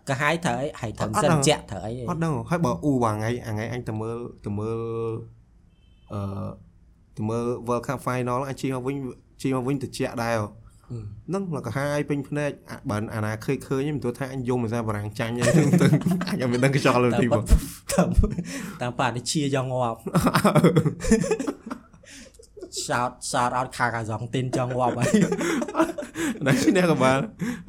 [0.09, 4.79] កាហាយត្រូវអីហើយត្រូវសិនជាក់ត្រូវអីអត់ដឹងហើយបើអ៊ូមួយថ្ងៃអាថ្ងៃអញទៅមើលទៅមើល
[6.13, 6.21] អឺ
[7.17, 8.95] ទៅមើល World Cup Final អញជិះមកវិញ
[9.41, 10.37] ជិះមកវិញទៅជាក់ដែរ
[11.27, 15.87] ហ្នឹងមកកាហាយពេញភ្នែកអាបើអាណាឃើញឃើញមិនទោះថាអញយំភាសាបារាំងចាញ់ហ្នឹងទៅ
[16.29, 17.43] អញអត់មានដឹងខ្យល់លើទីបង
[17.93, 18.09] តាម
[18.81, 19.99] តាមប៉ានេះជាយ៉ាងងាប់
[22.87, 25.13] សោតសោតអត់ខាកាសងទីនចង់ងាប់ហើយ
[26.47, 27.19] ណានេះក៏បាន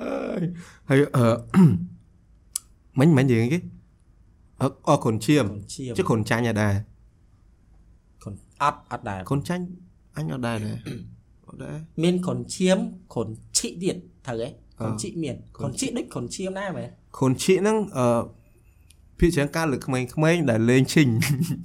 [0.02, 0.42] អើយ
[0.88, 1.26] ហើយអឺ
[2.98, 3.58] មិញមិញនិយាយគេ
[4.60, 6.74] អអកូនឈាមកូនឈាម chứ còn chanh ở đây
[8.24, 9.62] កូនអត់អត់ដែរ con chanh
[10.18, 10.76] anh ở đây này
[11.50, 12.78] ở đây មានកូនឈាម
[13.14, 14.48] កូនឈិទៀតត្រូវហ៎
[14.80, 16.88] កូនឈិមានកកូូននឈិដូចកូនឈាមដែរមែន
[17.18, 18.26] con chị nó ờ
[19.18, 21.20] phía trên ca lực mấy mấy đã lên trình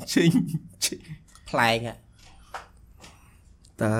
[0.05, 0.32] trình
[0.80, 1.01] trình
[1.49, 1.93] ប្លែកហ៎
[3.80, 3.91] ta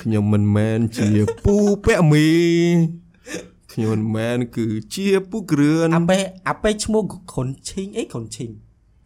[0.00, 1.08] ខ្ញុំមិនមែនជា
[1.44, 1.54] ពូ
[1.84, 2.26] ពាក់មី
[3.76, 6.18] ខ្ញុំមិនមែនគឺជាពូគ្រឿនអាប៉េ
[6.48, 7.02] អាប៉េឈ្មោះ
[7.34, 8.50] ខុនឈីងអីខុនឈីង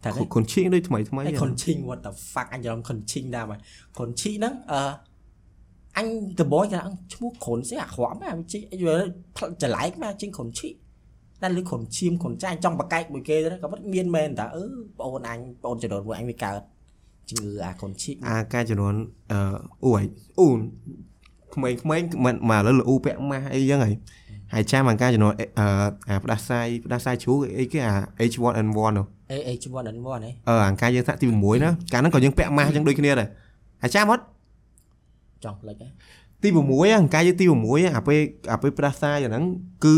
[0.03, 3.59] តែខុនឈីងដូចថ្មីថ្មីខុនឈីង what the fuck អញច្រឡំខុនឈីងដែរមក
[3.97, 4.81] ខុនឈីងហ្នឹងអឺ
[5.97, 6.07] អញ
[6.39, 6.79] តបងចា
[7.13, 8.59] ឈ្មោះខុនស្អីអាក្រក់ម៉ែជី
[9.61, 10.73] ចលែកម៉ែជីខុនឈីង
[11.41, 14.63] តែលឺខុនឈៀមខុនចាញ់ចង់បកែកមួយគេទៅក៏មិនមានមែនតាអឺ
[14.97, 16.59] បងអូនអញបងអូនចំនួនមួយអញវាកើត
[17.29, 18.95] ជំងឺអាខុនឈីអាការចំនួន
[19.31, 19.39] អឺ
[19.85, 20.03] អូយ
[20.39, 20.59] អូន
[21.55, 23.95] ក្មេងៗមិនមកឥឡូវលូពាក់ម៉ាស់អីចឹងហើយ
[24.53, 25.45] ហើយចាំអាការចំនួនអឺ
[26.09, 27.93] អាផ្ដាសាយផ្ដាសាយជ្រូកអីគេអា
[28.31, 33.27] H1N1 នោះអេអេជវ៉ាន់អិនវ៉ាន់ហ៎អឺអង្ការយើងថាទី6ណាកាលហ្នឹងក៏យើងពាក់ម៉ាស់អញ្ចឹងដូចគ្នាដែរ
[33.81, 34.23] ហើយចាំអត់
[35.43, 35.87] ចង់ផ្លេចហ៎
[36.43, 38.19] ទី6អង្ការយើងទី6អាពេល
[38.51, 39.43] អាពេលផ្ដាសាយអាហ្នឹង
[39.85, 39.95] គឺ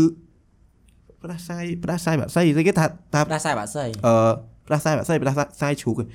[1.22, 4.14] ផ្ដាសាយផ្ដាសាយបាក់សៃស្អីគេថាថាផ្ដាសាយបាក់សៃអឺ
[4.66, 6.06] ផ្ដាសាយបាក់សៃផ្ដាសាយជ្រូកឯង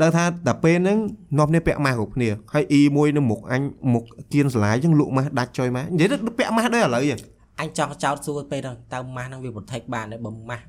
[0.00, 0.98] ដឹងថាដល់ពេលហ្នឹង
[1.38, 7.20] នាំគ្នាពាក់ម៉ាស់គ្រប់គ្នាហើយ E មួយនៅមុខអញមុខគៀនស្លាយអញ្ចឹងលក់ម៉ាស់ដាច់ចុយម៉ាស់និយាយទៅពាក់ម៉ាស់ដូចឥឡូវហ្នឹង
[7.60, 10.64] អញចង់ចោតសួរពេលហ្នឹងតើម៉ាស់ហ្នឹងវា protect បានទេបើម៉ាស់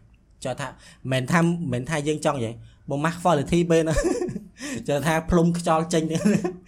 [0.45, 0.67] ចោះថា
[1.11, 1.39] មិនថា
[1.73, 2.55] មិនថាយើងចង់និយាយ
[2.89, 3.97] បើម៉ាស់ quality ពេលហ្នឹង
[4.87, 6.03] ចោះថាផ្លុំខ្យល់ចេញ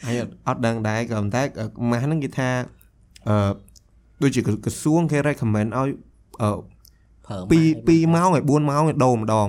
[0.06, 1.42] ហើយអត់អត់ដឹងដែរក៏ប៉ុន្តែ
[1.92, 2.50] ម៉ាស់ហ្នឹងគេថា
[3.30, 3.52] អឺ
[4.24, 5.90] ដូចជាក្រសួងគេ recommend ឲ្យ
[6.42, 6.50] អឺ
[7.28, 7.38] ប្រើ
[7.88, 9.48] ពី2ម៉ោងឲ្យ4ម៉ោងឲ្យដូរម្ដង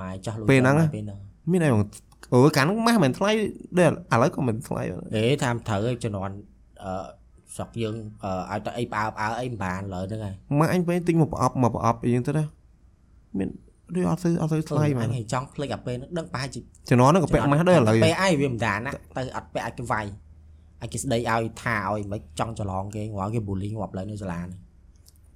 [0.00, 1.18] ម៉ាយចាស់លុយពេលហ្នឹងពេលហ្នឹង
[1.50, 1.82] មានអីបង
[2.32, 3.30] អូយកាលហ្នឹងម៉ាស់មិនថ្លៃ
[3.78, 6.34] ដែរឥឡូវក៏មិនថ្លៃដែរអេតាមត្រូវឯងជំនាន់
[6.84, 7.21] អឺ
[7.56, 7.94] ស្រុកយើង
[8.24, 12.44] អឺឲ្យតែអីផ្អើផ្អើអីមិនបានលើហ្នឹងហើយម៉ាក់អញពេលទិញមកប្រអប់មកប្រអប់អីចឹងទៅណា
[13.38, 13.48] មាន
[13.94, 20.04] ដូចអត់ស្អីអត់ស្អីថ្លៃមែនអញចង់ភ្លេចអាពេលហ្នឹងដឹងប្រហែលជាជំនាន់ហ្នឹងក៏ពាក់ម៉ាស់ដែរឥឡូវពេលអីវាមិនដានណាទៅអត់ពាក់ឲ្យគេវាយ
[20.82, 24.58] ឲ្យគេស្ដីឲ្យថាឲ្យមិនចង់ច្រឡងគេងាប់គេបូលីងាប់ឡើងនៅសាលានេះ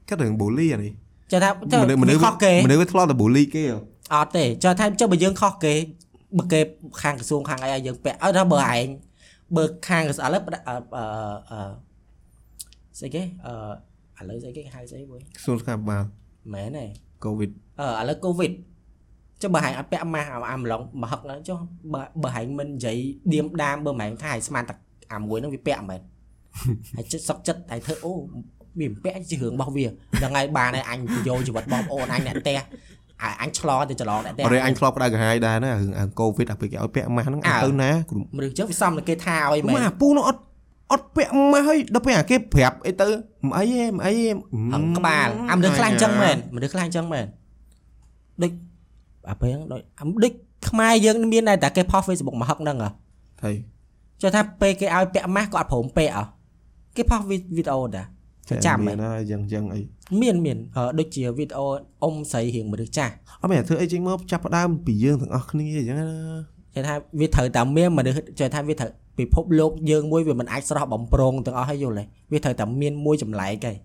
[0.08, 0.92] គិតរឿងបូលីអានេះ
[1.32, 1.50] ចេះថា
[1.82, 3.76] មនុស្សមនុស្សខុសគេមនុស្សវាធ្លាប់តែបូលីគេហ៎
[4.14, 5.74] អត់ទេចេះថាចុះបើយើងខុសគេ
[6.38, 6.60] បើគេ
[7.02, 8.86] ខាងក្រសួងខាងអីឲ្យយើងពាក់ឲ្យថាបើឯង
[9.56, 11.04] បើខាងក្រសួងឥឡូវផ្ដាអឺអឺ
[11.50, 11.85] អឺ
[12.98, 16.04] ស្អីគេអឺឥឡូវស្អីគេហៅស្អីមួយសួនស្កាប់បាល
[16.54, 16.84] មែនទេ
[17.24, 18.52] កូវីដអឺឥឡូវកូវីដ
[19.42, 21.58] ចុះបើហែងអត់ពាក់ម៉ាស់អាម្លងមកហឹកហ្នឹងចុះ
[21.92, 22.96] បើបើហែងមិននិយាយ
[23.32, 24.74] ឌៀមដាមបើមិនហែងថាហែងស្មានតែ
[25.12, 26.00] អាមួយហ្នឹងវាពាក់មែន
[26.96, 28.12] ហើយចិត្តសក់ចិត្តហើយធ្វើអូ
[28.78, 29.94] វាមិនពាក់ជារឿងរបស់វាដល់
[30.24, 32.58] ថ្ងៃបានហើយអញទៅយកជីវិតបងប្អូនអញអ្នកផ្ទះ
[33.22, 40.40] អាអញឆ្លងទៅច្រឡងអ្នកផ្ទះអរិយអញធ្លាប់ក្តៅក្រហាយដែរណារឿងអាកូវីដអាពេលគេឲ្យពាក់ម៉ាស់ហ្នឹងអញអើទៅណាគ្រូមនុស្សចឹងវាសំតែគេថាឲ្យមែនម៉ាពូនោះអត់
[40.92, 43.06] អត់ពាក់ម៉ាស់ហើយដល់ពេលអាគេប្រាប់អីទៅ
[43.46, 44.28] មិនអីទេមិនអីទេ
[44.72, 47.26] ហឹងក្បាលអាមនុស្សខ្លាំងចឹងមែនមនុស្សខ្លាំងចឹងមែន
[48.42, 48.52] ដូច
[49.30, 50.32] អាពេលហ្នឹងដូចអាដូច
[50.68, 52.90] ខ្មែរយើងមានតែតែគេផុស Facebook មកហឹកហ្នឹងហ៎
[53.42, 53.54] ហើយ
[54.22, 56.26] ចុះថាពេលគេឲ្យពាក់ម៉ាស់ក៏អត់ព្រមពាក់អ่ะ
[56.96, 58.06] គេផុសវីវីដេអូដែរ
[58.66, 59.80] ចាំមែមែននណាយ៉ាងយ៉ាងអី
[60.22, 61.66] មានមានអឺដូចជាវីដេអូ
[62.02, 66.06] អ៊ំស្រីរៀងមនុស្សចាស់អត់មែនធ្វើអីចេញមកចាប់ផ្ដើមពីយើងទាំងអស់គ្នាអញ្ចឹងណា
[66.76, 73.76] គេថាវាត្រូវតែមានមនុស្សចេះថាវាត្រូវពិភពលោកយើងមួយវាមិនអាចស្រស់បំប្រងទាំងអស់ហើយយល់ទេវាត្រូវតែមានមួយចម្លែកឯង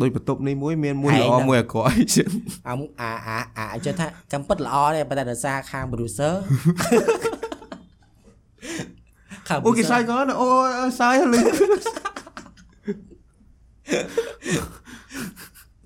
[0.00, 2.28] ដូចបន្ទប់នេះមួយមានមួយឯងល្អហ្នឹងមួយអាក្រក់អីចឹង
[2.68, 3.10] អាអា
[3.56, 6.32] អាអាចេះថាកំពិតល្អទេប៉ុន្តែដោយសារខាង producer
[9.48, 10.68] ខាងអូគេ producer សាយក៏ណាអូយ
[11.00, 11.40] សាយលឺ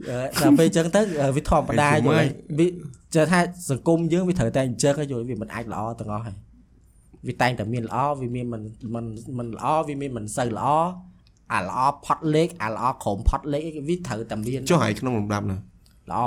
[0.08, 2.24] អឺដល់ពេលអញ្ចឹងទៅអឺវាធម្មតាឯងយល់ហ្មងទេ
[2.58, 2.66] វា
[3.14, 3.40] ចេះថា
[3.70, 6.36] សង្គមយើងវាត្រូវតែអញ្ចឹងហើយយល់វាមិនអាចល្អទាំងអស់ហើយ
[7.26, 8.62] វាតែងតែមានល្អវាមានមិន
[8.94, 9.04] មិន
[9.38, 10.68] មិនល្អវាមានមិនសូវល្អ
[11.52, 15.56] អាល្អផត់លេខអាល្អក្រុមផត់លេខវាត្រូវតែមានចុះហើយក្នុងលំដាប់ណា
[16.10, 16.20] ល្អ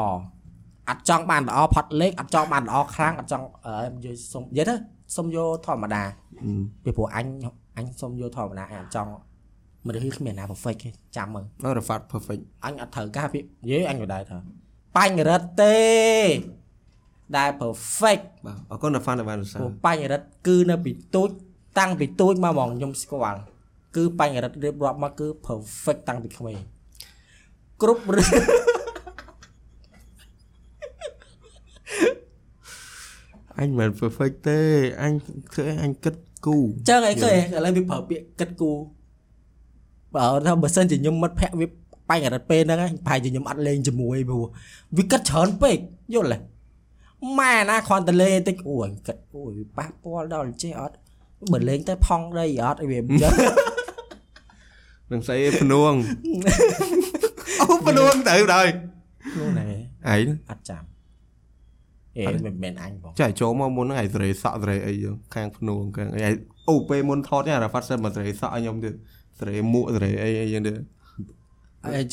[0.90, 4.76] អត់ចង់បានល្អផត់លេខអត់ចង់បានល្អខ្លាំងអត់ចង់អឺនិយាយសុំនិយាយទៅ
[5.16, 6.04] សុំយកធម្មតា
[6.84, 7.26] ពីព្រោះអញ
[7.78, 9.12] អញសុំយកធម្មតាអញអត់ចង់
[9.86, 14.38] មនុស្សគ្មានណា perfect ទេចាំមើលអត់ Rafat perfect អញអត់ត្រូវការពាក្យនិយាយអញក៏ដែរថា
[14.96, 15.78] បញ្ញរិទ្ធទេ
[17.38, 21.30] ដែល perfect បាទអរគុណ Rafat ដែលបានសរសើព្រោះរបញ្ញរិទ្ធគឺនៅពីទូច
[21.80, 23.40] តាំងពីទូចមកហ្មងខ្ញុំស្គាល់
[23.96, 26.58] គឺបញ្ញរិទ្ធរៀបរាប់មកគឺ perfect តាំងពីក្មេង
[27.82, 28.42] គ្រប់រឿង
[33.60, 34.60] អញមិនមែន perfect ទេ
[35.02, 35.14] អញ
[35.54, 36.16] ធ្វើឲ្យអញគិត
[36.46, 36.58] គូ
[36.90, 38.72] ចឹងអីឃើញឥឡូវវាប្រើពាក្យគិតគូ
[40.16, 41.68] បើថាបើសិនជាខ្ញុំមិត្តភក្តិវា
[42.10, 44.44] បញ្ញរិទ្ធពេលហ្នឹងហើយប្រហែលជាខ្ញុំអត់លេងជាមួយព្រោះ
[44.98, 45.78] វាគិតច្រើនពេក
[46.14, 46.38] យល់ទេ
[47.40, 50.96] ម៉ែណាគ្រាន់តែលេងតិចអូយគិតអូយវាប៉ះពាល់ដល់ចេះអត់
[51.52, 53.34] បើលេងទៅផង់ដីអត់វាអញ្ចឹង
[55.12, 55.94] នឹងស្អីភ្នួង
[57.62, 58.72] អូភ្នួងទៅដល់
[59.38, 59.68] នោះណែ
[60.14, 60.84] ឯងអត់ចាំ
[62.18, 66.34] អេមិនមែនអញបងចាចូលមកមុនហ្នឹងឯងសេរីសក់សេរីអីយើងខាងភ្នួងខាងអីឯង
[66.70, 68.94] អូពេលមុនថតនេះ Rafat សិនមកសេរីសក់ឲ្យខ្ញុំទៀត
[69.40, 70.84] សេរីមួកសេរីអីអីយ៉ាងទៀតអេ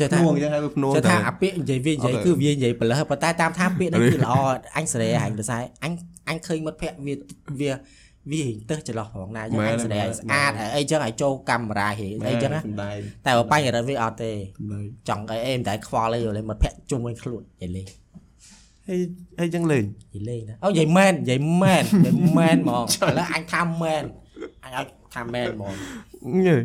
[0.00, 4.34] ចេះថាភ្នួងអញ្ចឹងឲ្យភ្នួងចេះទៅថាអាពាក្យនិយាយវានិយាយអូខេគឺវានិយាយប្រលើសប៉ុន្តែតាមថាពាក្យហ្នឹងរីគឺល្អ
[4.76, 5.92] អញសេរីអញដោយសារអញ
[6.28, 7.14] អញឃើញមិត្តភក្តិវា
[7.60, 7.72] វា
[8.32, 17.86] វារៀងទៅចន្លោះផងណាអញ្ចឹងមែនអញសេរីមែនឲ្យស្អាតហើយអីចឹងឲ្យចូលកាមេរ៉ាហេអីចឹងណាសំដែងតែបើបញ្ញរិទ្ធវាអត់ទេសំដែងចង់អីអីមិនតែខ្វល់អីយល់ទេមិត្តភក្តិជុំវិញខ្លួននិយាយលេង
[18.88, 18.96] អី
[19.40, 24.04] អីចឹងលេងនិយាយលេងណាអូនិយាយមែននិយាយមែននិយាយមែនហ្មងឥឡូវអញថាមែន
[24.64, 25.72] អញឲ្យថាមែនហ្មង
[26.46, 26.58] ញ៉េ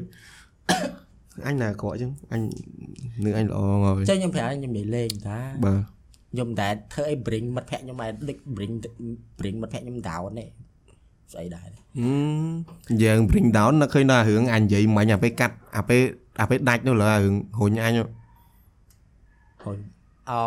[1.47, 2.41] អញណាអាក្រក់ចឹងអញ
[3.25, 5.81] នឹងអញល្អហើយចឹងខ្ញុំប្រាប់ខ្ញុំនិយាយលេងតាបាទ
[6.33, 8.73] ខ្ញុំមិនដែលធ្វើអី bring មិត្តភក្តិខ្ញុំឲ្យដូច bring
[9.39, 10.45] bring មិត្តភក្តិខ្ញុំ down ទេ
[11.33, 11.71] ស្អីដែរហឹ
[12.45, 12.49] ម
[13.03, 16.01] យើង bring down នៅឃើញដល់រឿងអញនិយាយមិញអាពេលកាត់អាពេល
[16.41, 18.07] អាពេលដាច់នោះលើអារឿងរុញអញនោះ
[19.63, 19.77] ហុញ
[20.31, 20.41] អូ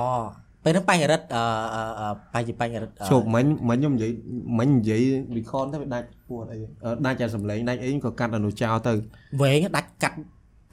[0.64, 4.12] ពេលហ្នឹងបញ្ញរិទ្ធអឺអឺអឺបញ្ញបញ្ញរិទ្ធអឺជប់មិញមិញខ្ញុំនិយាយ
[4.58, 5.02] មិញនិយាយ
[5.36, 8.92] record ទៅវាដាច់ពួតអីអឺដាច់តែសំឡេងដាច់អីក៏កាត់ដល់នោះចោលទៅ
[9.40, 10.16] វែងដាច់កាត់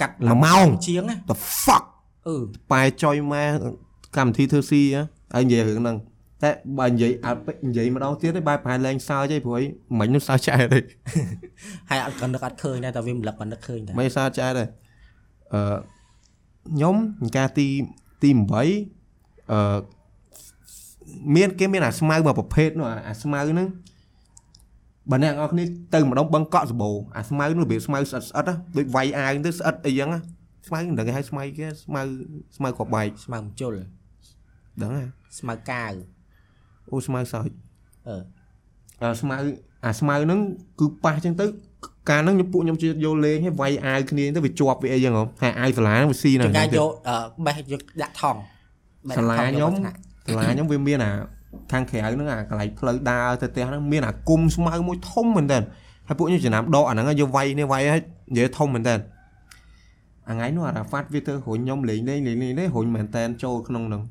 [0.02, 1.86] កាត់មួយម៉ោងជាងណា the fuck
[2.28, 2.36] អឺ
[2.72, 3.44] ប៉ែចុយម៉ែ
[4.18, 5.02] កម្មវិធីធ្វើស៊ីហ៎
[5.34, 5.98] ហើយនិយាយរឿងហ្នឹង
[6.44, 9.66] តែបើនិយាយអត់ពេកនិយាយម្ដងទៀតទេបែរប្រហែលលែងសើចទេព្រោះអី
[10.00, 10.80] មិញនោះសើចចែកទេ
[11.90, 14.64] ហើយអត់ក៏នឹកអត់ឃើញដែរតែវាម្លឹកក៏នឹកឃើញដែរមិនសើចចែកទេ
[15.54, 15.76] អឺ
[16.70, 16.96] ខ្ញុំ
[17.38, 17.68] ការទី
[18.24, 19.78] ទី8អឺ
[21.36, 23.68] មានគេមានអាស្មៅមួយប្រភេទនោះអាអាស្មៅហ្នឹង
[25.12, 30.20] បើអ្នកនរគ្នាទៅម្ដងបឹងកក់សបោអាស្មៅនោះរបៀបស្មៅស្អិតស្អិតណាដូចវាយអាវទៅស្អិតអីចឹងណា
[30.68, 32.02] ស្មៅមិនដឹងគេហៅស្មៅគេស្មៅ
[32.58, 33.74] ស្មៅគ្រាប់បែកស្មៅមជុល
[34.82, 35.06] ដឹងហ៎
[35.40, 35.94] ស្មៅកាវ
[36.92, 37.50] អូស្មៅសើច
[38.08, 38.16] អឺ
[39.02, 39.36] អាស្មៅ
[39.86, 40.40] អាស្មៅហ្នឹង
[40.80, 41.46] គឺប៉ះចឹងទៅ
[42.10, 48.40] កាលហ្នឹងខ្ញុំពួកខ្ញុំជិះយកលេងឲ្យវាយអាវគ្នាទៅវាជាប់វាអីចឹងហ៎ហើយអាវសាលាហ្នឹងវាស៊ីណាចង្កាទៀតយកអឺបេះយកដាក់ថង់
[49.08, 51.12] បេះសាលាដាក់ថង់ខ្ញុំយកមកថ្នាក់សាលាខ្ញុំវាមានអា
[51.72, 55.60] ខាងក្រៅហ្នឹងអាកន្លែងផ្លូវដើរទៅផ្ទះហ្នឹងមានអាគុំស្មៅមួយធំមែនតើ
[56.08, 58.02] ហើយពួកខ្ញុំចំណាំដកអាហ្នឹងយកវាយនេះវាយឲ្យ
[58.34, 58.96] និយាយធំមែនតើ
[60.30, 64.04] អាថ្ងៃនោះអារ៉ាហ្វាត់វាទៅរុញខ្ញុំលេងលេងលេងលេងលេងរុញមែនតើចូលក្នុងហ្នឹង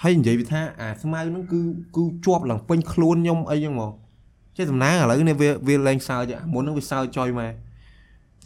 [0.00, 1.60] ហើយនិយាយវាថាអាស្មៅហ្នឹងគឺ
[1.96, 3.92] គឺជាប់ឡើងពេញខ្លួនខ្ញុំអីចឹងមក
[4.56, 7.50] ចេះសំណាងឥឡូវនេះវាវាលែងសើចមុនហ្នឹងវាសើចចុយមក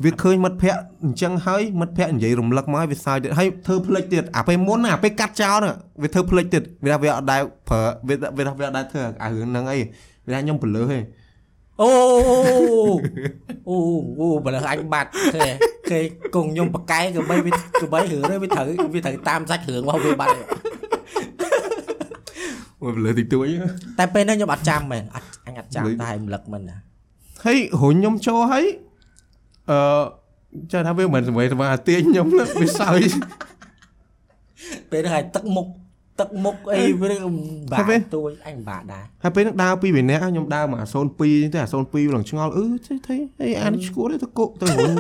[0.05, 9.79] វាឃើញមិត្តភ័ក្ដិអញ្ចឹងហើយមិត្តភ័ក្ដិនិយាយរំលឹកមកឲ្យវាសើចទៀតហើយធ្វើភ្លេចទៀតអាពេលមុនណាអាពេលកាត់ចោលហ្នឹងវាធ្វើភ្លេចទៀតវាថាវាអត់ដែលប្រើវាវាថាវាអត់ដែលធ្វើអារឿងហ្នឹងអី
[10.27, 11.03] វាថាខ្ញុំប្រលើសឯង
[11.83, 11.91] អូ
[13.69, 13.77] អូ
[14.19, 15.47] អូបើលើអញបាត់គេ
[15.91, 15.99] គេ
[16.35, 20.47] គង់ខ្ញុំប្រកែកបីវាកបីរឿងនេះវាត្រូវវាត្រូវតាមសាច់រឿងរបស់វាបាត់ហើយ
[22.83, 23.47] វាប្រលើសតិចតួច
[23.99, 26.77] តែពេលនេះខ្ញុំអត់ចាំមែនអត់អញអត់ចាំលុយតែឲ្យរំលឹកមិនណា
[27.45, 28.65] ហើយរុញខ្ញុំចូលហើយ
[29.71, 29.81] អឺ
[30.73, 33.01] ចេះថាវាមិនសម័យសម័យអាទាញខ្ញុំណាវាសើច
[34.91, 35.67] ពេលនេះឲ្យទឹកមុខ
[36.21, 37.09] ទឹកមុខអីវា
[37.73, 44.95] បាហើយវាក់ទួយអញបាក់ដែរហើយពេលហ្នឹងដើរពីរបីនាក់ខ្ញុំដើរមកអា02ទៅអា02ឡើងឆ្ងល់អឺទេទេអីអានេះឈួតទេទៅគុកទៅរុញ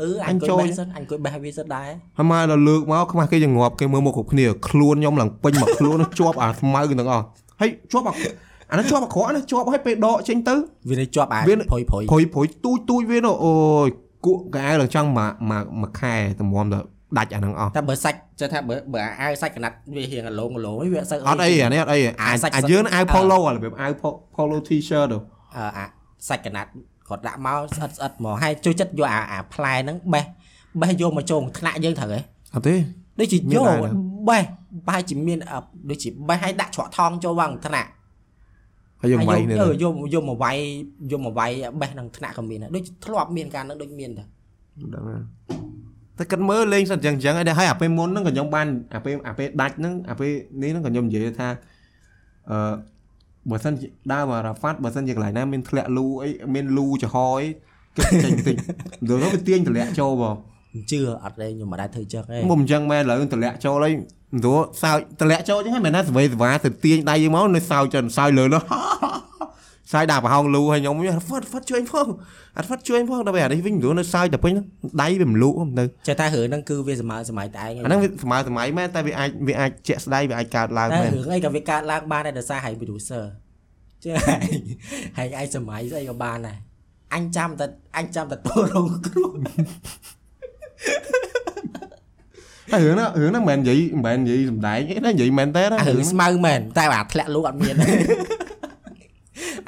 [0.00, 1.88] អឺអអញញគួចូលយបេះសិនអញគួយបេះវាសិនដែរ
[2.18, 7.24] ហើយមកដល់លើកមកខ្មាស់គេចងាប់គេមើលមកគ្រប់គ្នាខ្លួនខ្ញុំឡើងពេញមកខ្លួននោះជាប់អាស្មៅទាំងអស់
[7.60, 8.14] ហើយជាប់អា
[8.70, 10.54] អានោះជាប់អាក្រក់ណាជាប់ហើយពេលដកចេញទៅ
[10.88, 13.54] វានេះជាប់អាវាព្រុយព្រុយព្រុយព្រុយទូចទូចវានោះអូ
[13.86, 13.88] យ
[14.26, 16.78] គក់កៅឡើងចង់មកមកមួយខែតម្រាំទៅ
[17.18, 25.18] ដាច់អាហ្នឹងអស់តែបើសាច់ចេះថាបើបើអាវសាច់កណាត់វារៀងអាឡងអាឡងវាអត់សូវអត់អីអានេះអត់អីអាអាសាច់អាសុទ្ធយើងអាវអឺ polo អារបៀបអាវ po- polo t-shirt ទៅ
[25.56, 25.84] អឺអា
[26.28, 26.70] សាច់កណាត់
[27.08, 30.24] គាត់ដាក់មកស្អិតស្អិតមកហើយជួយចិត្តយកអាអាផ្លែហ្នឹងបេះ
[30.80, 32.20] បេះយកមកចូលក្នុងថ្នាក់យើងត្រូវហ៎
[32.54, 32.74] អត់ទេ
[33.20, 33.92] ដូចជាមានយកដែរណា
[34.28, 34.42] បេះ
[34.88, 35.58] បែរជាមានអឺ
[35.90, 37.88] ដូចជាបេះឲ្យដាក់ច្រកថងចូល vào ក្នុងថ្នាក់
[39.04, 40.56] ហើយយើងវាយនេះអឺយកយកមកវាយ
[41.12, 41.50] យកមកវាយ
[41.80, 44.26] បេះក្នុងថ្នាក់ក៏មានដែរដូចធ្លាប់មានការហ្នឹងដូចមានដែរ
[44.94, 45.20] ដឹងហើយ
[46.18, 50.30] តែគិតមើលលេងសិនអញ្ចឹងអញ្ចឹងហើយដែរហើយអាពេលមុនហ្នឹងក៏ខ្ញុំបានអាពេលអាពេលដាច់ហ្នឹងអាពេល
[50.62, 51.48] នេះហ្នឹងក៏ខ្ញុំនិយាយថា
[52.50, 52.58] អឺ
[53.50, 57.44] បើសិនជាដើរមករ៉ាហ្វាត់បើសិនជាកន្លែងណាមានធ្លាក់លូអីមានលូចំហអី
[57.96, 58.56] គិតចេញបន្តិច
[59.08, 60.53] ដល់នោះវាទាញតម្លាក់ចូលបងមិន
[60.90, 63.92] ជឿអត់ទេខ្ញុំមិនដែរធ្វើចឹងទេមុំអញ្ចឹងមែនឥឡូវតម្លាក់ចូលហើយ
[64.42, 68.62] ព្រោះសើចតម្លាក់ចូលអញ្ចឹងហើយមែនណាសវេសវ៉ាទៅទាញដៃយើងមកនៅសើចចិនសើចលើនោះ
[69.92, 72.06] សើចដាក់ប្រហោងលូហើយខ្ញុំវិញហ្វាត់ហ្វាត់ជួយអញផង
[72.56, 74.66] អត់ហ្វាត់ជួយអញផងដល់ពេលអានេះវិញព្រោះនៅសើចតែពេញហ្នឹង
[75.02, 83.24] ដៃវាមិនលក់ទៅចេះថារឿងហ្នឹងគឺវាសម័យសម័យតែឯងអាហ្នឹងវាសម័យសម័យមែនតែវាអាចវាអាចជាក់ស្ដែងវាអាចកើតឡើងតែមែនរឿងអីក៏វាកើតឡើងបានដែរដោយសារហើយ producer
[84.02, 84.48] ជឿហើយ
[85.18, 86.58] ហើយឯងសម័យស្អីក៏បានដែរ
[87.14, 87.66] អញចាំតែ
[87.98, 89.30] អញចាំតែតរងគ្រោះ
[92.72, 97.74] តែរឿងហ្នឹងរឿងហ្នឹងមិនមែននិយាយមិនមែននិយាយសំដែងទេណានិយាយមែនទេណាអារឿងរឿងហ្នឹងស្មៅមែនតែអាធ្លាក់លូអត់មាន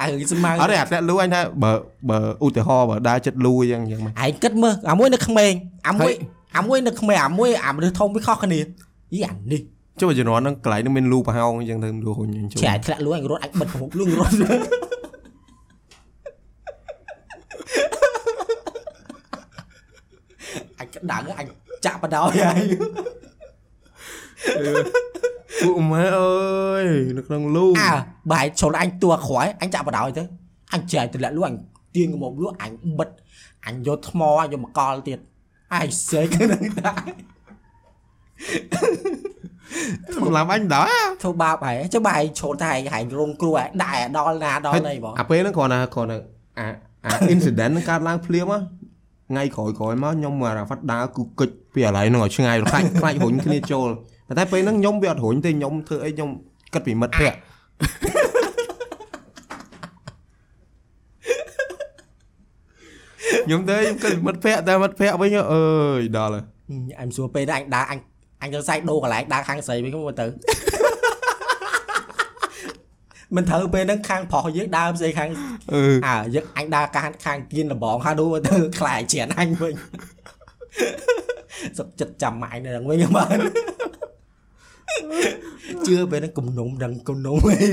[0.00, 1.72] អារឿងស្មៅអត់ទេអាធ្លាក់លូអញថាបើ
[2.10, 5.52] បើឧទាហរណ៍បើដើរចិត្តលូអញ្ចឹងអញ្ចឹងមកឯងគិតមើលអាមួយនៅក្មេង
[5.88, 6.14] អាមួយហើយ
[6.56, 9.60] អាមួយនៅក្មេងអាមួយអាមនុស្សធំវាខុសគ្នាយីអានេះ
[10.00, 14.32] ចុះជំនាន់ហ្នឹងកន្លែងហ្នឹងមានលូប្រហោងអញ្ចឹងទៅលូហ៊ុញអញ្ចឹងជាឯងធ្លាក់លូអញរត់អញបិទប្រមុខលូរត់
[20.80, 21.46] អញ ក្តៅអញ
[21.84, 22.60] ចាក់បដោយហើយ
[25.62, 26.84] ពួកម៉ែអើយ
[27.16, 27.92] នៅក្នុងលូអើ
[28.32, 30.22] បើឯងចូលអញតួក្រោយអញចាក់បដោយទៅ
[30.74, 31.54] អញចែកទម្លាក់លូអញ
[31.96, 33.08] ទៀងមកលូអញបិទ
[33.66, 35.18] អញយកថ្មអញយកមកកលទៀត
[35.74, 37.08] អាយសេកហ្នឹងដែរ
[40.16, 40.86] សម្រាប់អញដែរ
[41.22, 46.18] ធ្វើបាបហើយចុះបើឯងចូលតែឯងហែងរងគ្រោះឯងដាក់ឯដល់ណាដល់ណីបងអាពេលហ្នឹងគ្រាន់តែគ្រាន់តែ
[46.58, 46.66] អា
[47.04, 48.58] អា incident ហ្នឹងកើតឡើងភ្លាមហ៎
[49.28, 53.88] ថ្ងៃក្រោយក្រោយមកខ្ញុំមករ៉ាហ្វាត់ដើរគឺកិច្ចពីអាឡៃហ្នឹងឲ្យឆ្ងាយខ្លាច់ខ្លាច់រុញគ្នាចូល
[54.28, 56.30] ប៉ុន្តែពេលហ្នឹងខ្ញុំវាអត់រុញទេខ្ញុំធ្វើអីខ្ញុំ
[56.74, 57.36] គិតពីមិត្តភក្តិ
[63.44, 65.64] ខ្ញុំទៅខ្ញុំគិតពីមិត្តភក្តិតែមិត្តភក្តិវិញអើ
[66.00, 66.44] យដល់ហើយ
[67.00, 67.98] អញសួរពេលហ្នឹងអញដើរអញ
[68.42, 70.26] អញទៅសាយដូរកន្លែងដើរខាងស្រីវិញមកទៅ
[73.34, 75.30] មិនត្រូវពេលហ្នឹងខាងប្រុសយើងដើរផ្សេងខាង
[75.72, 79.74] អឺអើយើងអញដើរខាងខាងគៀនលបងហើយដូរទៅខ្លាយជ្រានអញវិញ
[81.78, 83.38] សុខចិត្តចាំម៉ាយនៅហ្នឹងវិញបាន
[85.86, 87.68] ជឿពេលហ្នឹងគំនុំដឹងគំនុំវិញ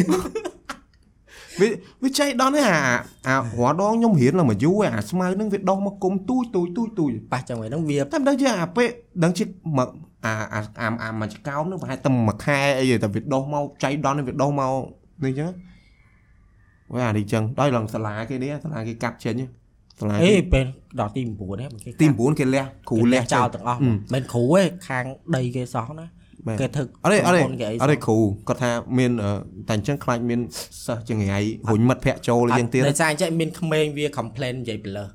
[1.60, 1.68] វា
[2.04, 2.78] វាចៃដន្យទេអា
[3.28, 8.88] អារត់ដងខ្ញុំរៀនឡើងមកយូរហើយអាស្មៅហ្នឹងវាដោះមកគុំទូចទូចទូចទូចប៉ះចឹងវិញហ្នឹងវាតែមិនដឹងជាអាពេល
[9.24, 9.44] ដឹងជា
[9.78, 9.90] មក
[10.26, 14.74] អាអាអាអាមកចកោមនោះប្រហែលតែមួយខែអីទេតែវាដោះមកចៃដន្យវាដោះមក
[15.26, 15.52] នេះអញ្ចឹង
[16.92, 19.36] អូយអានេះអញ្ចឹងដល់ឡើងសាលាគេនេះសាលាគេកាប់ចេញ
[20.00, 20.66] សាលាអេគេពេល
[21.00, 25.06] ដល់ទី9ហ្នឹងមិនគេទី9គេលះគ្រូលះចោលទាំងអស់ហឹមមិនគ្រូទេខាង
[25.36, 26.08] ដីគេសោះណា
[26.48, 28.18] មែនគេធ្វើអត់ទេអត់ទេក្រុមហ៊ុនគេអីអត់ទេគ្រូ
[28.48, 29.32] គាត់ថាមានអឺ
[29.68, 30.40] តែអញ្ចឹងខ្លាចមាន
[30.86, 31.40] សិស្សចង្រៃ
[31.72, 35.08] រុញមិត្តភ័ក្ដិចូលអីយ៉ាងទៀតដោយសារអញ្ចឹងមានក្មេងវា complain និយាយប្លើស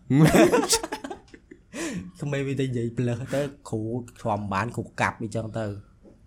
[2.23, 3.41] ក្មេងវាទៅនិយាយប្លើសទៅ
[3.71, 3.83] គ្រូ
[4.23, 5.67] ធំបានគ្រូកាប់អីចឹងទៅ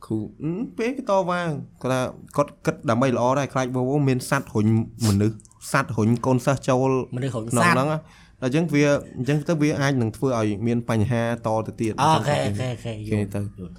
[0.07, 1.41] គ្រូអឺពេលគេតវ៉ា
[1.83, 2.01] គាត់ថា
[2.37, 4.67] គាត់គិតដើម្បីល្អដែរខ្លាចវវមានសัตว์រុញ
[5.07, 5.37] មនុស្ស
[5.73, 7.99] សัตว์រុញកូនសិស្សចូល មនុស្សរុញ ក្នុង សត្វ ហ្នឹងណា
[8.43, 8.85] ដល់អញ្ចឹងវា
[9.17, 13.75] អញ្ចឹងទៅវាអាចនឹងធ្វើឲ្យមានបញ្ហាតទៅទៀត អូខេអូខេអូខេយ គេ ល់ ទៅ យល់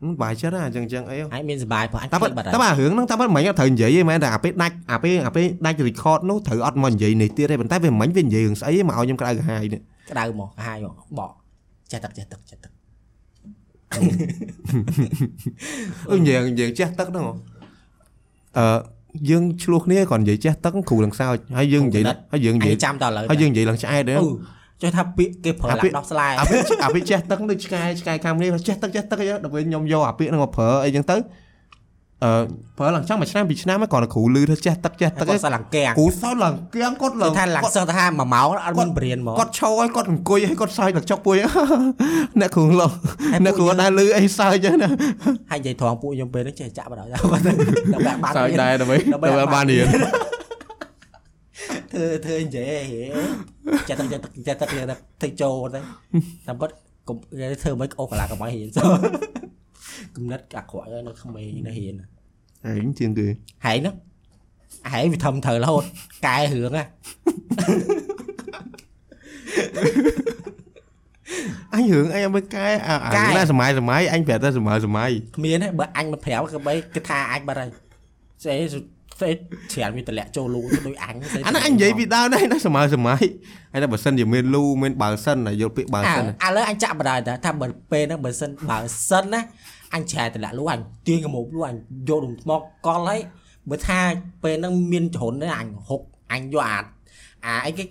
[0.00, 9.80] ហឹមបាយចិត្តណាអញ្ចឹងអញ្ចឹងអី អញមានសុបាយព្រោះអញ តែ ខ្ បើ លាចបាត់ តែបើរឿងហ្នឹងតែបើមិនត្រូវនិយាយទេមែនតែអាពេលដាច់អាពេលអាពេលដាច់ record នោះត្រូវអត់មកនិយាយនេះទៀតទេប៉ុន្តែវាមិនវិញវានិយាយរឿងស្អីមកឲ្យខ្ញុំក្តៅក្រហាយនេះ
[10.10, 11.30] ក្តៅមកកាហាយមកបក
[11.92, 12.72] ចេះទឹកចេះទឹកចេះទឹក
[16.11, 17.33] អឺនិយាយនិយាយចេះទឹកហ្នឹងហ៎
[18.57, 18.65] អឺ
[19.29, 22.03] យើងឆ្លោះគ្នាគាត់និយាយចេះទឹកគ្រូឡើងសើចហើយយើងនិយាយ
[22.33, 24.27] ហើយយើងនិអយាយញចាំតឥឡូវហើយយើងនិយាយឡើងឆ្អែតទេអឺ
[24.81, 31.15] ចុះថាពាក្យគេប្រើអាឡាពាក្យដោះស្លាយអាពេលអាពេលចេះទឹកដូចឆ្កែឆ្កែខាំនេះចេះទឹកចេះទឹកអីដល់ពេលខ្ញុំយកអាពាក្យហ្នឹងមកប្រើអីចឹងទៅ
[32.23, 32.31] អឺ
[32.77, 41.35] ប្រើឡើងចង់មួយឆ្នាំពីរឆ្នាំហើយគាត់គ្រូលឺថាចេះទឹកចេះទឹកគាត់ឯងសឡើងកៀងគ្រូសើចឡើងគៀងគាត់គឺឡើងថាឡើងសឹងថា1ម៉ោងអត់មានបរៀនមកគាត់ឈរឲ្យគាត់អង្គុយឲ្យគាត់សើចឡើងចុកពួយ
[42.39, 42.91] អ្នកគ្រូឡោះ
[43.45, 44.89] អ្នកគ្រូអត់ដែរលឺអីសើចចឹងណា
[45.51, 47.43] ហើយនិយាយត្រង់ពួកខ្ញុំពេលហ្នឹងចេះចាក់បដដល់ដល់បាក់
[48.23, 49.87] បានសើចរៀនដែរដើម្បីដើម្បីដើម្បីអត់បាបាននរៀន
[51.91, 53.01] ធ្វើធ្វើនិយាយហេ
[53.87, 55.79] ចេះទឹកចេះទឹកចេះទឹកចេះទឹកទៅចូលទៅ
[56.47, 56.73] តាមគាត់
[57.07, 58.85] កុំគេធ្វើមិនអូកន្លះកុំឲ្យរៀនសោះ
[60.15, 61.95] គំនិតអាក្រក់ហើយនៅក្មេងនៅរៀន
[62.65, 63.27] ហែងជាងគេ
[63.65, 63.95] ហើយហ្នឹង
[64.91, 65.83] ហើយវាធំត្រូវរហូត
[66.27, 66.85] កែរឿងណា
[71.73, 77.69] អញរឿងអញអត់មើលកែអាអារឿងណាសម័យសម័យអញប្រាប់តែសម័យសម័យគ្មានទេបើអញមកប្រាប់ក៏បីគេថាអញបាត់ហើយ
[78.43, 79.31] ស្អីស្អី
[79.73, 83.21] ច្រើនវាតម្លាក់ចូលលូដូចអញស្អីអាហ្នឹងអញនិយាយពីដើមដែរណាសម័យសម័យ
[83.71, 89.41] ហើយតែបើសិនជាមានលូមានបើសិនណាយល់ពាក្យបើអាសិនឥឡូវអញចាក់បដ ாய் តើថាបើពេលហ្នឹងបើសិនបើសិនណា
[89.93, 91.75] អញច្រាយតម្លាក់លូអញទាញកមុំលូអញ
[92.09, 92.51] យកដុំថ្ម
[92.85, 93.19] កលហើយ
[93.69, 93.99] បើថា
[94.43, 96.01] ពេលហ្នឹងមានចរុនទេអញហុក
[96.31, 96.79] អញយកអា
[97.45, 97.83] អាអីគេ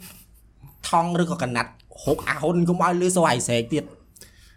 [0.88, 1.70] ថងឬក៏កណាត់
[2.02, 3.84] ហុកអាហ៊ុនកុំឲ្យលឺសូរឲ្យស្រែកទៀត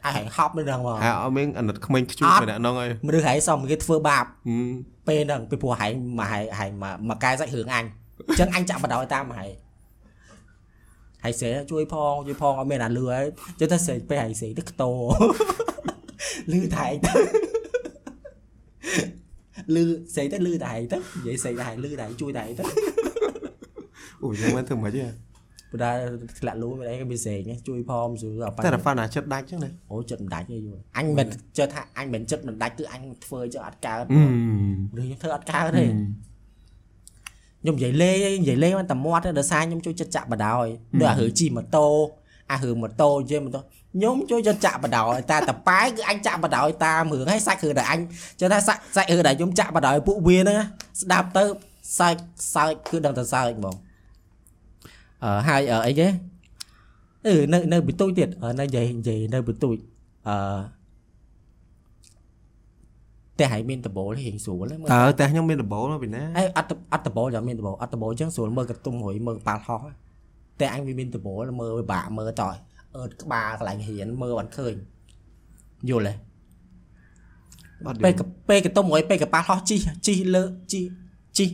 [0.06, 4.70] អាយហប់នៅហ្នឹងមកហើយអត់មានអាណិតក្មេងខ្ជួបអត់ម្នាក់ហ្នឹងហើយមនុស្សហែងសមគេធ្វើបាបហឹម
[5.08, 7.86] ពេលហ្នឹងពីព្រោះហែងមកហែងហែងមកមកកែសាច់រឿងអញ
[8.30, 9.52] អញ្ចឹងអញចាក់បដ ாய் តាមហែង
[11.24, 13.26] ហើយស្រែជួយផងជួយផងអត់មានអាលឺហើយ
[13.60, 14.92] ជិះតែស្រែពេលហែងស្រែទៅខ្ទោ
[16.52, 17.14] លឺតែឯងទៅ
[19.76, 19.84] លឺ
[20.16, 22.64] ស្អីទៅលឺតែឯងទៅនិយាយស្អីតែឯងលឺតែឯងជួយតែឯងទៅ
[24.24, 25.04] អូយយ៉ាងមែនធ្វើមិនទេ
[25.72, 26.02] បើដល់
[26.40, 31.28] ធ្លាក់លូមិនអីក៏មានស្រែងហ្នឹងជួយផងស្រួលអត់តែតែហ្វាណាចិត្តដាច់ចឹងណាអូចិត្តមិនដាច់ទេយល់អញមិន
[31.58, 35.86] ជឿថាអញមិនចិត្តមិនដាច់គឺអញធ្វើចុះអត់កើតអឺឬខ្ញុំធ្វើអត់កើតទេ
[37.62, 40.70] ខ្ញុំនិយាយលេងនិយាយលេងមិនតែមាត់ទេដោយសារខ្ញុំជួយចិត្តចាក់បដ ாய்
[41.02, 41.88] ដូចអារឿងជិះម៉ូតូ
[42.52, 43.62] អារឿងម៉ូតូនិយាយម៉ូតូ
[43.94, 48.00] ខ្ញុំចូលយកចាក់បដោយតាតប៉ែគឺអញចាក់បដោយតាមរឿងហើយសាច់រឿងដែលអញ
[48.40, 50.60] ចឹងថាសាច់សាច់រឿងដែលខ្ញុំចាក់បដោយពួកវាហ្នឹង
[51.02, 51.44] ស្ដាប់ទៅ
[51.98, 52.22] សាច់
[52.54, 53.76] សើចគឺដឹងតែសើចហ្មង
[55.24, 56.08] អឺហើយអីគេ
[57.28, 58.30] អឺនៅនៅបន្ទូចទៀត
[58.60, 59.76] នៅនិយាយនិយាយនៅបន្ទូច
[60.28, 60.38] អឺ
[63.40, 69.82] តែហើយមានដបូលហៀងស្រួលហ្នឹងតើតែខ្ញុំមានដបូលពីណាអេអត់អត់ដបូលយ៉ាងមានដបូលអត់ដបូលចឹងស្រួលមើលកន្ទុំរួយមើលប៉ាល់ហោះ
[70.60, 72.50] តែអញវាមានដបូលមើលពិបាកមើលតើ
[72.98, 74.74] អឺតក្បាលកន្លែងរៀនមើលអត់ឃើញ
[75.90, 76.14] យល់ទេ
[77.88, 79.76] អត់ពេលកពេលកន្ទុំរួយពេលកប៉ាល់ហោះជី
[80.08, 80.82] ជីលើជី
[81.38, 81.46] ជី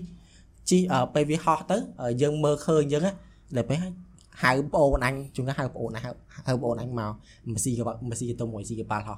[0.70, 3.12] ជីអឺពេលវាហោះទៅអឺយើងមើលឃើញអញ្ចឹងណា
[3.58, 3.94] ដល់ពេលហើយ
[4.44, 6.12] ហៅបងអូនអញជួនកាលហៅបងអូនអញហៅ
[6.48, 7.12] ហៅបងអូនអញមក
[7.50, 9.18] មកស៊ីកប៉ាមកស៊ីកន្ទុំរួយស៊ីកប៉ាល់ហោះ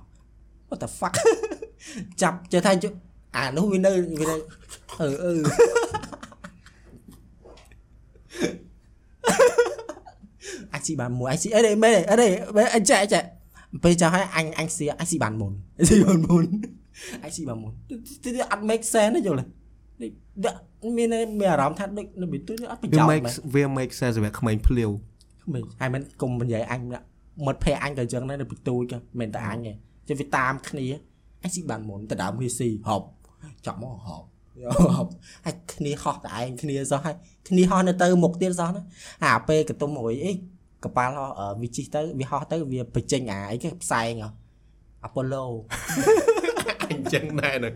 [0.70, 1.14] what the fuck
[2.22, 2.86] ចាប់ចេះថាជ
[3.36, 4.36] អានោះវានៅវានៅ
[5.00, 5.34] អឺអឺ
[10.74, 13.28] អញ ស៊ីបានមួយអញស៊ីអីនេះមែនអីនេះមែនអញចាក់ចាក់
[13.84, 16.46] ពេលចាស់ហើយអញអញស៊ីអញស៊ីបានមុនអញស៊ីបានមុន
[17.24, 17.74] អញស៊ីបានមុន
[18.24, 19.46] ទីអត់ make sense ទេយល់ទេ
[20.02, 20.12] នេះ
[20.98, 21.08] មាន
[21.40, 24.90] មានអារម្មណ៍ថាដូចនៅពីទូអត់ប្រវាយោជន៍ make មែនវា make sense សម្រាប់ក្មេងភ្លាវ
[25.54, 27.06] មិនហើយមិនកុំនិយាយអញម្នាក់
[27.46, 29.74] មិត្តភ័ក្ដិអញក៏អញ្ចឹងដែរនៅពីទូចមិនតែអញទេ
[30.08, 30.86] ចេះវាតាមគ្នា
[31.44, 33.08] អញស៊ីបានមុនតែដើមវាស៊ីហប់
[33.66, 34.26] ចាប់មកហប់
[34.98, 35.10] ហប់
[35.46, 37.16] ហើយគ្នាហោះតែឯងគ្នាសោះហើយ
[37.48, 38.84] គ្នាហោះនៅទៅមុខទៀតសោះណា
[39.24, 40.32] អាពេលកន្ទុំរួយអី
[40.84, 44.30] កប៉ាល់ហោះអឺវាជីកទៅវាហោះទៅវាបញ្ចេញអាអីគេផ្សែងហ៎
[45.04, 45.46] អាប៉ូឡូ
[46.92, 47.74] អញចឹងដែរហ្នឹង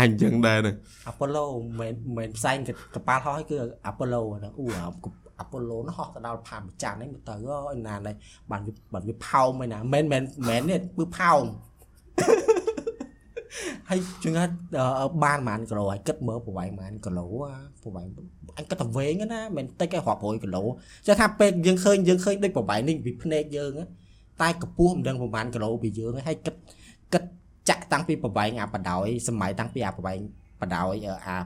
[0.00, 0.76] អញចឹងដែរហ្នឹង
[1.08, 1.44] អាប៉ូឡូ
[1.80, 2.56] មិនមិនផ្សែង
[2.94, 4.84] កប៉ាល់ហោះគឺអាប៉ូឡូហ្នឹងអូអា
[5.40, 7.34] អាប៉ូឡូនោះហោះទៅដល់ផានប្រច័នហ្នឹងមើលទៅ
[7.70, 8.12] អូយណាណៃ
[8.50, 11.44] បានវាបានវាផោមឯណាមិនមែនមិនមែននេះគឺផោម
[13.88, 14.48] ហើយជួនកាល
[15.00, 18.06] អឺបានប្រហែលគីឡូហើយគិតមើលប្រវែងប្រហែលគីឡូអាប្រវែង
[18.56, 20.62] អញគិតតែវែងណាមិនតិចឯងរាប់រយគីឡូ
[21.06, 23.84] ចេះថាពេលយើងឃើញយើងឃើញដូចប្រវែងនេះពីភ្នែកយើងណា
[24.42, 26.54] តែកម្ពស់មិនដឹងប្រហែលគីឡូពីយើងហើយគិត
[27.12, 27.22] គិត
[27.68, 30.18] ចាក់តាំងពីប្រវែងអាបដ ாய் សម័យតាំងពីអាប្រវែង
[30.60, 30.86] បដ ாய்
[31.26, 31.36] អា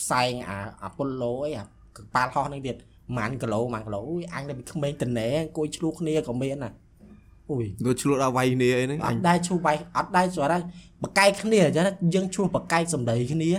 [0.00, 1.64] ផ្សែងអាអាពុលឡូអីអា
[1.96, 6.70] កប៉ាល់ហោះហ្នឹងទៀតប្រហែលគីឡូប្រហែលគីឡូអុយអញតែពីក្មេងតណែអង្គុយឆ្លោះគ្នាក៏មានណា
[7.50, 10.58] អូយទៅឆ្លួតដល់វាយគ្នាអីហ្នឹងអអញត់ដែរឈ្លោះបាយអត់ដែរស្រាប់តែ
[11.02, 13.50] បកែកគ្នាអញ្ចឹងយើងឈ្លោះបកែកសម្ដីគ្នា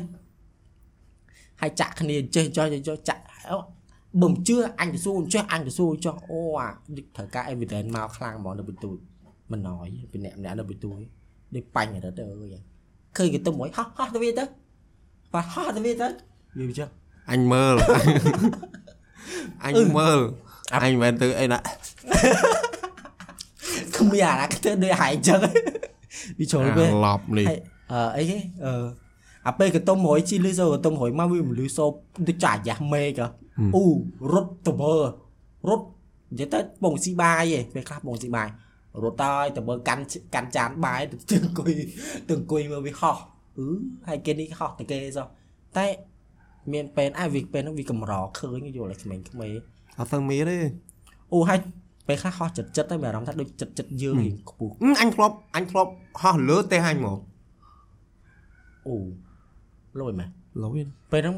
[1.62, 3.58] ហើយចាក់គ្នាចេះចុះចេះចុះចាក់អូ
[4.22, 8.98] បើមិនជឿអញទៅសួរចេះអញទៅសួរចុះអូអានេះត្រូវការ evidence មកខ្លាំងហ្មងនៅបន្ទូច
[9.52, 11.00] មិនណយពីអ្នកម្នាក់នៅបន្ទូច
[11.56, 12.56] នេះបាញ់រត់ទៅអើយ
[13.18, 14.44] ឃើញគេទៅមួយហោះហោះទៅវាទៅ
[15.34, 16.90] បាទហោះទៅវាទៅយល់ចឹង
[17.32, 17.76] អញមើល
[19.66, 20.20] អញមើល
[20.84, 21.60] អញមិនមែនទៅអីណា
[23.98, 25.40] គ្មានអាណាគេទៅដូចហែងចឹង
[26.40, 27.60] វាចូលពេលឡប់នេះហើយ
[27.92, 29.05] អឺអីគេអឺ
[29.48, 31.86] អាពេលកតុំរួយជីលឺសូកតុំរួយមកវាមិនលឺសូ
[32.28, 33.22] ដូចចាយ៉ាស់មេក
[33.76, 33.84] អូ
[34.34, 34.96] រត់ទៅមើ
[35.70, 35.86] រត់
[36.32, 38.48] និយាយទៅបងស៊ីបាយឯងពេលខ្លះបងស៊ីបាយ
[39.04, 40.04] រត់ទៅទៅមើកាន់
[40.36, 41.72] កាន់ចានបាយទៅអង្គុយ
[42.28, 43.18] ទៅអង្គុយមើលវាហោះ
[43.58, 43.68] អឺ
[44.08, 45.28] ហើយគេនេះហោះតែគេសោះ
[45.78, 45.88] តែ
[46.74, 49.24] មានពេលអាវាពេលហ្នឹងវាកម្រឃើញយល់តែក្មេងៗ
[50.00, 50.58] អត់ទៅមានទេ
[51.34, 51.60] អូហើយ
[52.08, 55.92] ពេលខ្លះហោះចិត្តចិត្តទៅមានអារម្មណ៍ថាដូចចិត្តចិត្តយើងរៀងខ្ពស់អឺអញធ្លាប់អញធ្លាប់
[56.22, 57.20] ហោះលើទេអញមក
[58.88, 58.96] អូ
[60.01, 60.29] លុយមែន
[60.63, 60.79] លុយ
[61.13, 61.37] ពេលហ្នឹង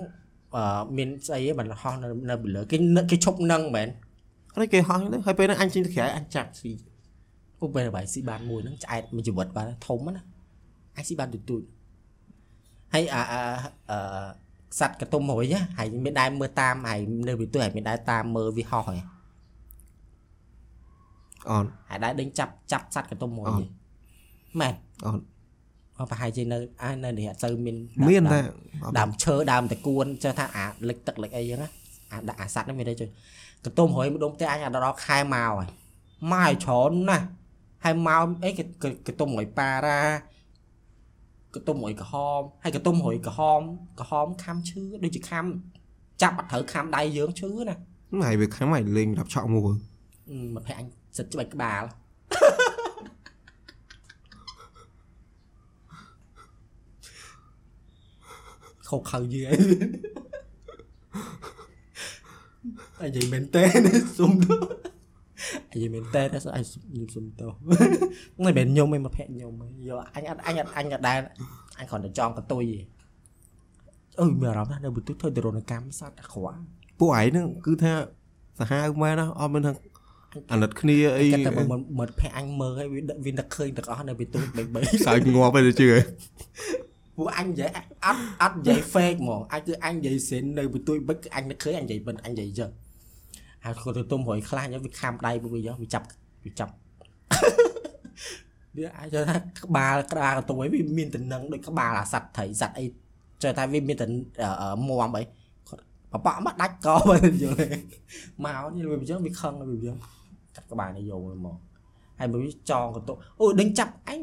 [0.57, 3.89] អឺមានស្អីឯងបានហោះនៅនៅពីលើគេនឹកគេឈប់នឹងមែន
[4.55, 6.73] អីគេហោះទៅហើយពេលហ្នឹងអញចេញទៅក្រៅអញចាក់ស៊ី
[7.61, 10.23] អូពេលបាយស៊ីបានមួយហ្នឹងឆ្អែតមួយជីវិតបានធំណា
[10.97, 11.63] អាចស៊ីបានទូចទូច
[12.95, 13.43] ហើយអាអា
[13.91, 14.27] អឺ
[14.81, 19.01] សัตว์កតុំរួយណាហើយមានដែរមើលតាមហើយនៅពីទូហើយមានដែរតាមមើលវាហោះហើយ
[21.51, 23.67] អត់ ហើយដែរដេញចាប់ចាប់សัตว์កតុំរួយ អត់ ហ៎
[24.61, 24.75] មែន
[25.05, 25.25] អត់ អត់
[26.12, 27.76] ប្រហែលជានៅអានៅនេះអត់សូវមាន
[28.10, 28.42] មានដើតែ
[29.00, 31.70] ដើមឈើដើមតកួនចេះថាអាលិចទឹកលិចអីចឹងណា
[32.12, 33.10] អាដាក់អាសัตว์ហ្នឹងមានទេជួយ
[33.66, 35.68] កតុំរួយម្ដងផ្ទះអញអាដល់ខែមកហើយ
[36.34, 37.26] មកឲ្យច្រើនណាស់
[37.84, 38.62] ហើយមកអីក
[39.08, 40.02] កតុំរួយប៉ារ៉ា
[41.56, 43.62] កតុំរួយក្រហមហើយកតុំរួយក្រហម
[44.00, 45.46] ក្រហមខំឈឺដូចជាខំ
[46.22, 47.76] ចាប់អត់ត្រូវខំដៃយើងឈឺណា
[48.26, 49.74] ហើយវាខំឲ្យលេងរាប់ឆក់មួយ
[50.30, 50.86] អឺមកភ័ក្រអញ
[51.18, 51.84] សិតច្បាច់ក្បាល
[58.90, 59.56] ខោខៅយឺអី
[63.02, 63.64] អញនិយាយមែនតើ
[64.18, 64.56] សុំទៅ
[65.72, 67.48] អញនិយាយមែនតើតែអញខ្ញុំសុំទៅ
[68.44, 71.20] មិនមែនខ្ញុំឯងមកភ័ក្រខ្ញុំឯងយកអញអត់អញអត់អញអត់ដែរ
[71.80, 72.86] អញគ្រាន់តែចង់កតុយឯង
[74.20, 76.58] អឺមានអារម្មណ៍ថានៅបន្ទុធ្វើទរណកម្មសត្វអាក្រក់
[77.00, 77.94] ពួកឯងហ្នឹងគឺថា
[78.60, 79.74] សាហាវមែនណាអត់មានថា
[80.52, 85.88] អាណិតគ្នាអីគេតែមើលមើលភ័ក្រអញមើលហើយវាវានឹកឃើញទាំងអស់នៅបន្ទុបីបីសើចងាប់ទៅជឿ
[87.18, 87.70] ពួកអញនិយាយ
[88.06, 92.72] អត់អត់និយាយ fake ហ្មងអញគឺអញនិយាយសិននៅបន្ទួយបិចគឺអញនឹកឃើញអញនិយាយបិទអញនិយាយចឹង
[93.64, 96.06] ហើយគាត់ទៅទុំរយខ្លាញ់វាខំដៃពួកវាចឹងវាចាប់
[96.46, 96.74] វាចាប់
[98.76, 102.86] វាអាចថាក្បាលក្បាលកន្ទុយវាមានតំណឹងដូចក្បាលអាសត្វត្រីសត្វអី
[103.44, 104.12] ចេះថាវាមានតំ
[104.88, 105.24] មមអី
[105.68, 107.68] គាត់បបក់មកដាច់កបើយល់ទេ
[108.46, 109.96] មកនេះវាចឹងវាខឹងវាចឹង
[110.56, 111.58] កាត់ក្បាលនេះយកមក
[112.20, 114.22] ហើយមើលវាចងកន្ទុអូដេញចាប់អញ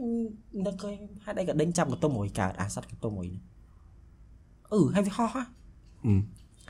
[0.66, 3.42] នឹកឃើញហេតុអីក៏ដេញចាប់កន្ទុំមួយកើតអាសត្វកន្ទុំមួយនេះ
[4.72, 5.44] អឺហើយវាហោះហ่ะ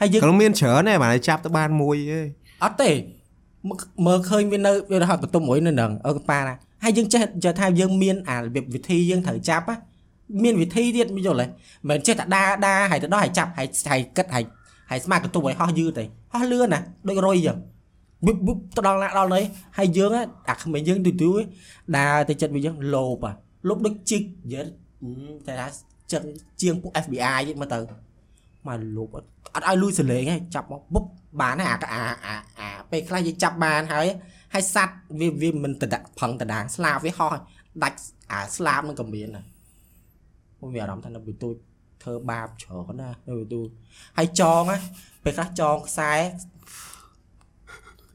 [0.01, 2.21] ហើយយើងក៏មានច្រើនដែរបាទចាប់ទៅបានមួយទេ
[2.65, 2.91] អត់ទេ
[3.69, 9.77] មើលមើលឃើញវានៅវារហូតកន្ទុំមួយនៅនឹងអើប៉ាណាហើយយើងចេះចេះថាយើងមានអារបៀបវិធីយើងត្រូវចាប់ណា
[10.43, 14.45] មានវិធីទៀតយល់ទេមិនមែនចេះតែដាដាហើយទៅដល់ហើយចាប់ហើយហើយគិតហើយ
[14.91, 17.59] ហើយស្មាតកន្ទុំឲ្យហោះយឺទេហោះលឿនណាដូចរុយចឹង
[18.25, 19.45] ប៊ុបប៊ុបទៅដល់ណាដល់នេះ
[19.79, 21.31] ហើយយើងណាអាក្មេងយើងទូទូ
[21.97, 23.33] ដើរទៅចិត្តវាយើងលោបអា
[23.69, 24.23] លោបដូចជីក
[24.53, 24.71] យល់
[25.47, 25.67] តែថា
[26.13, 26.25] ចឹង
[26.61, 27.79] ជាងពួក FBI ហ្នឹងមកទៅ
[28.67, 31.05] មកលោបអត់អត់ឲ្យលួចសលេងហ៎ចាប់មកបុប
[31.41, 34.07] បានហើយអាអាអាអាពេលខ្លះយើងចាប់បានហើយ
[34.55, 37.33] ហើយសัตว์វាវាមិនតដាក់ផឹងតដាងស្លាបវាហោះ
[37.83, 37.99] ដាច់
[38.31, 39.45] អាស្លាបនឹងក៏មានដែរ
[40.57, 41.55] ខ្ញុំមានអារម្មណ៍ថានៅបន្ទូច
[42.03, 43.69] ធ្វើបាបច្រើនណាស់នៅបន្ទូច
[44.19, 44.79] ហើយចងណា
[45.25, 46.13] ពេលខ្លះចងខ្សែ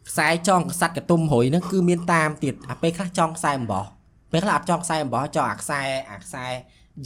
[0.09, 3.85] ខ្សែចងសัตว์កតុំរុយហ្នឹងគឺមានតាមទៀតអាពេលខ្លះចងខ្សែអំបោះ
[4.31, 5.81] ពេលខ្លះអត់ចងខ្សែអំបោះចងអាខ្សែ
[6.11, 6.45] អាខ្សែ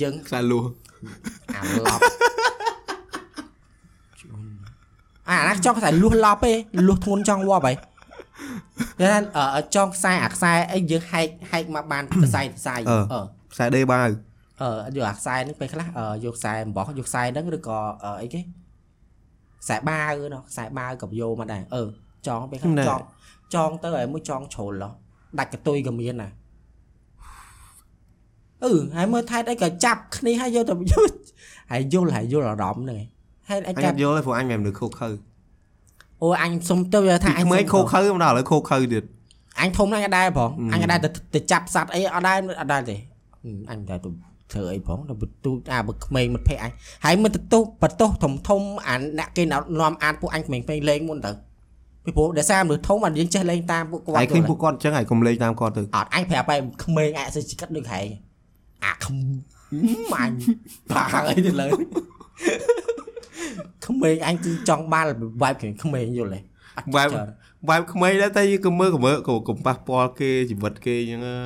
[0.01, 0.59] យើងខ្លាលួ
[1.55, 2.01] អាឡប់
[5.29, 6.53] អាណាចង់ខ្សែលួសឡប់ទេ
[6.87, 7.77] លួសធ្ងន់ចង់វប់ហើយ
[8.99, 9.19] តែថា
[9.55, 13.21] អឺចង់ខ្សែអាខ្សែអីយើងហែកហែកមកបានខ្សែខ្សែអឺ
[13.53, 14.09] ខ្សែដេបាវ
[14.61, 18.41] អឺយកអាខ្សែហ្នឹងពេលខ្លះអឺយកខ្សែអំបោះយកខ្សែហ្នឹងឬក៏អឺអីគេ
[19.63, 21.83] ខ្សែបាវណោះខ្សែបាវក៏យកមកដែរអឺ
[22.27, 23.01] ចងពេលខ្លះចង
[23.55, 24.89] ចងទៅហើយមួយចងជ្រុលហ៎
[25.39, 26.31] ដាច់កតុយក៏មានដែរ
[28.63, 31.11] អឺហើយមើលថែតអីក៏ចាប់គ្នាហើយយកទៅយក
[31.71, 33.07] ហើយយល់ហើយយល់អារម្មណ៍ហ្នឹងឯង
[33.49, 35.09] ហើយអីអញកាអត់យល់ទេព្រោះអញមិនមែនមនុស្សខូខើ
[36.21, 39.03] អូអញសុំទៅវាថាថាអញមិនខូខើមកដល់ឥឡូវខូខើទៀត
[39.61, 42.95] អញធំណាស់អត់ដែរផងអឺអញអត់ដែរទៅទៅចាប់សัตว์អីអត់ដែរអត់ដែរទេ
[43.45, 44.09] អឺអញតែទៅ
[44.53, 46.71] ធ្វើអីផងទៅបន្ទូចអាបើក្មេងមិត្តភ័ក្ដិអញ
[47.05, 51.31] ហើយមិនទៅទោសបន្ទោសធំធំអាអ្នកគេនាំអានពួកអញក្មេងៗលេងមុនទៅ
[52.05, 58.07] ពីព្រោះដោយសារមនុស្សធំបានយើងចេះលេងតាមពួកគាត់ហើយឃើញយល់ពួកគាត់អញ្ចឹងហើយកុំលេងតាមគាត់ទៅអត់អញប្រាប់ឲ្យក្មេងអាចសិចិត្តដូចហែង
[58.85, 59.15] អាខ្ម
[59.73, 60.23] អញបា
[61.29, 61.67] អីទៅលើ
[63.85, 65.05] ក្មេងអញគឺចង់បាន
[65.41, 65.53] វាយ
[65.83, 66.39] ក្មេងយល់ទេ
[66.77, 67.29] អត់បែបច្រើន
[67.69, 71.37] បែបក្មេងដែរតែយើងក៏មើលក៏មើលក៏កុំប៉ះពាល់គេជីវិតគេអញ្ចឹងណា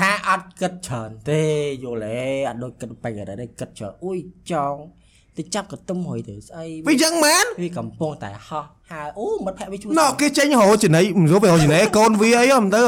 [0.00, 1.42] ថាអត់គិតច្រើនទេ
[1.84, 2.18] យល់ទេ
[2.48, 4.18] អត់ដូចគិតបែកអីទេគិតច្រើនអ៊ុយ
[4.50, 4.80] ចង់
[5.38, 12.84] ទៅចាប់កន្ទុំហុយទៅស្អីវាអញ្ចឹងមែនវាកំពុងតែហោះហើអូមិត្តភក្តិវាជួយណ៎គេចេញរោចំណៃមិនรู้វារោចំណៃកូនវាអីហ៎មិនទៅ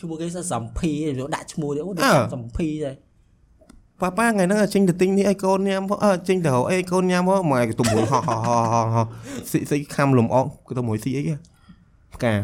[0.00, 2.90] ឈ្មោះគេសសំភីយកដាក់ឈ្មោះទៅអូអើសំភីទៅ
[4.02, 9.06] ប៉ាប៉ាថ្ងៃហ្នឹងចេញទៅទិញនេះឲ្យកូនញ៉ាំផងអើចេញទៅរកអីកូនញ៉ាំផងមកឲ្យទៅមួយហោះហោះហោះហោះហោះ
[9.50, 10.46] ស៊ីស៊ីខំលំអង
[10.78, 11.34] ទៅមួយស៊ីអីគេ
[12.14, 12.34] ផ្កា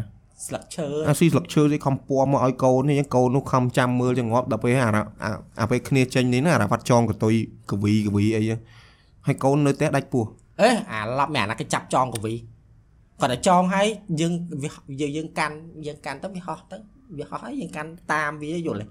[0.46, 5.30] ស្លឹកឈើអាស៊ីស្លឹកឈើនេះខំពំមកឲ្យកូននេះកូននោះខំចាំមើលចង្អប់ដល់ពេលអារ៉ាអា
[5.60, 7.34] អាពេលគ្នាចេញនេះណាអារ៉ាវ៉ាត់ចងកតុយ
[7.70, 8.60] កវីកវីអីហ្នឹង
[9.26, 10.24] ហើយកូននៅផ្ទះដាច់ពោះ
[10.60, 12.34] អេអាឡប់មែនអាណាគេចាប់ចងកវី
[13.20, 13.86] គាត់តែចងហើយ
[14.20, 14.32] យើង
[14.62, 14.70] វា
[15.00, 15.54] យើងយើងកាន់
[15.86, 16.76] យើងកាន់ទៅវាហោះទៅ
[17.18, 18.86] វាហោះហើយយើងកាន់តាមវាយល់ទេ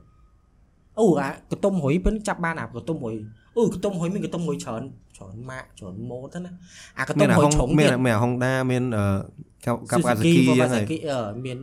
[0.99, 3.15] អូអាកន្ទុំរុយពេលចាប់បានអាកន្ទុំរុយ
[3.55, 4.83] អូកន្ទុំរុយមានកន្ទុំរុយច្រើន
[5.17, 6.51] ច្រើនម៉ាក់ច្រើនម៉ូតទៅណា
[6.99, 9.05] អាកន្ទុមានំអារុយហុងជ្រុងមានទៀតមានអាហុងដាមានអឺ
[9.65, 11.57] កាប់កាប់អាសាគីវ៉ាហ្នឹងហើសាយគីអឺមាន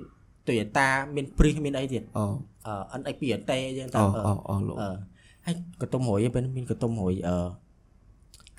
[0.47, 2.25] Toyota មាន Prius មានអីទៀតអូ
[2.93, 4.95] អឺ NX ពីអតេយើងទៅអូអឺអូអូលោកអឺ
[5.47, 7.37] ហើយកន្ទុំរុយពេលមានកន្ទុំរុយអឺ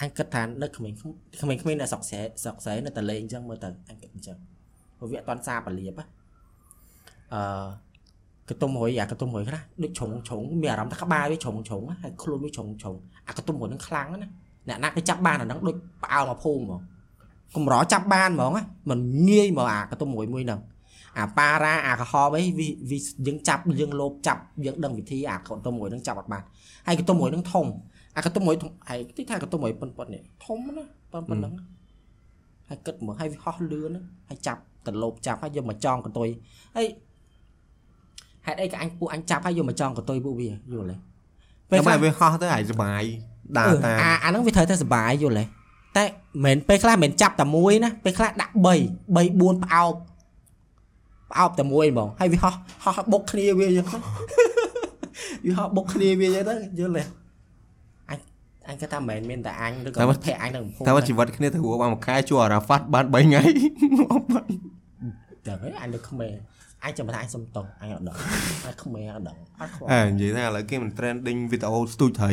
[0.02, 4.38] អញគិតថានៅក្មេងក្មេងក្មេងនៅស្រុកស្រែស្រុកស្រែនៅតែលេងអញ្ចឹងមើលទៅអញគិតអញ្ចឹង
[4.98, 6.02] ព្រោះវាអត់តាន់សាបលៀប
[7.34, 7.40] អឺ
[8.50, 12.96] កន្ទុំរុយអាកន្ទុំរុយខ្លះដូចជ្រុងជ្រុងមានអារម្មណ៍ថាក្បាលវាជ្រុងជ្រុងហើយខ្លួនវាជ្រុងជ្រុង
[13.28, 14.30] អាកន្ទុំរុយនឹងខ្លាំងណា
[14.68, 16.82] អ្នកណាគេចាប់បានអាហ្នឹងដូចផ្អើលមកភូមិហ្មង
[17.56, 19.00] កម្រចាប់បានហ្មងណាมัน
[19.30, 20.62] ងាយហ្មងអាកន្ទុំរុយមួយហ្នឹង
[21.18, 22.98] អាប៉ារ៉ាអាក្រហមអីវាវា
[23.28, 26.44] យើងចាប់យើងលោបចាប់យើងដឹងវិធីអាកន្ទុំមួយនឹងចាប់អត់បាន
[26.88, 27.66] ហើយកន្ទុំមួយនឹងធំ
[28.16, 30.84] អាកន្ទុំមួយធំហើយកទីថាកន្ទុំមួយប៉ុនប៉ុននេះធំណា
[31.14, 31.54] ប៉ុនប៉ុណ្ណឹង
[32.70, 36.30] ហើយគិតមើលហើយវាហោះលឿនហ្នឹងហើយចាប់ទៅលោបចាប់ហើយយកមកចងកន្ទុយ
[36.76, 36.88] ហើយ
[38.46, 40.96] ហេតុអីក៏អញពួកអញចាប់ហើយយកមកចងកន្ទុយពួកវាយល់ទេ
[41.70, 43.04] ពេលខ្លះវាហោះទៅហើយសុបាយ
[43.58, 45.46] ដើរអឺតាមអាអាហ្នឹងវាត្រូវតែសុបាយយល់ទេ
[45.98, 46.04] តែ
[46.46, 49.94] មិនមែនពេលខ្លះមិនមែនចាប់តែមួយណាពេលខ្លះដាក់3 3 4ផ្អោប
[51.32, 52.54] ផ្អោបតែមួយហ្មងហើយវាហោះ
[52.84, 53.98] ហោះបុកគ្នាវាអញ្ចឹងទៅ
[55.46, 57.23] វាហោះបុកគ្នាវាអញ្ចឹងទៅយល់ទេអញ
[58.70, 63.42] អញគាត់ថាមិនមែនមានតែអញឬក៏មិត្តភក្តិអញនៅភូមិតែว่าជីវិតគ្នាទៅរួបបានមួយខែជួអារ៉ាហ្វាត់បាន3ថ្ងៃ
[65.48, 66.34] ដឹងហើយអញនៅក្មេង
[66.84, 68.16] អញចាំថាអញសុំតោះអញអត់ដឹង
[68.68, 72.32] អញក្មេងអត់ដឹងអត់ខ្វល់អើនិយាយថាឥឡូវគេមិន trending វីដេអូស្ទូចត្រី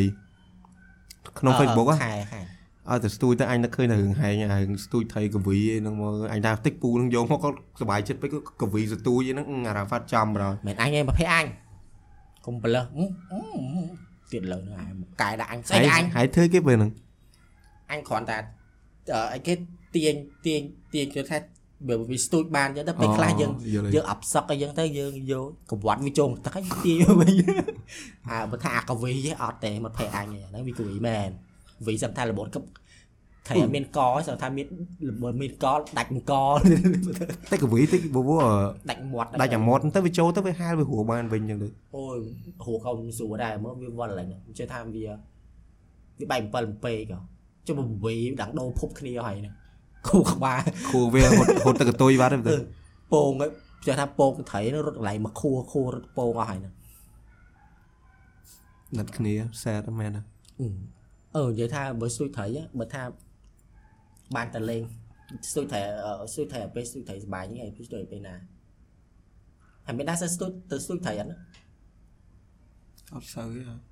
[1.38, 2.42] ក្នុង Facebook ហ៎ខែខែ
[2.90, 7.50] ឲ្យទៅស្ទូចទៅអញនឹកឃើញតែរឿងហែងរឿងស្ទូចត្រីកវីអីហ្នឹងមកអញថាតិចពូនឹងយកមកក៏
[7.80, 11.46] សុបាយចិត្តពេកក៏កវីស្ទូចអីហ្នឹងអារ៉ាហ្វាត់ចំប្រហែលមិនអញឯងប្រភេទអញ
[12.46, 13.99] កុំប្លើសអ៊ុំអ៊ុំ
[14.32, 16.92] ទៀតលើហ្នឹងឯងកែដាក់អញស្អីដាក់អញហើយធ្វើគេពេលហ្នឹង
[17.90, 19.54] អញគ្រាន់តែអឺអីគេ
[19.94, 20.16] ទាញ
[20.46, 20.60] ទាញ
[20.94, 21.38] ទាញគេថា
[21.88, 27.32] បើវាស្ទូចបានអញ្ចឹងទៅពេលខ្លះយើងយល់យើងអបសឹកអីចឹងទៅយើងយកកវ៉ាត់វាចូលទឹកហើយទាញមកវិញ
[28.30, 31.30] អើបើថាអាកវីទេអត់ទេមកភ័យអញទេហ្នឹងវាកវីមែន
[31.86, 32.62] វីសំថារបូតកឹប
[33.50, 33.98] ថៃអត់មានក
[34.28, 34.66] សំថាមាន
[35.22, 35.66] បើមានក
[35.98, 36.32] ដាច់អង្គ
[37.50, 38.50] តែកវីតិចបបអឺ
[38.90, 42.18] ដាច់មាត់ដាច់អាមាត់ទៅវាចូលទៅវាហាលវាហួរបានវិញអញ្ចឹងទៅអូយ
[42.64, 45.04] ហួរកោមិនស្រួលដែរមើលវាវល់ឡើងខ្ញុំជឿថាវា
[46.18, 47.12] វាបែក7 7ពេក
[47.66, 49.54] ចុះបើវីដាំងដោភពគ្នាហើយហ្នឹង
[50.08, 52.58] គូក្បាលខួរវាហត់ហត់ទៅកតុយបាត់ទៅអឺ
[53.12, 53.50] ពងហើយ
[53.86, 56.74] ចេះថាពងត្រីនោះរត់កន្លែងមកខួរខួររត់ពងអស់ហើយហ្នឹង
[58.96, 60.10] ណាត់គ្នាសែតមែន
[61.36, 63.02] អឺនិយាយថាបើស្ទួយត្រី á, បើថា
[64.36, 64.82] បានតែលេង
[65.50, 68.34] ស្ទួយត្រីអឺស្ទួយត្រីឲ្យពេលស្ទួយត្រីសុបាយហ្នឹងឯងស្ទួយឲ្យពេលណា
[69.86, 71.36] ហើយមានដែរសិស្សស្ទួយទៅស្ទួយត្រីអត់ណា
[73.14, 73.90] អត់សូវទេ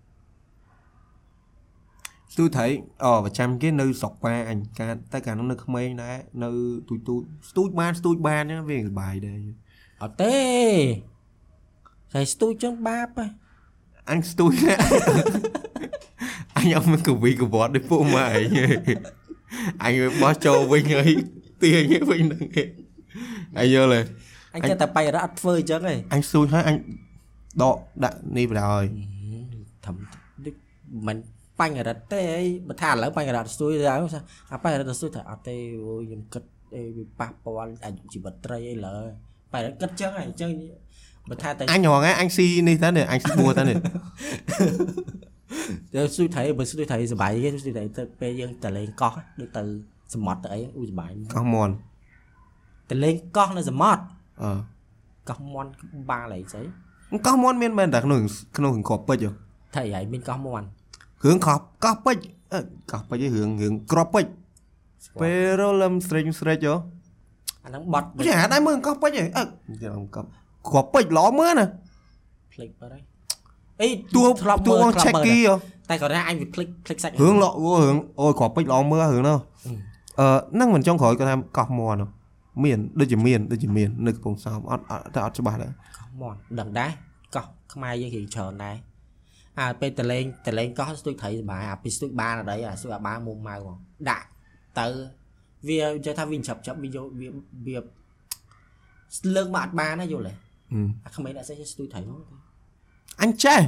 [2.32, 2.66] ស្ទូចត្រី
[3.04, 6.50] អូប្រចាំគេនៅស្រុកប៉ាអញកាតែកាលនោះនៅក្មេងដែរនៅ
[6.88, 7.20] ទូចទូច
[7.50, 9.40] ស្ទូចបានស្ទូចបានហ្នឹងវាសុបាយដែរ
[10.02, 10.38] អត់ទេ
[12.12, 13.26] តែស្ទួយចឹងបាបហ៎
[14.10, 14.82] អញស្ទូចណាស់
[16.56, 18.64] អញអត់មានកវីកវត្តដូចពួកម៉ែអញទេ
[19.84, 21.10] អញវាបោះចូលវិញហើយ
[21.62, 22.70] ទាញវិញហ្នឹងឯង
[23.58, 24.00] អញយល់ទេ
[24.54, 26.76] អញចេះតែបាយរ៉ាអត់ធ្វើអញ្ចឹងទេអញស្ទូចហើយអញ
[27.62, 28.84] ដកដាក់នេះបណ្ដោយ
[29.86, 29.96] ធំ
[30.44, 30.54] ដូច
[31.06, 31.16] មិន
[31.60, 34.00] បញ្ញរិទ្ធទេអីបើថាឥឡូវបញ្ញរិទ្ធស្ទួយទៅហើយ
[34.52, 35.56] អាបញ្ញរិទ្ធស្ទួយថាអត់ទេ
[35.86, 36.44] អូយខ្ញុំគិត
[36.76, 39.08] អីវាប៉ះពាល់អាយុជីវិតត្រីអីឡើយ
[39.52, 40.50] បញ្ញរិទ្ធគិតចឹងហើយអញ្ចឹង
[41.30, 43.76] បើថាតែអញរងអញស៊ីនេះតើនេះអញស្បួរតើនេះ
[45.94, 49.62] ទៅស្ទួយត្រីបើស្ទួយត្រីសុបាយគេស្ទួយត្រីទៅពេលយើងទៅលេងកោះដូចទៅ
[50.14, 51.72] សមុទ្រទៅអីអូសុបាយកោះមន់
[52.90, 54.02] ទៅលេងកោះនៅសមុទ្រ
[54.42, 54.50] អឺ
[55.28, 55.70] កោះមន់
[56.10, 56.62] បាល់អីស្អី
[57.26, 58.20] កោះមន់មានមែនតែក្នុង
[58.56, 59.32] ក្នុងរឿងគ្រាប់ពេជ្រហ៎
[59.76, 60.66] ថៃហើយកោះមន់
[61.24, 62.60] រឿងគ្រាប់កោះពេជ្រអឺ
[62.92, 64.32] កោះពេជ្រឯងរឿងរឿងគ្រាប់ពេជ្រ
[65.22, 66.74] ពេលរលឹមស្រេងស្រេចហ៎
[67.64, 69.42] អាហ្នឹងបត់មិនហ่าដែរមើលកោះពេជ្រអើ
[69.82, 70.24] ចាំកោះ
[70.68, 71.66] គ្រាប់ពេជ្រល្អមើលណា
[72.52, 73.02] ភ្លេចបាត់ហើយ
[73.82, 77.50] អីតួធ្លាប់តួមើលបងធ្លាប់ check មើលគីដែរតែគាត់ថាអញវាភ្លេចភ្លេចសាច់រឿងល្អ
[77.84, 79.38] រឿងអូយគ្រាប់ពេជ្រល្អមើលរឿងនោះ
[80.20, 82.08] អឺហ្នឹងមិនចង់ក្រោយគាត់ថាកោះមន់នោះ
[82.64, 86.90] មានដូចជាមានដូចជាមាននៅកំពង់សោមអត់អត់តែអត់ច្បាស់ដែរកោះមន់ដឹងដែរ
[87.34, 88.76] កោះខ្មែរយើងរៀងច្រើនដែរ
[89.58, 93.76] អាពេលតលេងតលេងកោះស្ទួយត្រីសុបាយអាពីស្ទួយបានអត់អីអាស្ទួយអាបានមុំម៉ៅហ្មង
[94.10, 94.26] ដាក់
[94.78, 94.86] ទៅ
[95.68, 97.28] វានិយាយថាវាចាប់ចាប់វាយកវា
[97.66, 97.78] វា
[99.36, 100.34] លើកមកអត់បានណាយល់ទេ
[101.06, 102.37] អាក្មេងដាក់ស្អីស្ទួយត្រីហ្មង
[103.22, 103.60] អញចេះ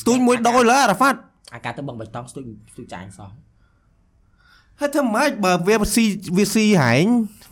[0.00, 1.18] ស្ទួយមួយដុល្លារអារ៉ាហ្វាត់
[1.54, 3.30] អាការទៅបងបៃតងស្ទួយស្ទួយចាញ់សោះ
[4.80, 6.04] ហើយធ្វើម៉េចបើវាស៊ី
[6.36, 7.04] វាស៊ីហែង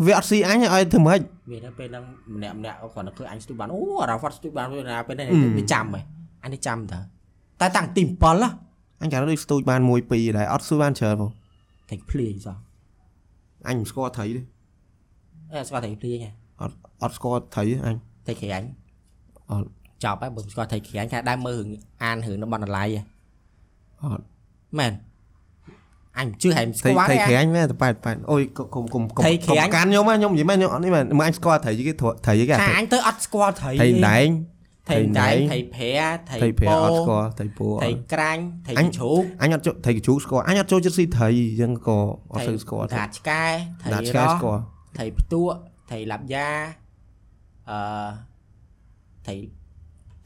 [0.06, 1.20] វាអត់ស៊ីអញឲ្យធ្វើម៉េច
[1.50, 6.00] វាទៅពេលហ្នឹងម្នាក់ម្នាក់គាត់ទៅឃើញអញស្ទួយបានអូអារ៉ាហ្វាត់ស្ទួយបានវាណាពេលនេះអឺវាចាំហ៎
[6.44, 7.00] អញនេះចាំតើ
[7.60, 8.48] តែតាំងទី7ហ៎
[9.02, 11.30] អញចាំដូចស្ទូចបាន1 2ដែរអត់ស្ទូចបានច្រើនផង
[11.90, 12.56] តែភ្លាយសោះ
[13.68, 14.42] អញមិនស្គាល់ត្រីទេ
[15.52, 16.30] អេស្គាល់តែភ្លាយហ៎
[16.60, 17.96] អត់អត់ស្គាល់ត្រីទេអញ
[18.26, 18.68] តែក្រាញ់
[19.50, 19.68] អត់
[20.04, 21.68] ចប់ហើយបើស្គាល់តែក្រាញ់ថាដើមមើលរឿង
[22.04, 23.02] អានរឿងនៅបណ្ណាល័យហ៎
[24.02, 24.24] អត់
[24.78, 24.92] មែន
[26.18, 34.28] អញជឿហែមស្ត្រីគាល់ត្រីទេក្រាញ់មែនតែប៉ែតប៉ែតអូយកុំកុំកុំកុំត្រីកុំក្រាញ់កាន់ខ្ញុំណាខ្ញុំនិយាយមែនខ្ញុំអត់នេះមែនមើលអញស្គាល់ត្រីគេត្រីគេថាអញទៅអត់ស្គាល់ត្រីត្រីដែង
[34.88, 41.98] ត្រីដែងត្រីត្រីប្រាត្រីត្រីប្រាពោអត់ស្គាល់ត្រីពោអត្រីត់ក្រាញ់ត្រីអញជ្រូកអញអត់ចូលត្រីកញ្ជូកស្គាល់អញអត់ចូលចិត្តស៊ីត្រីអញ្ចឹងក៏
[42.32, 43.44] អត់សូវស្គាល់ដាតឆ្កែ
[43.82, 44.60] ត្រីដាច់ឆ្កែរ៉ោះស្គាល់
[44.96, 45.54] ត្រីផ្ទក់
[45.90, 46.48] ត្រីឡាប់យ៉ា
[47.70, 47.78] អឺ
[49.26, 49.34] ត្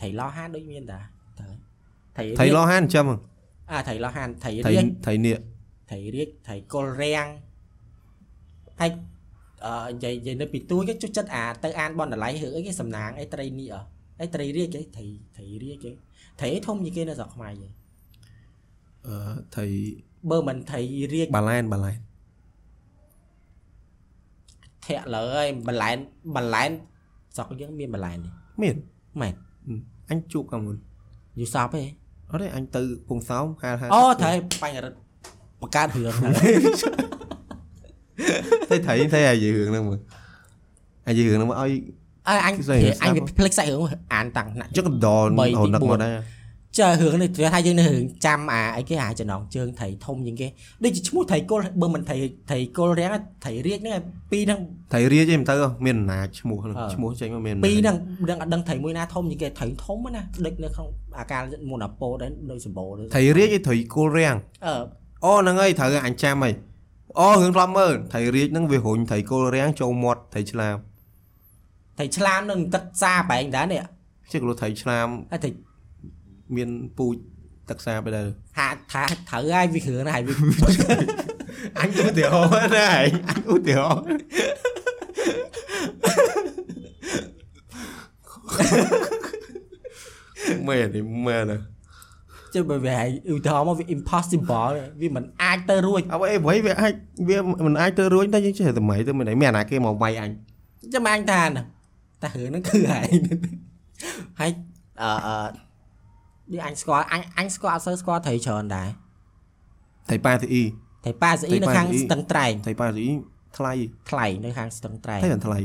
[0.02, 1.00] រីត្រីឡោហានដូចមានតា
[1.38, 3.06] ត្រីត្រីរៀកលោហានចាំ
[3.70, 5.36] អាត្រីឡោហានត្រីត្រីរៀកត្រីនេះ
[5.90, 7.28] ត្រីរៀកត្រីកុលរាំង
[8.80, 8.90] ហើយ
[9.64, 13.78] អឺនិយាយនិយាយនៅពីទួយគេចុះចិត្តអាទៅអានបណ្ណាល័យរឿងអីគេសំណាងអីត្រីនេះអ
[14.20, 15.06] អីត្រីរៀកគេត្រី
[15.36, 15.46] ត្រី
[30.10, 31.84] អឺត្រីបើមិនត្រីរៀកបាឡែនបាឡែនធាក់លើហើយបន្លែនបន្លែនស្រុកយើងមានបន្លែននេះមានមែនអញជួបកាលមុនយូរសពទេ
[32.28, 34.98] អត់ទេអញទៅពងសោមហាលហាលអូត្រូវបញ្ញរិទ្ធ
[35.60, 36.32] បង្កើតរឿងហ្នឹង
[38.70, 39.98] តែត្រីតែអាយរឿងហ្នឹងមើល
[41.06, 41.72] អាយរឿងហ្នឹងមកឲ្យ
[42.28, 46.37] អើអញស្អីស្ដាប់អញវាភ្លេចសាច់រឿងអានតាំងថ្នាក់ចឹងក៏ដនបីរទីនឹកបួមនកដែរ
[46.76, 50.48] ចើរឿងនេះគេថាយើងនៅរឿងចាំអាអីគេអាចំណងជើងត្រីធំជាងគេ
[50.84, 52.16] ដូចជាឈ្មោះត្រីគល់បើមិនត្រី
[52.50, 53.12] ត្រីគល់រាំង
[53.44, 54.00] ត្រីរៀកហ្នឹង
[54.30, 54.60] ពីរហ្នឹង
[54.92, 55.54] ត្រីរាជឯងមិនទៅ
[55.86, 57.96] មានអំណាចឈ្មោះហ្នឹងអឺឈ្មោះចេញមកមានពីរហ្នឹង
[58.30, 60.88] ដឹងអត់ដឹងត្រីមួយណាធំជាងគេត្រីធំណាដូចនៅក្នុង
[61.18, 64.36] អាការមុនអាពោដែរដូចសម្បូរត្រីរាជឯងត្រីគល់រាំង
[64.66, 64.74] អឺ
[65.24, 66.54] អូហ្នឹងហើយត្រូវអញចាំហើយ
[67.18, 70.76] អូរឿងធ្លាប់មើលត្រីរាជហ្នឹងវារុញត្រីគល់រាំងចូលមាត់ត្រីឆ្លាម
[71.98, 73.82] ត្រីឆ្លាមនឹងទឹកសាបែងដែរនេះ
[74.32, 75.50] ជិះគលោត្រីឆ្លាមហើយត្រី
[76.56, 76.68] មាន
[76.98, 77.16] ពូជ
[77.70, 78.26] ទឹកសាទៅដែរ
[78.58, 80.34] ហាថាត្រូវហើយវាគ្រឿងណាហើយវា
[81.78, 84.04] អញឧទាហរណ៍ណាឯងអញឧទាហរណ៍
[90.68, 91.56] មែនទេមែនទេ
[92.54, 94.70] ចុះបើវាឲ្យឧទាហរណ៍មកវា impossible
[95.00, 96.92] វាមិនអាចទៅរួចអ្វីអ្វីវាអាច
[97.28, 100.30] វាមិនអាចទៅរួចតែយើងចេះតែម៉េចទៅមិនមានអាណាគេមកវាយអញ
[100.94, 101.62] ចាំអញថាណា
[102.22, 103.08] តែរឿងហ្នឹងគឺហើយ
[104.40, 104.50] ហើយ
[105.02, 105.67] អឺអឺ
[106.52, 108.88] ដូចអញស្គាល់អញអញស្គាល់អត់សូវស្គាល់ត្រីច្រើនដែរ
[110.10, 110.64] ថៃប៉ាទីអ៊ី
[111.04, 113.12] ត្រីប៉ាស្អ៊ីនៅខាងស្ទឹងត្រែងថៃប៉ាទីអ៊ី
[113.58, 113.72] ថ្លៃ
[114.10, 115.58] ថ្លៃនៅខាងស្ទឹងត្រែងតែមិនថ្លៃ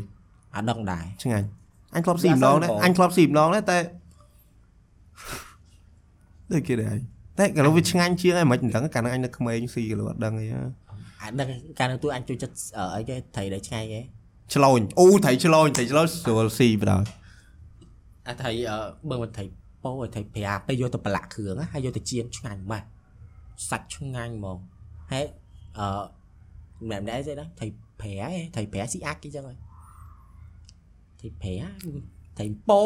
[0.55, 1.47] អត់ដឹងដែរឆ្ងាញ់
[1.95, 3.80] អញធ្លាប់ស៊ីម្ដងដែរវាអត់សូវអញធ្លាប់ស៊ីម្ដងដែរតែ
[6.51, 6.95] ដូចគេដែរ
[7.39, 10.61] តែកាលវាឆ្ងាញ់ជាងឯងមិនដឹងកាលណាអញនៅក្មេងស៊ីកាលអត់ដឹងអីហ៎
[11.22, 11.49] អត់ដឹង
[11.80, 14.01] កាលនៅទូអញជួយចិត្តអឺអីគេត្រីដែលឆ្ងាយគេ
[14.53, 17.03] ឆ្លូញអូត្រីឆ្លូញត្រីឆ្លូញស្រួលស៊ីបណ្ដោយ
[18.27, 18.77] អាត្រីអឺ
[19.10, 19.45] បើមិនត្រី
[19.84, 22.84] ពោឲ្យត្រីប្រាទៅយកទៅប្រឡាក់គ្រឿងណាហើយយកទៅចៀនឆ្ងាញ់ម៉េះ
[23.69, 24.57] សាច់ឆ្ងាញ់ហ្មង
[25.11, 25.26] ហើយ
[25.77, 25.88] អឺ
[26.89, 27.68] មិនមែនដែរទេណាត្រី
[28.01, 29.57] ប្រាឯងត្រីប្រាស៊ីអាក់គេចឹងហើយ
[31.19, 31.57] ត្រីប្រា
[32.38, 32.81] ត្រីពោ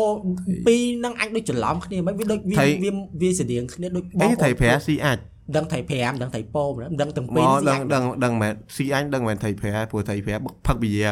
[0.68, 2.92] ពីរហ្នឹងអញដូចច្រឡំគ្នាមិនវាដូចវាវា
[3.22, 5.20] វាស្តៀងគ្នាដូចអីត្រីប្រាស៊ីអាច
[5.56, 10.36] ដឹងត្រីប្រាមិនដឹងត្រីពោមិនដឹងទាំងពីមរកស៊ីដឹងអាក់ដឹងដឹងមែនស៊ីអញដឹងមែនត្រីប្រាព្រោះត្រីប្រា
[10.68, 11.10] ផឹកវិយា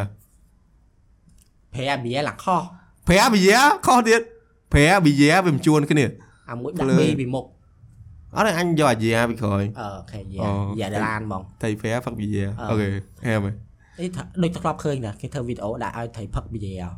[1.74, 2.62] ប្រាវាឡាខោះ
[3.08, 4.22] ប្រាវិយាខុសទៀត
[4.74, 6.06] ប្រាវិយាវាមិនជួនគ្នា
[6.50, 7.46] អាមួយដាក់លើបេពីមុខ
[8.36, 12.88] អត់ទេអញយកអាយាពីក្រោយអឺអូខេយ៉ាអូយ៉ាដានហ្មងត្រីប្រាផឹកវិយាអឺអូខេ
[13.26, 13.56] ហែមហើយ
[14.00, 16.90] អីថាដូចធ្លាប់ឃើញណាគេធ្វើវីដេអូដាក់ឲ្យត្រីផឹកវីដេអូ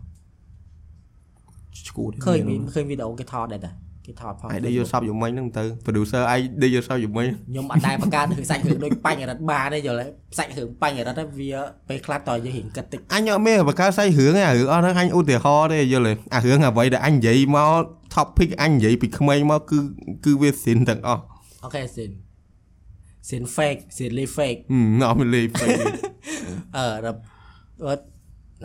[1.88, 3.72] ឈួតឃើញមានឃើញវីដេអូគេថតដែរតា
[4.08, 10.06] គេថតផងឯងដេកយកសពយមិញហ្នឹងទៅ producer ឯងដេកយកសពយមិញខ្ញុំអត់ដែរបង្កើតរឿងសាច់រឿងដូចបញ្ញរិទ្ធបានទេយល់ទេ
[10.38, 11.52] សាច់រឿងបញ្ញរិទ្ធហ្នឹងវា
[11.90, 17.84] ពេលខ្លះតើយើងរៀងគិតតិចអញអត់មានបកកើតសាច់រឿងឯអារឿងអស់ហ្នឹងអញឧទាហរណ៍ទេយល់ទេអារឿងអ្វីដែលអញនិយាយមក
[18.16, 19.78] topic អញនិយាយពីក្មេងមកគឺ
[20.26, 21.22] គឺវាស៊ីនទាំងអស់
[21.64, 22.12] អូខេស៊ីន
[23.30, 25.70] ស៊ីន fake ស៊ីន li fake ហឹមអត់មានលេពេក
[26.78, 27.20] អឺដល់
[27.86, 28.04] អត់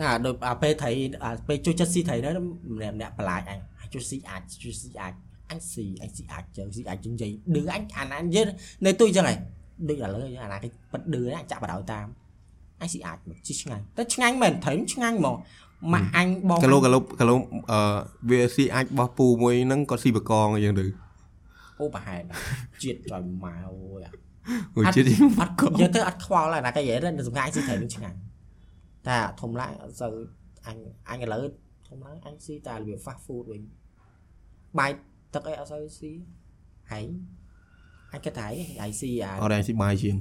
[0.01, 0.89] ណាដូចអាពេលថៃ
[1.23, 2.45] អាពេលជួយចិត្តស៊ីថៃហ្នឹង
[2.75, 5.13] ម្នាក់ម្នាក់បន្លាចអញអាចជួយស៊ីអាចជួយស៊ីអាច
[5.49, 8.45] អញស៊ីអញស៊ីអាចជើស៊ីអាចជិញនិយាយឌឺអញអាណានិយាយ
[8.85, 9.35] នៅទូចឹងហ៎
[9.89, 12.07] ដូចឥឡូវអាណាគេប៉ិតឌឺអញចាក់បដ ாய் តាម
[12.81, 13.17] អញស៊ីអាច
[13.47, 15.35] ជីឆ្ងាញ់តែឆ្ងាញ់មែនថៃឆ្ងាញ់ហ្មង
[15.93, 17.35] ម៉ាក់អញបងកាឡូកាឡូកាឡូ
[17.71, 17.79] អឺ
[18.29, 20.85] វាស៊ីអាចបោះពូមួយហ្នឹងគាត់ស៊ីបកងអញ្ចឹងទៅ
[21.79, 22.21] អូប្រហែល
[22.83, 24.01] ជាតិចុយម៉ៅអូយ
[24.75, 28.17] អូយជាតិអត់យើងទៅអត់ខ្វល់ហើយណាគេនិយាយទៅសម្ងាយស៊ីថៃនឹងឆ្ងាញ់
[29.07, 30.13] តែធំឡើងអត់សូវ
[30.67, 30.77] អញ
[31.09, 31.43] អញឥឡូវ
[31.87, 33.61] ធំឡើងអញស៊ីតែរបៀប fast food វិញ
[34.79, 34.91] បាយ
[35.33, 36.11] ទឹកអីអត់សូវស៊ី
[36.91, 37.05] ហើយ
[38.13, 38.47] អញគិតថា
[38.81, 40.15] ហើយស៊ីអាអត់ដែរស៊ីបាយជាង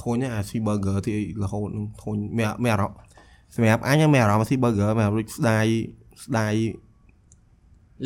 [0.00, 1.12] ធុញអាស៊ី burger ទី
[1.42, 2.98] រហូតនឹងធុញមានមានអារម្មណ៍
[3.54, 5.66] សម្រាប់អញមានអារម្មណ៍ស៊ី burger មានដូចស្ដាយ
[6.24, 6.54] ស្ដាយ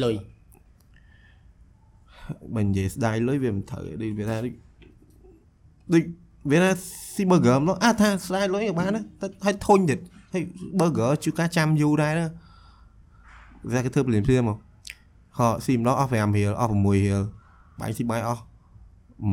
[0.03, 0.15] លុយ
[2.55, 4.53] បើនិយាយស្ដាយលុយវាមិនត្រូវដូចវាថាដូច
[5.93, 6.03] ដូច
[6.51, 6.71] វាថា
[7.15, 9.99] ស៊ី burger មកអាថាស្ដាយលុយក៏បានដែរតែឲ្យធុញទៀត
[10.33, 10.43] ហើយ
[10.81, 12.29] burger ជួការចាំយូរដែរណា
[13.73, 14.59] វាគេធ្វើពលានភ្លាមមក
[15.39, 17.21] ហោស៊ីម្ដងអស់5រៀលអស់6រៀល
[17.81, 18.43] បាញ់ស៊ីបាយអស់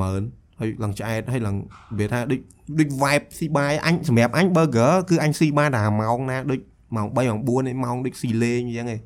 [0.02, 1.56] 10000ហើយឡើងឆ្អែតហើយឡើង
[1.99, 2.40] វាថាដូច
[2.80, 6.60] ដូច vibe ស៊ីបាយអញសម្រាប់អញ burger គឺអញស៊ីបានតែម៉ោងណាដូច
[6.95, 8.99] ម៉ោង3ម៉ោង4ឯម៉ោងដូចស៊ីលេងអញ្ចឹងឯង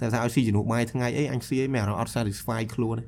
[0.00, 3.04] តែថាឲ្យស៊ីជំនួសបាយថ្ងៃអីអញស៊ីអីមានអារម្មណ៍អត់ satisfy ខ្លួនទេ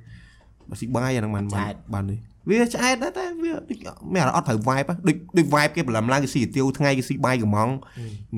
[0.71, 3.79] បើស៊ីបាយអាហ្នឹងបានបានបាននេះវាឆ្អែតដែរតែវាដូច
[4.13, 7.71] មានអារម្មណ៍អត់ត្រូវ vibe ហ៎ដូចដូច vibe គេប្រឡំឡើងគេស៊ីទៀវថ្ងៃគេស៊ីបាយកំង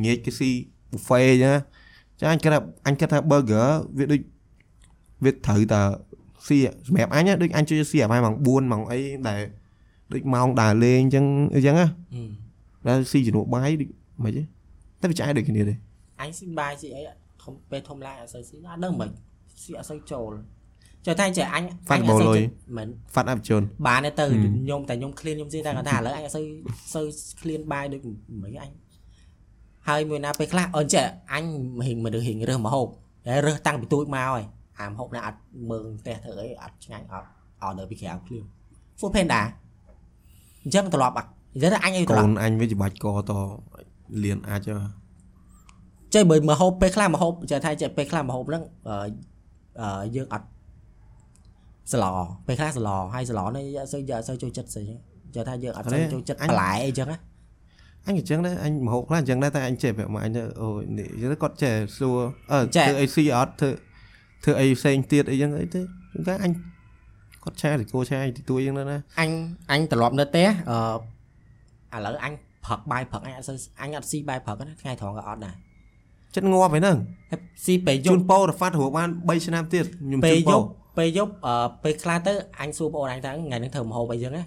[0.05, 0.51] ងាកគេស៊ី
[0.93, 1.57] buffet អញ្ចឹង
[2.21, 3.69] ចាអញគិតថាអញគិតថា burger
[3.99, 4.21] វាដូច
[5.25, 5.81] វាត្រូវតែ
[6.47, 6.57] ស៊ី
[6.87, 9.41] សម្រាប់អញណាដូចអញជួយស៊ីអាបាយម៉ោង4ម៉ោងអីដែល
[10.13, 11.25] ដូចម៉ោងដើរលេងអញ្ចឹង
[11.55, 11.89] អញ្ចឹងណា
[12.89, 13.89] ដែលស៊ីជំនួសបាយដូច
[14.25, 14.43] មិនទេ
[15.01, 15.75] តែវាឆ្អែតដូចគ្នាទេ
[16.21, 17.03] អញស៊ីបាយស៊ីអី
[17.43, 19.09] ធំពេលធំឡើងអត់សូវស៊ីអត់ដឹងមិន
[19.63, 20.33] ស៊ីអត់សូវចូល
[21.07, 21.97] ចូលតែចេះអញមិនហ្វា
[23.23, 26.45] ត់អភិជនបានទេទៅខ្ញុំតែខ្ញុំ clean ខ្ញុំស៊ីតែគាត់ថាឥឡូវអញអត់សូវ
[26.95, 27.05] សូវ
[27.41, 28.01] clean បាយដូច
[28.43, 28.71] មិនអញ
[29.89, 31.45] ហើយមួយណាពេលខ្លះអូនចេះអញ
[31.87, 32.87] ហិងមនុស្សហិងរើសមហូប
[33.27, 34.43] តែរើសតាំងពីទូចមកហើយ
[34.81, 35.41] អាមហូបណាអត់
[35.71, 37.29] មើងផ្ទះធ្វើអីអត់ឆ្ងាញ់អត់
[37.63, 38.45] អត់នៅពីក្រៅភ្លាម
[38.99, 39.41] Food Panda
[40.63, 43.31] អញ្ចឹងត្រឡប់អត់និយាយថាអញអីត្រកូឡប់នអញវាច្បាច់កត
[44.25, 44.79] លៀនអាចហ៎
[46.15, 48.97] ចេះបើមកហូបពេលខ្លះមកហូបចេះថាចេះពេលខ្លះមកហូបហ្នឹងអឺ
[49.81, 50.47] អឺយើងអត់
[51.93, 52.05] ស្ល
[52.47, 54.99] ពេលខ្លះស្លហើយស្លនេះអត់សូវយកអត់សូវចូលចិត្តស្អីចឹង
[55.35, 57.19] ចេះថាយើងអត់សូវចូលចិត្តបន្លែអីចឹងណា
[58.07, 62.19] អញអញ្ចឹងដែរអញមហោបខ្លះអញ្ចឹងដែរតែអញចេះប្រាប់មកអញទៅអូយនេះអញ្ចឹងគាត់ចេះសួរ
[62.53, 63.71] អឺធ្វើអីស៊ីអត់ធ្វើ
[64.45, 65.81] ធ្វើអីផ្សេងទៀតអីចឹងអីទេ
[66.13, 66.53] ជួនកាលអញ
[67.45, 69.31] គាត់ឆាទៅគោឆាទីទួយចឹងណាអញ
[69.71, 70.49] អញត្រឡប់នៅផ្ទះ
[71.93, 72.33] អឺឥឡូវអញ
[72.67, 75.55] ផឹកបាយផឹកអញអត់សូវអញអត់ស៊ីបាយផឹកណាថ្ងៃត្រង់ក៏អត់ដែរ
[76.35, 76.97] ចិត្តងាប់ហ្នឹង
[77.31, 80.67] ហើយស៊ីពេលយជូប់នពោរហ្វាត់រហូតបាន3ឆ្នាំទៀតខ្ញុំពេលជូនពោយប់
[80.99, 84.43] ពេលយប់អឺពេលខ្លះទៅអញសួរបងអូនអញថាថ្ងៃនេះធ្វើម្ហូបអីចឹងណា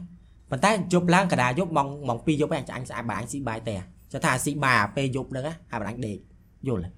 [0.52, 3.76] ប៉ុន្តែយប់ឡើងកដាយប់ម៉ោងម៉ោង2យប់ឯងអញស្អាតបាយអញស៊ីបាយតែ
[4.12, 6.18] ចុះថាស៊ីបាយអាពេលយប់ហ្នឹងណាហើយបងអញដេក
[6.68, 6.90] យល់ទេ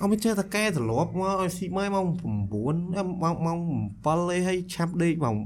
[0.00, 3.58] អត់មិនចេះតែកែត្រឡប់មកឲ្យស៊ីបាយម៉ោង9ម៉ោងម៉ោង
[3.96, 5.36] 7អីហើយឆាប់ដេកម៉ោង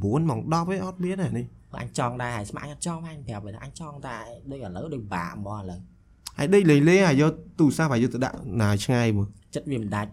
[0.00, 4.18] 9ម៉ោង10អីអត់មានទេនេះព្រោះអញចង់ដែរហើយស្មាក់អញអត់ចង់អញប្រាប់ថាអញចង់តែ
[4.50, 5.80] ដូចឥឡូវដូចបាក់ហ្មងឥឡូវ
[6.38, 10.10] ហើយដេកលេងលេងអាយកទូរស័ព្ទឲ្យយកទៅដាក់ណាឆ្ងាយមើលចិត្តវាមិនដាច់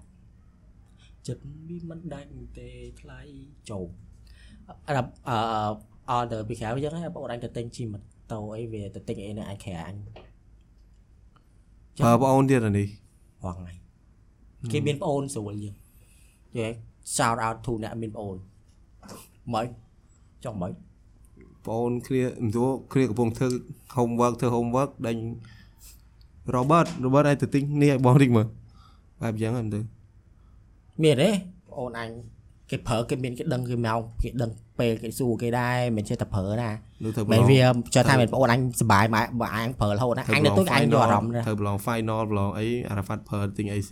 [1.27, 2.69] ចិត្តវាមិនដាច់ទេ
[3.01, 3.19] ថ្លៃ
[3.69, 3.87] ចូល
[4.87, 4.93] អឺ
[5.29, 5.37] អឺ
[6.09, 7.99] អត់ទៅពីក្រៅអញ្ចឹងណាបងអូនអញទៅទិញជីម៉ូ
[8.31, 9.95] តូអីវាទៅទិញអីនៅអញក្រៅអញ
[11.99, 12.87] ប្រើបងអូនទៀតអានេះ
[13.43, 13.75] ហងហើយ
[14.71, 15.75] គេមានប្អូនស្រួលយើង
[16.57, 16.75] យល់
[17.15, 18.35] shout out to អ្នកមានប្អូន
[19.53, 19.67] មិន
[20.43, 20.71] ចង់មិន
[21.65, 23.47] បងអូនគ្នាមិនទោះគ្នាកំពុងធ្វើ
[23.97, 25.17] homework ធ្វើ homework ដេញ
[26.55, 28.47] Robert Robert ឲ្យទៅទិញនេះឲ្យបងតិចមើល
[29.21, 29.79] បែបយ៉ាងហ្នឹងទៅ
[31.03, 31.29] មានទេ
[31.69, 32.09] ប្អូនអញ
[32.69, 36.86] គេប្រើគេមានគេដឹងគេមកគេដឹងពេលគេសួរគេដែរមិនចេះតែប្រើណានោះធ្វើ
[37.33, 37.59] មិនវា
[37.95, 43.91] ចង់ថាមានប្អូនអញសប្បាយមកបើអញប្រើរហូតណាអញនៅទុកអញយកអារម្មណ៍ណាធ្វើប្រឡង final ប្រឡងអី Arafat ប្រើទិញ AC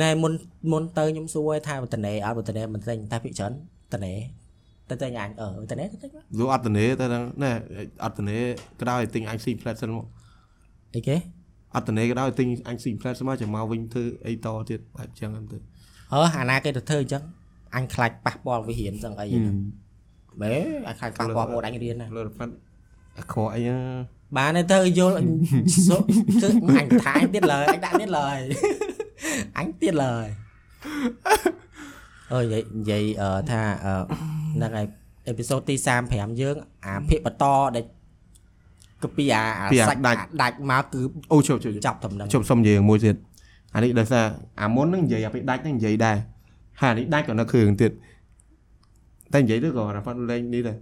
[0.00, 0.32] ណែមុន
[0.72, 3.52] មុនទៅខ្ញុំសួរឲ្យថាបតនេអត់បតនេមិនទិញតែភិកច្រើន
[3.94, 4.14] តនេ
[4.90, 7.50] ទៅទិញអញអឺតនេទៅទិញមកយូអត់តនេទៅហ្នឹងណែ
[8.04, 8.36] អត់តនេ
[8.80, 10.06] ក៏ដោយទិញអញ C flat សិនមក
[10.94, 11.16] អីគេ
[11.76, 15.58] អត់តនេក៏ដោយទិញអញ C flat សិនមកចាំមកវិញធ្វើអីតទៀតបែបចឹងហ្នឹងទៅ
[16.12, 17.22] អឺអាណាគេទៅធ្វើអញ្ចឹង
[17.76, 19.56] អញខ្លាចប៉ះពាល់វិហានចឹងអីហ្នឹង
[20.40, 20.52] មែ
[20.88, 22.50] អញខ្លាចប៉ះពាល់ប្អូនអញរៀនណាលើ Arafat
[23.18, 25.14] អាក្រក់អីហ្នឹងបានហើយទៅយល់
[25.88, 26.48] សុគឺ
[26.80, 28.38] អញថាអញទៀតឡើយអញដាក់ទៀតឡើយ
[29.58, 30.26] អញទៀតឡើយ
[32.32, 33.94] អើយនិយាយនិយាយអឺថាអឺ
[34.54, 34.86] ហ្នឹងហើយ
[35.28, 35.74] អេពីសូតទី
[36.08, 37.44] 35យើង អាភាគបន្ត
[37.76, 37.84] ដែល
[39.02, 40.00] គឺពីអាអាសាច់
[40.42, 41.00] ដាច់មកគឺ
[41.32, 43.16] អូជប់ជប់ចាប់តំណឹងជប់សុំនិយាយមួយទៀត
[43.74, 44.24] អានេះដោយសារ
[44.62, 46.16] អាមុនហ្នឹងនិយាយអាពេលដាច់ហ្នឹងនិយាយដែរ
[46.80, 47.92] ហើយអានេះដាច់ក៏នៅគ្រឿងទៀត
[49.32, 50.76] តែនិយាយទៅក៏ Arafat លេងនេះដែរ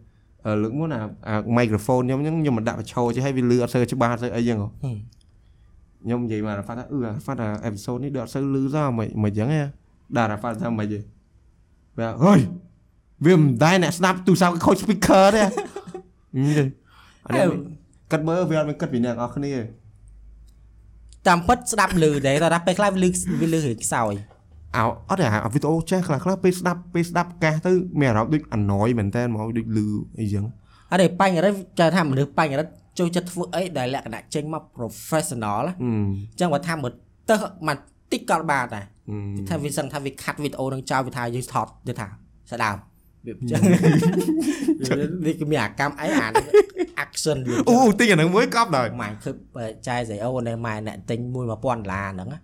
[0.46, 4.96] អឺលើកមុនអាអា microphone ខ្ញុំហ្នឹងខ្ញុំមិនដាក់បញ្ឈរចេះឲ្យវាលឺអត់សូវច្បាស់អត់សូវអីចឹងហ៎ហឹម
[6.04, 9.60] ខ្ញុំនិយាយមកអាហ្វាត់ថាអឺអាហ្វាត់អា episode នេះដូចអត់សូវលឺសោះមិនមិនចឹងទេ
[10.16, 10.98] ដាក់អាហ្វាត់ថាមិនទេ
[11.98, 12.40] វាហុយ
[13.26, 15.42] វាមិនដែរអ្នកស្ដាប់ទូរស័ព្ទខូច speaker ទេ
[16.34, 16.66] អញ្ចឹង
[17.26, 17.46] អានេះ
[18.12, 19.62] គិតមើលវាអត់មានគិតពីអ្នកនរគ្នាទេ
[21.28, 23.10] តាមពិតស្ដាប់លឺដែរតែដល់ពេលខ្លះវាលឺ
[23.40, 24.12] វាលឺរឿងខ្សោយ
[24.76, 29.86] អោអត់ទេអាវីដេអូចេះខ្លះខ្លះពេលស្ដាប់ពេលស្ដាប់កាសទៅមានអារម្មណ៍ដូច annoy មែនតើហ្មងដូចលឺ
[30.18, 30.44] អីចឹង
[30.90, 35.90] អត់ទេបញ្ញរិទ្ធចើថាមនុស្សបញ្ញរិទ្ធចូលចិត្តធ្វើអីដែលលក្ខណៈចេញមក professional ណាអឺ
[36.30, 36.92] អញ្ចឹងបើថាមើល
[37.30, 37.34] ទៅ
[37.68, 37.78] មក
[38.12, 42.06] តិចក៏បានដែរអឺថាវាសឹងថាវាខាត់វីដេអូនឹងចោលវាថាយើងថតទៅថា
[42.52, 42.78] ស្ដាប់
[43.26, 43.60] វាអញ្ចឹង
[45.26, 46.26] វាគឺមានអាកម្មអីអា
[47.04, 49.36] action វាអូទិញអាហ្នឹងមួយកប់ដល់ម៉ែឃើញ
[49.88, 52.40] ចាយស្អីអូនៅម៉ែអ្នកទិញ1 1000ដុល្លារហ្នឹងណា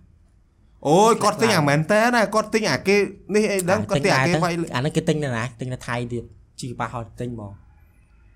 [0.87, 2.95] អូយគាត់ទិញអាមែនតើណាគាត់ទិញអាគេ
[3.35, 6.23] នេះអីដឹងគាត់ទិញអាគេវាយអាហ្នឹងគេទិញនៅណាទិញនៅថៃទៀត
[6.61, 7.51] ជីប៉ះហត់ទិញមក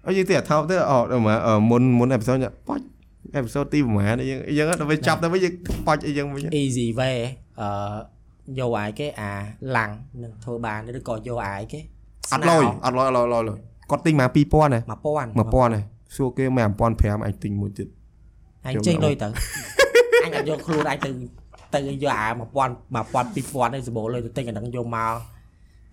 [0.06, 1.38] អើយទីអាថោបទៅអត់ដល់មក
[1.70, 2.38] មុនមុនអេពីសូត
[2.68, 2.86] ប៉ាច់
[3.36, 5.54] អេពីសូតទីប្រហែលអីចឹងអីចឹងដល់ពេលចាប់ទៅវិញយើង
[5.88, 7.18] ប៉ាច់អីចឹងវិញ easy way
[7.62, 7.70] អឺ
[8.60, 9.32] យកអាយគេអា
[9.78, 9.92] ឡាំង
[10.24, 11.80] នឹងធ្វើបានឬក៏យកអាយគេ
[12.34, 13.58] អត់លយអត់លយអត់លយអត់លយ
[13.90, 15.82] គាត់ទិញមក2000ណា1000 1000ណា
[16.16, 17.88] សួរគេមក1500អញទិញមួយទៀត
[18.68, 19.28] អញចេញលុយទៅ
[20.24, 21.10] អញអត់យកខ្លួនអញទៅ
[21.76, 25.16] ទៅយកអា1000 1000 2000នេះសម្បូរលុយទៅទិញអាហ្នឹងយកមក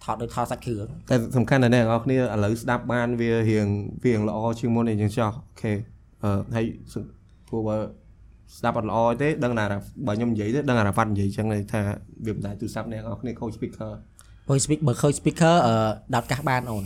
[0.05, 3.67] ថតដូចថតសាច់គ្រឿងតែសំខាន់ណាស់អ្នកនរគ្នាឥឡូវស្ដាប់បានវារៀង
[4.05, 5.73] វារៀងល្អជាងមុនអីចឹងចោះអូខេ
[6.23, 6.65] អឺហើយ
[7.49, 7.77] ព្រោះបើ
[8.57, 9.65] ស្ដាប់អត់ល្អទេដឹងណា
[10.07, 11.81] បើខ្ញុំនិយាយទេដឹងអារ៉ាវ៉ាត់និយាយចឹងថា
[12.27, 13.93] វាមិនដែរទូរស័ព្ទអ្នកនរគ្នាខូច speaker
[14.49, 15.75] បើ speak បើឃើញ speaker អឺ
[16.15, 16.83] ដោតកាសបានអូន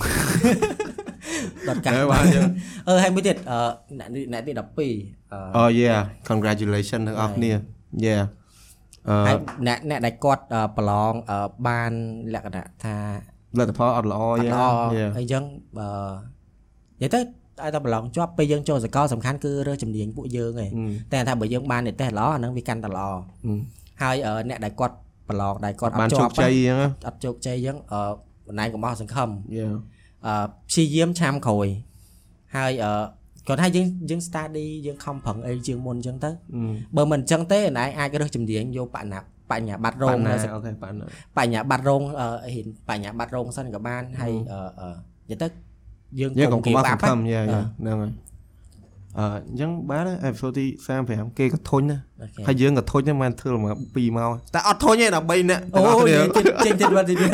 [1.68, 2.44] ដោតកាសហេបានចឹង
[2.88, 3.58] អឺហើយមួយទៀតអឺ
[3.98, 7.52] អ្នកនេះអ្នកទី12អឺអូ yeah congratulations ទាំងអស់គ្នា
[8.06, 8.22] yeah
[9.08, 11.92] អឺហើយអ្នកអ្នកដែលគាត់អឺប្រឡងអឺបាន
[12.34, 12.96] លក្ខណៈថា
[13.58, 15.44] លទ្ធផលអត់ល្អអត់យ៉ាល្អយ៉ាអីចឹង
[15.78, 15.88] បើ
[17.02, 20.70] និយាយទៅឲ្យតែប្រឡងជាប់ពេលយើងចូលសកលសំខាន់គឺរើសជំនាញពួកយើងឯង
[21.12, 23.08] តែថាបើយើងបាននិទេសល្អអាហ្នឹងវាកាន់តែល្អ
[24.02, 24.96] ហើយអឺអ្នកដែលគាត់
[25.28, 28.00] ប្រឡងដែលគាត់អបានត់ជោជាគប់ជ័យអញ្ចឹងអត់ជោគជ័យចឹងអឺ
[28.46, 29.66] បណ្ដាញកុំបោះសង្ឃឹមយ៉ា
[30.26, 30.34] អឺ
[30.68, 31.66] ព្យាយាមឆាមក្រោយ
[32.56, 32.92] ហើយអឺ
[33.48, 36.30] គាត់ថាយើងយើង study យើងខំប្រឹងអីជាងមុនចឹងទៅ
[36.96, 39.20] បើមិនចឹងទេណែអាចរើសជំនាញយកបញ្ញា
[39.50, 40.94] បញ្ញាបត្រររងងនៅអូខេបាន
[41.36, 44.88] បញ្ញាបត្ររងអឺហ៊ានបញ្ញាបត្ររងសិនក៏បានហើយអឺអឺ
[45.30, 45.46] និយាយទៅ
[46.20, 48.12] យើងយើងកុំគេកុំបាសង្ឃឹមយ៉ាយ៉ាហ្នឹងហើយ
[49.18, 50.64] អឺអញ្ចឹងបានអេពីសូតទី
[51.02, 51.98] 35គេក៏ធុញណា
[52.46, 56.16] ហើយយើងក៏ធុញដែរមិនធ្វើមក2ម៉ោងតែអត់ធុញទេ13នាក់អូទាំងអស់គ្នា
[56.64, 57.30] ចេញចេញបាត់ទីនេះ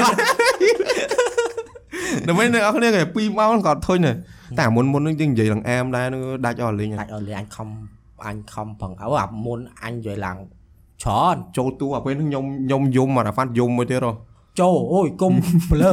[2.28, 4.16] ដើម្បីអ្នកនរគ្នាគេ2ម៉ោងក៏អត់ធុញដែរ
[4.58, 7.68] តែមុនមុននឹងយើងនិយាយឡើងអែមដែរនឹងដាច់អស់លេងដាច់អត់លេអញខំ
[8.26, 10.36] អញខំប្រឹងអូអាមុនអញនិយាយឡើង
[11.04, 14.12] ច្រើនចូលទូអាពេលហ្នឹងខ្ញុំខ្ញុំយំអារ៉ាហ្វាត់យំមួយទៀតហ៎
[14.60, 15.32] ចូលអូយគុំ
[15.70, 15.90] ភ្លើ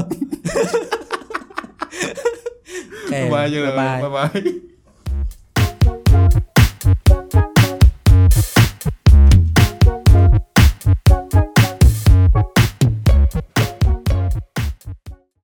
[3.34, 4.40] បាយយើងបាយបាយបាយ